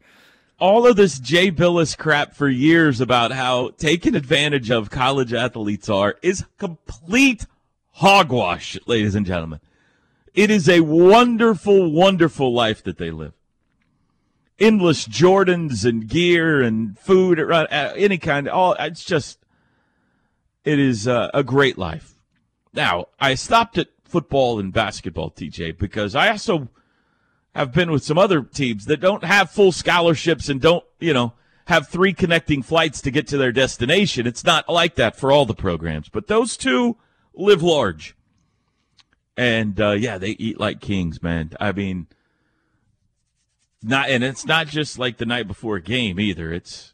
all 0.59 0.85
of 0.85 0.95
this 0.95 1.19
Jay 1.19 1.51
Bilas 1.51 1.97
crap 1.97 2.35
for 2.35 2.49
years 2.49 3.01
about 3.01 3.31
how 3.31 3.69
taken 3.71 4.15
advantage 4.15 4.69
of 4.69 4.89
college 4.89 5.33
athletes 5.33 5.89
are 5.89 6.15
is 6.21 6.45
complete 6.57 7.45
hogwash, 7.93 8.77
ladies 8.85 9.15
and 9.15 9.25
gentlemen. 9.25 9.59
It 10.33 10.51
is 10.51 10.69
a 10.69 10.81
wonderful, 10.81 11.91
wonderful 11.91 12.53
life 12.53 12.83
that 12.83 12.97
they 12.97 13.11
live. 13.11 13.33
Endless 14.59 15.07
Jordans 15.07 15.85
and 15.85 16.07
gear 16.07 16.61
and 16.61 16.97
food, 16.97 17.39
uh, 17.39 17.67
any 17.69 18.17
kind. 18.17 18.47
All 18.49 18.73
it's 18.73 19.03
just, 19.03 19.39
it 20.63 20.79
is 20.79 21.07
uh, 21.07 21.29
a 21.33 21.43
great 21.43 21.77
life. 21.77 22.15
Now 22.73 23.07
I 23.19 23.35
stopped 23.35 23.77
at 23.77 23.87
football 24.03 24.59
and 24.59 24.73
basketball, 24.73 25.31
TJ, 25.31 25.77
because 25.77 26.15
I 26.15 26.29
also 26.29 26.69
have 27.55 27.73
been 27.73 27.91
with 27.91 28.03
some 28.03 28.17
other 28.17 28.41
teams 28.41 28.85
that 28.85 28.99
don't 28.99 29.23
have 29.23 29.51
full 29.51 29.71
scholarships 29.71 30.49
and 30.49 30.61
don't, 30.61 30.83
you 30.99 31.13
know, 31.13 31.33
have 31.67 31.87
three 31.87 32.13
connecting 32.13 32.63
flights 32.63 33.01
to 33.01 33.11
get 33.11 33.27
to 33.27 33.37
their 33.37 33.51
destination. 33.51 34.25
It's 34.25 34.43
not 34.43 34.67
like 34.67 34.95
that 34.95 35.15
for 35.15 35.31
all 35.31 35.45
the 35.45 35.53
programs, 35.53 36.09
but 36.09 36.27
those 36.27 36.57
two 36.57 36.97
live 37.33 37.61
large. 37.61 38.15
And 39.37 39.79
uh, 39.79 39.91
yeah, 39.91 40.17
they 40.17 40.31
eat 40.31 40.59
like 40.59 40.81
kings, 40.81 41.23
man. 41.23 41.51
I 41.59 41.71
mean, 41.71 42.07
Not 43.81 44.09
and 44.09 44.23
it's 44.23 44.45
not 44.45 44.67
just 44.67 44.99
like 44.99 45.17
the 45.17 45.25
night 45.25 45.47
before 45.47 45.77
a 45.77 45.81
game 45.81 46.19
either. 46.19 46.51
It's 46.51 46.93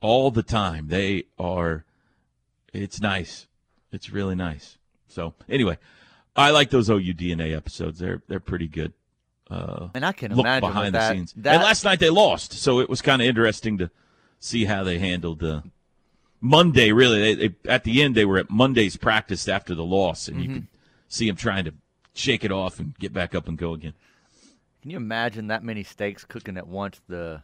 all 0.00 0.30
the 0.30 0.42
time. 0.42 0.88
They 0.88 1.24
are. 1.38 1.84
It's 2.72 3.00
nice. 3.00 3.46
It's 3.92 4.10
really 4.10 4.34
nice. 4.34 4.78
So 5.08 5.34
anyway, 5.48 5.76
I 6.34 6.50
like 6.50 6.70
those 6.70 6.88
OU 6.88 7.12
DNA 7.14 7.54
episodes. 7.54 7.98
They're 7.98 8.22
they're 8.28 8.40
pretty 8.40 8.66
good. 8.68 8.94
Uh, 9.50 9.88
And 9.94 10.06
I 10.06 10.12
can 10.12 10.30
look 10.34 10.46
imagine 10.46 10.68
behind 10.70 10.84
with 10.86 10.92
the 10.94 10.98
that, 10.98 11.12
scenes. 11.12 11.34
that 11.36 11.54
and 11.56 11.62
last 11.62 11.84
night 11.84 12.00
they 12.00 12.08
lost, 12.08 12.54
so 12.54 12.80
it 12.80 12.88
was 12.88 13.02
kind 13.02 13.20
of 13.20 13.28
interesting 13.28 13.76
to 13.76 13.90
see 14.40 14.64
how 14.64 14.82
they 14.82 14.98
handled 14.98 15.44
uh, 15.44 15.60
Monday. 16.40 16.92
Really, 16.92 17.34
they, 17.34 17.48
they, 17.48 17.54
at 17.70 17.84
the 17.84 18.02
end 18.02 18.14
they 18.14 18.24
were 18.24 18.38
at 18.38 18.48
Monday's 18.48 18.96
practice 18.96 19.46
after 19.48 19.74
the 19.74 19.84
loss, 19.84 20.28
and 20.28 20.38
Mm-hmm. 20.38 20.48
you 20.50 20.54
could 20.60 20.66
see 21.08 21.26
them 21.26 21.36
trying 21.36 21.66
to 21.66 21.74
shake 22.14 22.42
it 22.44 22.50
off 22.52 22.78
and 22.80 22.98
get 22.98 23.12
back 23.12 23.34
up 23.34 23.46
and 23.46 23.58
go 23.58 23.74
again. 23.74 23.92
Can 24.82 24.90
you 24.90 24.96
imagine 24.96 25.46
that 25.46 25.62
many 25.62 25.84
steaks 25.84 26.24
cooking 26.24 26.56
at 26.56 26.66
once? 26.66 27.00
The 27.08 27.42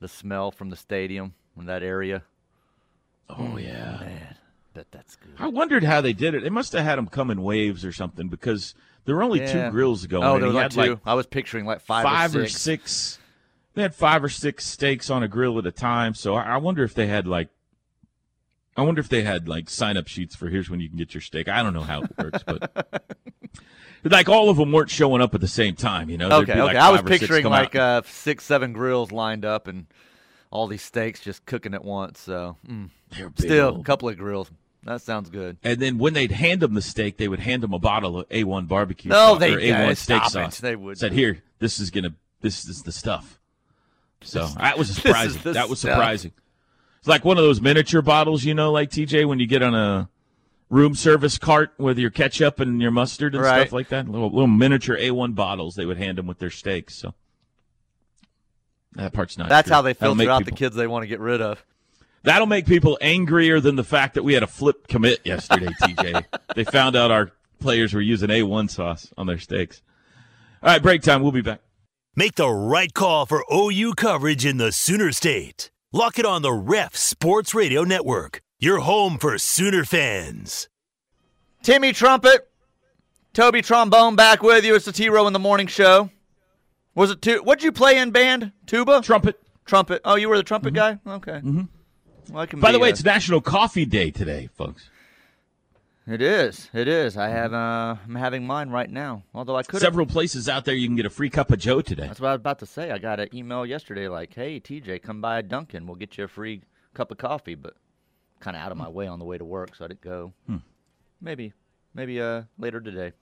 the 0.00 0.08
smell 0.08 0.50
from 0.50 0.70
the 0.70 0.76
stadium 0.76 1.34
in 1.58 1.66
that 1.66 1.82
area. 1.82 2.22
Oh 3.28 3.34
mm, 3.34 3.62
yeah. 3.62 3.98
Man, 4.00 4.36
bet 4.72 4.86
that's 4.92 5.16
good. 5.16 5.32
I 5.38 5.48
wondered 5.48 5.82
how 5.82 6.00
they 6.00 6.12
did 6.12 6.34
it. 6.34 6.42
They 6.42 6.50
must 6.50 6.72
have 6.72 6.84
had 6.84 6.96
them 6.96 7.08
come 7.08 7.30
in 7.30 7.42
waves 7.42 7.84
or 7.84 7.92
something 7.92 8.28
because 8.28 8.74
there 9.04 9.16
were 9.16 9.22
only 9.22 9.40
Yeah. 9.40 9.66
two 9.66 9.70
grills 9.72 10.06
going. 10.06 10.24
Oh, 10.24 10.38
there 10.38 10.48
he 10.50 10.54
was 10.54 10.54
like 10.54 10.70
two. 10.70 10.92
like 10.92 10.98
I 11.04 11.14
was 11.14 11.26
picturing 11.26 11.64
like 11.64 11.80
five, 11.80 12.04
five 12.04 12.36
or 12.36 12.46
six. 12.46 12.60
six. 12.60 13.18
They 13.74 13.82
had 13.82 13.94
five 13.94 14.22
or 14.22 14.28
six 14.28 14.64
steaks 14.64 15.10
on 15.10 15.24
a 15.24 15.28
grill 15.28 15.58
at 15.58 15.66
a 15.66 15.72
time. 15.72 16.14
So 16.14 16.34
I 16.34 16.42
I 16.54 16.56
wonder 16.58 16.84
if 16.84 16.94
they 16.94 17.08
had 17.08 17.26
like, 17.26 17.48
I 18.76 18.82
wonder 18.82 19.00
if 19.00 19.08
they 19.08 19.22
had 19.22 19.48
like 19.48 19.68
sign 19.68 19.96
up 19.96 20.06
sheets 20.06 20.36
for 20.36 20.48
here's 20.48 20.70
when 20.70 20.78
you 20.78 20.88
can 20.88 20.98
get 20.98 21.14
your 21.14 21.20
steak. 21.20 21.48
I 21.48 21.64
don't 21.64 21.74
know 21.74 21.80
how 21.82 22.02
it 22.02 22.12
works, 22.16 22.44
but 22.46 23.02
like 24.04 24.28
all 24.28 24.50
of 24.50 24.56
them 24.56 24.72
weren't 24.72 24.90
showing 24.90 25.22
up 25.22 25.34
at 25.34 25.40
the 25.40 25.48
same 25.48 25.74
time. 25.74 26.10
You 26.10 26.18
know? 26.18 26.30
Okay, 26.42 26.52
okay. 26.52 26.62
like, 26.62 26.76
I 26.76 26.90
was 26.90 27.02
picturing 27.02 27.46
like 27.46 27.74
uh, 27.74 28.02
six, 28.06 28.44
seven 28.44 28.72
grills 28.72 29.12
lined 29.12 29.44
up 29.44 29.66
and 29.68 29.86
all 30.50 30.66
these 30.66 30.82
steaks 30.82 31.20
just 31.20 31.44
cooking 31.46 31.74
at 31.74 31.84
once. 31.84 32.20
So 32.20 32.56
mm. 32.66 32.90
Still, 33.36 33.80
a 33.80 33.84
couple 33.84 34.08
of 34.08 34.18
grills. 34.18 34.50
That 34.84 35.00
sounds 35.00 35.30
good. 35.30 35.56
And 35.64 35.80
then 35.80 35.98
when 35.98 36.12
they'd 36.12 36.30
hand 36.30 36.60
them 36.60 36.74
the 36.74 36.82
steak, 36.82 37.16
they 37.16 37.28
would 37.28 37.40
hand 37.40 37.62
them 37.62 37.72
a 37.72 37.78
bottle 37.78 38.20
of 38.20 38.28
A1 38.28 38.68
barbecue 38.68 39.10
No, 39.10 39.32
sauce 39.32 39.40
they- 39.40 39.54
or 39.54 39.60
yeah, 39.60 39.88
A1 39.88 39.96
steak 39.96 40.16
stop 40.24 40.26
it. 40.26 40.30
sauce. 40.30 40.58
They 40.58 40.76
would. 40.76 40.98
Said, 40.98 41.12
"Here, 41.12 41.42
this 41.58 41.80
is 41.80 41.90
gonna, 41.90 42.14
this 42.42 42.66
is 42.66 42.82
the 42.82 42.92
stuff." 42.92 43.38
So 44.20 44.46
that 44.58 44.76
was 44.76 44.90
surprising. 44.96 45.40
That 45.52 45.68
was 45.70 45.78
stuff. 45.78 45.92
surprising. 45.92 46.32
It's 46.98 47.08
like 47.08 47.24
one 47.24 47.38
of 47.38 47.44
those 47.44 47.60
miniature 47.60 48.02
bottles, 48.02 48.44
you 48.44 48.54
know, 48.54 48.72
like 48.72 48.90
TJ 48.90 49.26
when 49.26 49.38
you 49.38 49.46
get 49.46 49.62
on 49.62 49.74
a 49.74 50.08
room 50.70 50.94
service 50.94 51.38
cart 51.38 51.72
with 51.78 51.98
your 51.98 52.10
ketchup 52.10 52.58
and 52.60 52.80
your 52.80 52.90
mustard 52.90 53.34
and 53.34 53.44
Right. 53.44 53.60
stuff 53.62 53.72
like 53.72 53.88
that. 53.90 54.08
Little, 54.08 54.30
little 54.30 54.46
miniature 54.48 54.96
A1 54.96 55.34
bottles 55.34 55.74
they 55.76 55.86
would 55.86 55.98
hand 55.98 56.18
them 56.18 56.26
with 56.26 56.38
their 56.38 56.50
steaks. 56.50 56.94
So 56.96 57.14
that 58.92 59.12
part's 59.12 59.36
not. 59.38 59.48
That's 59.48 59.68
true. 59.68 59.74
how 59.74 59.82
they 59.82 59.92
That'll 59.92 60.14
filter 60.14 60.18
make 60.18 60.28
out 60.28 60.44
the 60.44 60.52
kids 60.52 60.76
they 60.76 60.86
want 60.86 61.02
to 61.02 61.06
get 61.06 61.20
rid 61.20 61.40
of. 61.40 61.64
That'll 62.22 62.46
make 62.46 62.66
people 62.66 62.96
angrier 63.02 63.60
than 63.60 63.76
the 63.76 63.84
fact 63.84 64.14
that 64.14 64.22
we 64.22 64.32
had 64.32 64.42
a 64.42 64.46
flip 64.46 64.88
commit 64.88 65.20
yesterday, 65.24 65.66
TJ. 65.82 66.24
they 66.54 66.64
found 66.64 66.96
out 66.96 67.10
our 67.10 67.32
players 67.60 67.92
were 67.92 68.00
using 68.00 68.30
A1 68.30 68.70
sauce 68.70 69.12
on 69.18 69.26
their 69.26 69.38
steaks. 69.38 69.82
All 70.62 70.70
right, 70.70 70.82
break 70.82 71.02
time. 71.02 71.22
We'll 71.22 71.32
be 71.32 71.42
back. 71.42 71.60
Make 72.16 72.36
the 72.36 72.48
right 72.48 72.94
call 72.94 73.26
for 73.26 73.44
OU 73.52 73.94
coverage 73.94 74.46
in 74.46 74.56
the 74.56 74.72
Sooner 74.72 75.12
State. 75.12 75.70
Lock 75.92 76.18
it 76.18 76.24
on 76.24 76.42
the 76.42 76.52
Ref 76.52 76.96
Sports 76.96 77.54
Radio 77.54 77.82
Network, 77.84 78.40
your 78.58 78.80
home 78.80 79.18
for 79.18 79.36
Sooner 79.38 79.84
fans. 79.84 80.68
Timmy 81.62 81.92
Trumpet, 81.92 82.48
Toby 83.32 83.62
Trombone 83.62 84.16
back 84.16 84.42
with 84.42 84.64
you. 84.64 84.74
It's 84.74 84.84
the 84.84 84.92
T 84.92 85.08
Row 85.08 85.26
in 85.26 85.32
the 85.32 85.38
Morning 85.38 85.66
Show. 85.66 86.10
Was 86.94 87.10
it 87.10 87.22
tu- 87.22 87.42
What'd 87.42 87.64
you 87.64 87.72
play 87.72 87.98
in 87.98 88.10
band? 88.10 88.52
Tuba? 88.66 89.00
Trumpet. 89.02 89.40
Trumpet. 89.64 90.02
Oh, 90.04 90.14
you 90.16 90.28
were 90.28 90.36
the 90.36 90.42
trumpet 90.42 90.74
guy? 90.74 90.98
Okay. 91.06 91.32
Mm-hmm. 91.32 91.62
Well, 92.30 92.42
I 92.42 92.46
can 92.46 92.60
By 92.60 92.68
be, 92.68 92.72
the 92.74 92.78
way, 92.78 92.88
uh, 92.88 92.92
it's 92.92 93.04
National 93.04 93.40
Coffee 93.40 93.86
Day 93.86 94.10
today, 94.10 94.48
folks. 94.54 94.88
It 96.06 96.20
is. 96.20 96.68
It 96.74 96.86
is. 96.86 97.16
I 97.16 97.28
have. 97.28 97.54
Uh, 97.54 97.96
I'm 98.06 98.14
having 98.14 98.46
mine 98.46 98.68
right 98.68 98.90
now. 98.90 99.22
Although 99.34 99.56
I 99.56 99.62
could. 99.62 99.80
Several 99.80 100.04
places 100.06 100.50
out 100.50 100.66
there 100.66 100.74
you 100.74 100.86
can 100.86 100.96
get 100.96 101.06
a 101.06 101.10
free 101.10 101.30
cup 101.30 101.50
of 101.50 101.58
Joe 101.58 101.80
today. 101.80 102.06
That's 102.06 102.20
what 102.20 102.28
I 102.28 102.32
was 102.32 102.40
about 102.40 102.58
to 102.58 102.66
say. 102.66 102.90
I 102.90 102.98
got 102.98 103.20
an 103.20 103.28
email 103.34 103.64
yesterday 103.64 104.06
like, 104.08 104.34
"Hey, 104.34 104.60
TJ, 104.60 105.02
come 105.02 105.22
by 105.22 105.40
Dunkin'. 105.40 105.86
We'll 105.86 105.96
get 105.96 106.18
you 106.18 106.24
a 106.24 106.28
free 106.28 106.60
cup 106.92 107.10
of 107.10 107.16
coffee." 107.16 107.54
But 107.54 107.74
kind 108.44 108.56
of 108.56 108.62
out 108.62 108.70
of 108.72 108.78
my 108.78 108.88
way 108.88 109.06
on 109.06 109.18
the 109.18 109.24
way 109.24 109.38
to 109.38 109.44
work, 109.44 109.74
so 109.74 109.84
I 109.84 109.88
didn't 109.88 110.02
go. 110.02 110.32
Maybe, 111.20 111.54
maybe 111.94 112.20
uh 112.20 112.42
later 112.58 112.80
today. 112.80 113.12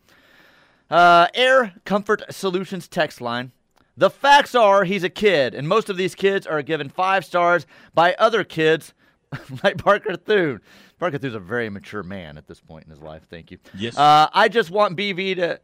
Uh, 0.91 1.29
Air 1.35 1.75
Comfort 1.85 2.23
Solutions 2.31 2.89
text 2.89 3.21
line. 3.21 3.53
The 3.97 4.11
facts 4.11 4.55
are 4.55 4.85
he's 4.85 5.05
a 5.05 5.09
kid, 5.09 5.55
and 5.55 5.69
most 5.69 5.89
of 5.89 5.97
these 5.97 6.15
kids 6.15 6.47
are 6.47 6.61
given 6.63 6.89
five 6.89 7.25
stars 7.25 7.67
by 7.95 8.15
other 8.19 8.43
kids 8.43 8.93
like 9.63 9.79
Parker 9.79 10.17
Thune. 10.17 10.61
Parker 10.99 11.19
Thune's 11.19 11.35
a 11.35 11.41
very 11.41 11.71
mature 11.71 12.03
man 12.03 12.37
at 12.37 12.47
this 12.49 12.61
point 12.61 12.85
in 12.85 12.91
his 12.91 13.01
life. 13.01 13.23
Thank 13.31 13.51
you. 13.51 13.59
Yes. 13.79 13.97
Uh, 13.97 14.29
I 14.33 14.49
just 14.49 14.71
want 14.71 14.97
BV 14.97 15.37
to. 15.37 15.61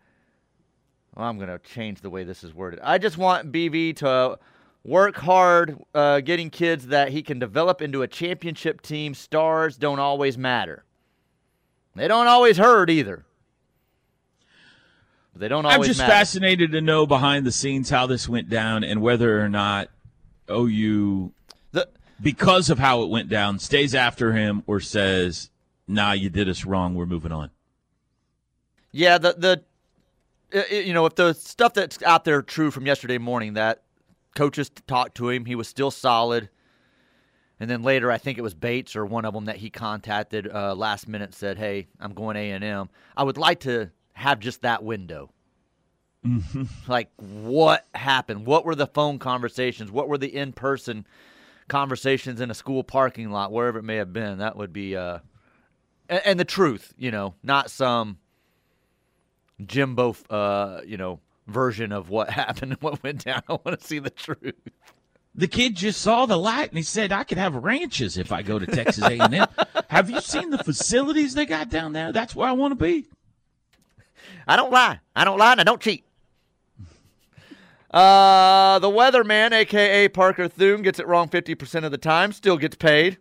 Well, 1.17 1.27
I'm 1.27 1.37
going 1.37 1.49
to 1.49 1.59
change 1.59 2.01
the 2.01 2.11
way 2.11 2.23
this 2.23 2.45
is 2.45 2.55
worded. 2.55 2.79
I 2.83 2.99
just 2.99 3.19
want 3.19 3.51
BV 3.51 3.97
to 3.97 4.39
work 4.85 5.17
hard 5.17 5.79
uh, 5.95 6.21
getting 6.21 6.51
kids 6.51 6.87
that 6.89 7.11
he 7.11 7.23
can 7.23 7.39
develop 7.39 7.83
into 7.83 8.03
a 8.03 8.09
championship 8.09 8.81
team. 8.81 9.15
Stars 9.15 9.77
don't 9.77 9.99
always 9.99 10.39
matter. 10.39 10.85
They 11.95 12.09
don't 12.09 12.27
always 12.29 12.57
hurt 12.59 12.91
either. 12.91 13.25
But 15.33 15.41
they 15.41 15.49
don't 15.49 15.65
always 15.67 15.79
I'm 15.79 15.85
just 15.85 15.99
matter. 16.01 16.13
fascinated 16.13 16.73
to 16.73 16.81
know 16.81 17.07
behind 17.07 17.45
the 17.47 17.53
scenes 17.53 17.91
how 17.91 18.07
this 18.07 18.29
went 18.29 18.49
down 18.49 18.85
and 18.85 19.03
whether 19.03 19.43
or 19.43 19.49
not 19.49 19.89
OU, 20.51 21.33
The, 21.73 21.89
because 22.23 22.71
of 22.71 22.79
how 22.79 23.03
it 23.03 23.09
went 23.11 23.29
down, 23.29 23.59
stays 23.59 23.95
after 23.95 24.33
him 24.33 24.63
or 24.67 24.81
says, 24.81 25.51
"Nah, 25.87 26.13
you 26.13 26.31
did 26.31 26.49
us 26.49 26.65
wrong. 26.65 26.95
We're 26.95 27.07
moving 27.07 27.33
on." 27.33 27.51
Yeah, 28.93 29.19
the 29.19 29.35
the 29.35 29.63
i- 30.71 30.75
you 30.75 30.95
know 30.95 31.05
if 31.07 31.15
the 31.17 31.35
stuff 31.35 31.75
that's 31.75 32.03
out 32.03 32.25
there 32.25 32.41
true 32.43 32.71
from 32.71 32.87
yesterday 32.87 33.19
morning 33.19 33.55
that 33.55 33.83
coaches 34.39 34.71
talked 34.87 35.17
to 35.17 35.29
him, 35.31 35.45
he 35.47 35.57
was 35.57 35.67
still 35.67 35.91
solid, 35.91 36.49
and 37.59 37.69
then 37.69 37.83
later 37.83 38.09
I 38.09 38.19
think 38.19 38.39
it 38.39 38.43
was 38.43 38.55
Bates 38.55 38.95
or 38.95 39.05
one 39.05 39.25
of 39.25 39.35
them 39.35 39.47
that 39.47 39.57
he 39.57 39.69
contacted 39.69 40.49
uh, 40.49 40.77
last 40.77 41.09
minute 41.09 41.35
said, 41.35 41.59
"Hey, 41.59 41.89
I'm 41.99 42.15
going 42.15 42.37
A 42.37 42.53
and 42.53 42.63
M. 42.63 42.89
I 43.17 43.25
would 43.25 43.37
like 43.37 43.61
to 43.61 43.91
have 44.13 44.39
just 44.39 44.63
that 44.63 44.85
window." 44.85 45.33
Like 46.87 47.11
what 47.17 47.87
happened? 47.95 48.47
What 48.47 48.65
were 48.65 48.77
the 48.77 48.87
phone 48.87 49.19
conversations? 49.19 49.91
What 49.91 50.09
were 50.09 50.19
the 50.19 50.35
in 50.35 50.53
person 50.53 51.05
conversations 51.67 52.41
in 52.41 52.51
a 52.51 52.55
school 52.55 52.85
parking 52.85 53.31
lot, 53.31 53.51
wherever 53.51 53.79
it 53.81 53.85
may 53.85 53.97
have 53.97 54.13
been? 54.13 54.39
That 54.39 54.57
would 54.57 54.73
be 54.73 54.97
uh, 54.97 55.19
and, 56.09 56.23
and 56.25 56.41
the 56.41 56.45
truth, 56.45 56.95
you 56.97 57.11
know, 57.11 57.35
not 57.43 57.71
some 57.71 58.19
Jimbo, 59.67 60.15
uh, 60.31 60.81
you 60.87 60.97
know, 60.97 61.21
version 61.49 61.93
of 61.93 62.11
what 62.11 62.31
happened 62.43 62.73
and 62.73 62.83
what 62.83 63.03
went 63.03 63.25
down. 63.25 63.43
I 63.49 63.53
want 63.53 63.81
to 63.81 63.87
see 63.87 63.99
the 63.99 64.11
truth. 64.11 64.55
The 65.35 65.49
kid 65.49 65.77
just 65.77 66.01
saw 66.01 66.27
the 66.27 66.37
light 66.37 66.69
and 66.69 66.77
he 66.77 66.83
said, 66.83 67.13
"I 67.13 67.25
could 67.25 67.39
have 67.39 67.55
ranches 67.55 68.19
if 68.19 68.33
I 68.33 68.43
go 68.43 68.59
to 68.59 68.67
Texas 68.67 69.05
A&M." 69.05 69.47
have 69.89 70.11
you 70.11 70.21
seen 70.21 70.51
the 70.51 70.59
facilities 70.59 71.35
they 71.35 71.47
got 71.47 71.71
down 71.71 71.93
there? 71.93 72.13
That's 72.13 72.35
where 72.35 72.49
I 72.49 72.53
want 72.53 72.73
to 72.73 72.85
be. 72.85 73.07
I 74.47 74.57
don't 74.57 74.73
lie. 74.73 75.01
I 75.15 75.25
don't 75.25 75.39
lie 75.39 75.53
and 75.53 75.61
I 75.61 75.65
don't 75.65 75.81
cheat. 75.81 76.05
Uh, 77.91 78.79
the 78.81 78.89
weatherman, 78.89 79.53
aka 79.53 80.09
Parker 80.09 80.49
Thune, 80.49 80.83
gets 80.83 80.99
it 80.99 81.07
wrong 81.07 81.29
50% 81.29 81.85
of 81.85 81.91
the 81.91 81.99
time, 81.99 82.33
still 82.33 82.59
gets 82.59 82.77
paid. 82.77 83.19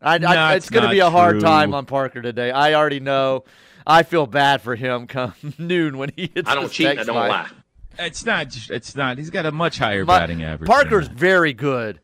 I, 0.00 0.18
I, 0.18 0.54
it's 0.54 0.70
going 0.70 0.84
to 0.84 0.90
be 0.90 1.00
a 1.00 1.10
hard 1.10 1.34
true. 1.34 1.40
time 1.40 1.74
on 1.74 1.86
Parker 1.86 2.22
today. 2.22 2.50
I 2.50 2.74
already 2.74 3.00
know. 3.00 3.44
I 3.88 4.02
feel 4.02 4.26
bad 4.26 4.60
for 4.60 4.76
him 4.76 5.06
come 5.06 5.34
noon 5.58 5.96
when 5.98 6.12
he 6.14 6.30
hits 6.34 6.48
I 6.48 6.54
don't 6.54 6.64
this 6.64 6.72
cheat. 6.74 6.86
I 6.98 7.04
don't 7.04 7.16
line. 7.16 7.30
lie. 7.30 7.48
It's 7.98 8.24
not. 8.24 8.54
It's 8.70 8.94
not. 8.94 9.18
He's 9.18 9.30
got 9.30 9.46
a 9.46 9.50
much 9.50 9.78
higher 9.78 10.04
My- 10.04 10.18
batting 10.20 10.42
average. 10.44 10.68
Parker's 10.68 11.08
very 11.08 11.52
good. 11.54 11.98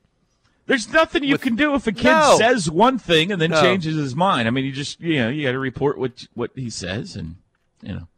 There's 0.66 0.90
nothing 0.90 1.22
you 1.24 1.32
with- 1.32 1.42
can 1.42 1.56
do 1.56 1.74
if 1.74 1.86
a 1.86 1.92
kid 1.92 2.04
No. 2.04 2.36
says 2.38 2.70
one 2.70 2.98
thing 2.98 3.30
and 3.30 3.40
then 3.40 3.50
No. 3.50 3.60
changes 3.60 3.96
his 3.96 4.16
mind. 4.16 4.48
I 4.48 4.50
mean, 4.50 4.64
you 4.64 4.72
just 4.72 4.98
you 5.00 5.16
know 5.18 5.28
you 5.28 5.42
got 5.44 5.52
to 5.52 5.58
report 5.58 5.98
what 5.98 6.26
what 6.34 6.50
he 6.56 6.70
says, 6.70 7.16
and 7.16 7.36
you 7.82 7.92
know, 7.92 8.08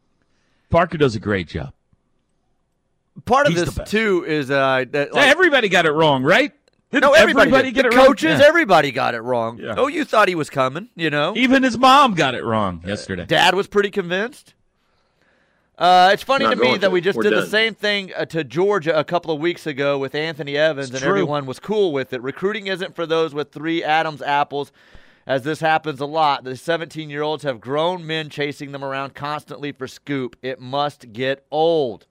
Parker 0.69 0.97
does 0.97 1.13
a 1.15 1.19
great 1.19 1.49
job. 1.49 1.73
Part 3.25 3.47
of 3.47 3.53
He's 3.53 3.65
this 3.65 3.89
too 3.89 4.23
is 4.25 4.49
uh, 4.49 4.85
that 4.91 5.11
like, 5.13 5.27
everybody 5.27 5.69
got 5.69 5.85
it 5.85 5.91
wrong, 5.91 6.23
right? 6.23 6.53
Didn't 6.91 7.01
no 7.03 7.13
everybody, 7.13 7.51
did. 7.63 7.73
get 7.73 7.81
the 7.83 7.89
it 7.89 7.95
wrong? 7.95 8.05
coaches, 8.07 8.39
Yeah. 8.39 8.45
everybody 8.47 8.91
got 8.91 9.13
it 9.13 9.21
wrong. 9.21 9.59
Yeah. 9.59 9.75
Oh, 9.77 9.87
you 9.87 10.05
thought 10.05 10.27
he 10.29 10.35
was 10.35 10.49
coming, 10.49 10.89
you 10.95 11.09
know? 11.09 11.33
Even 11.35 11.63
his 11.63 11.77
mom 11.77 12.13
got 12.13 12.33
it 12.33 12.43
wrong 12.45 12.81
yesterday. 12.85 13.25
Dad 13.25 13.55
was 13.55 13.67
pretty 13.67 13.91
convinced. 13.91 14.53
Uh, 15.77 16.09
it's 16.11 16.23
funny 16.23 16.43
Not 16.45 16.51
to 16.51 16.55
me 16.55 16.61
going 16.67 16.79
that 16.79 16.87
to. 16.87 16.91
we 16.91 17.01
just 17.01 17.17
We're 17.17 17.23
did 17.23 17.33
the 17.33 17.45
same 17.45 17.75
thing 17.75 18.11
uh, 18.15 18.25
to 18.25 18.43
Georgia 18.43 18.97
a 18.97 19.03
couple 19.03 19.31
of 19.31 19.39
weeks 19.39 19.67
ago 19.67 19.99
with 19.99 20.15
Anthony 20.15 20.57
Evans, 20.57 20.87
It's 20.87 20.95
and 20.95 21.01
true. 21.03 21.09
everyone 21.09 21.45
was 21.45 21.59
cool 21.59 21.91
with 21.93 22.13
it. 22.13 22.21
Recruiting 22.23 22.65
isn't 22.67 22.95
for 22.95 23.05
those 23.05 23.33
with 23.35 23.51
three 23.51 23.83
Adams 23.83 24.23
apples, 24.23 24.71
as 25.27 25.43
this 25.43 25.59
happens 25.59 25.99
a 25.99 26.05
lot. 26.07 26.45
The 26.45 26.55
17 26.55 27.11
year 27.11 27.21
olds 27.21 27.43
have 27.43 27.59
grown 27.61 28.07
men 28.07 28.29
chasing 28.29 28.71
them 28.71 28.83
around 28.83 29.13
constantly 29.13 29.71
for 29.71 29.87
scoop. 29.87 30.35
It 30.41 30.59
must 30.59 31.13
get 31.13 31.45
old. 31.51 32.07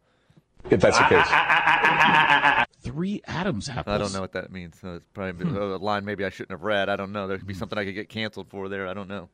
If 0.71 0.81
that's 0.81 0.99
the 0.99 1.05
ah, 1.05 1.09
case. 1.09 1.27
Ah, 1.29 1.81
ah, 1.83 2.67
Three 2.83 3.21
Adams 3.27 3.69
apples. 3.69 3.95
I 3.95 3.99
don't 3.99 4.13
know 4.13 4.21
what 4.21 4.33
that 4.33 4.53
means. 4.53 4.79
So 4.81 4.95
it's 4.95 5.09
probably 5.13 5.47
hmm. 5.47 5.57
a 5.57 5.77
line 5.77 6.05
maybe 6.05 6.25
I 6.25 6.31
shouldn't 6.31 6.53
have 6.53 6.63
read. 6.63 6.89
I 6.89 6.97
don't 6.97 7.13
know. 7.13 7.27
There 7.27 7.37
could 7.39 7.47
be 7.47 7.55
hmm. 7.55 7.59
something 7.59 7.79
I 7.79 7.85
could 7.85 7.95
get 7.95 8.09
canceled 8.09 8.49
for 8.49 8.69
there. 8.69 8.87
I 8.87 8.95
don't 8.95 9.09
know. 9.09 9.29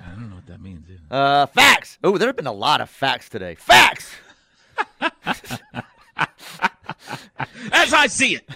I 0.00 0.10
don't 0.10 0.30
know 0.30 0.36
what 0.36 0.46
that 0.46 0.60
means. 0.60 0.86
either. 0.88 1.00
Uh, 1.10 1.46
facts. 1.46 1.98
Oh, 2.02 2.18
there 2.18 2.28
have 2.28 2.36
been 2.36 2.46
a 2.46 2.52
lot 2.52 2.80
of 2.80 2.90
facts 2.90 3.28
today. 3.28 3.54
Facts. 3.54 4.10
As 7.72 7.92
I 7.92 8.06
see 8.08 8.36
it. 8.36 8.48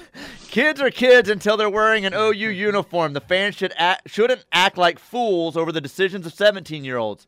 Kids 0.48 0.80
are 0.80 0.90
kids 0.90 1.28
until 1.28 1.56
they're 1.56 1.70
wearing 1.70 2.06
an 2.06 2.14
OU 2.14 2.48
uniform. 2.48 3.12
The 3.12 3.20
fans 3.20 3.54
should 3.54 3.74
act, 3.76 4.08
shouldn't 4.08 4.44
act 4.52 4.78
like 4.78 4.98
fools 4.98 5.56
over 5.56 5.70
the 5.70 5.80
decisions 5.80 6.24
of 6.26 6.32
17 6.32 6.84
year 6.84 6.96
olds. 6.96 7.26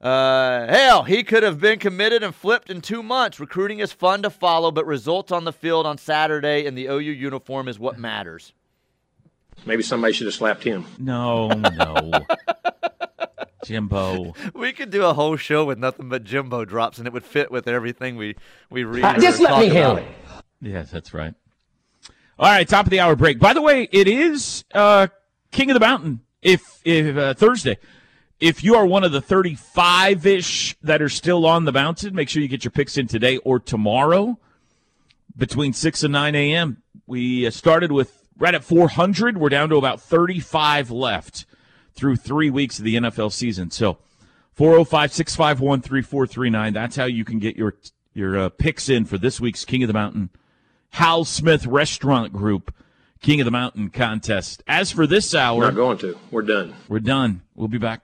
Uh, 0.00 0.66
hell, 0.68 1.02
he 1.02 1.24
could 1.24 1.42
have 1.42 1.60
been 1.60 1.78
committed 1.78 2.22
and 2.22 2.34
flipped 2.34 2.70
in 2.70 2.80
two 2.80 3.02
months. 3.02 3.40
Recruiting 3.40 3.80
is 3.80 3.92
fun 3.92 4.22
to 4.22 4.30
follow, 4.30 4.70
but 4.70 4.86
results 4.86 5.32
on 5.32 5.44
the 5.44 5.52
field 5.52 5.86
on 5.86 5.98
Saturday 5.98 6.66
in 6.66 6.74
the 6.76 6.86
OU 6.86 6.98
uniform 6.98 7.66
is 7.66 7.78
what 7.78 7.98
matters. 7.98 8.52
Maybe 9.66 9.82
somebody 9.82 10.12
should 10.12 10.28
have 10.28 10.34
slapped 10.34 10.62
him. 10.62 10.86
No, 10.98 11.48
no. 11.48 12.12
Jimbo. 13.64 14.34
We 14.54 14.72
could 14.72 14.90
do 14.90 15.04
a 15.04 15.12
whole 15.12 15.36
show 15.36 15.64
with 15.64 15.78
nothing 15.78 16.08
but 16.08 16.22
Jimbo 16.22 16.64
drops, 16.64 16.98
and 16.98 17.06
it 17.06 17.12
would 17.12 17.24
fit 17.24 17.50
with 17.50 17.66
everything 17.66 18.16
we 18.16 18.36
we 18.70 18.84
read. 18.84 19.04
Uh, 19.04 19.18
just 19.18 19.40
let 19.40 19.58
me 19.58 19.68
handle 19.68 19.96
it. 19.96 20.06
Yes, 20.60 20.90
that's 20.90 21.12
right. 21.12 21.34
All 22.38 22.48
right, 22.48 22.68
top 22.68 22.86
of 22.86 22.90
the 22.90 23.00
hour 23.00 23.16
break. 23.16 23.40
By 23.40 23.52
the 23.52 23.60
way, 23.60 23.88
it 23.90 24.06
is 24.06 24.64
uh, 24.72 25.08
King 25.50 25.70
of 25.70 25.74
the 25.74 25.80
Mountain. 25.80 26.20
If 26.40 26.80
if 26.84 27.16
uh, 27.16 27.34
Thursday, 27.34 27.78
if 28.40 28.62
you 28.62 28.74
are 28.76 28.86
one 28.86 29.04
of 29.04 29.12
the 29.12 29.20
thirty-five 29.20 30.26
ish 30.26 30.76
that 30.82 31.02
are 31.02 31.08
still 31.08 31.46
on 31.46 31.64
the 31.64 31.72
mountain, 31.72 32.14
make 32.14 32.28
sure 32.28 32.40
you 32.42 32.48
get 32.48 32.64
your 32.64 32.70
picks 32.70 32.96
in 32.96 33.06
today 33.06 33.38
or 33.38 33.58
tomorrow 33.58 34.38
between 35.36 35.72
six 35.72 36.02
and 36.02 36.12
nine 36.12 36.34
a.m. 36.34 36.82
We 37.06 37.46
uh, 37.46 37.50
started 37.50 37.92
with 37.92 38.28
right 38.38 38.54
at 38.54 38.64
four 38.64 38.88
hundred. 38.88 39.38
We're 39.38 39.48
down 39.48 39.68
to 39.70 39.76
about 39.76 40.00
thirty-five 40.00 40.90
left 40.90 41.46
through 41.94 42.16
three 42.16 42.50
weeks 42.50 42.78
of 42.78 42.84
the 42.84 42.96
NFL 42.96 43.32
season. 43.32 43.70
So. 43.70 43.98
405 44.54 45.12
651 45.12 45.82
3439. 45.82 46.72
That's 46.72 46.96
how 46.96 47.04
you 47.04 47.24
can 47.24 47.38
get 47.38 47.54
your 47.54 47.76
your 48.12 48.36
uh, 48.36 48.48
picks 48.48 48.88
in 48.88 49.04
for 49.04 49.16
this 49.16 49.38
week's 49.40 49.64
King 49.64 49.84
of 49.84 49.86
the 49.86 49.92
Mountain 49.92 50.30
Hal 50.90 51.24
Smith 51.24 51.64
Restaurant 51.64 52.32
Group 52.32 52.74
King 53.20 53.40
of 53.40 53.44
the 53.44 53.52
Mountain 53.52 53.90
contest. 53.90 54.64
As 54.66 54.90
for 54.90 55.06
this 55.06 55.32
hour, 55.32 55.60
Not 55.60 55.76
going 55.76 55.98
to. 55.98 56.18
We're 56.32 56.42
done. 56.42 56.74
we're 56.88 56.98
done. 56.98 57.42
We'll 57.54 57.68
be 57.68 57.78
back. 57.78 58.00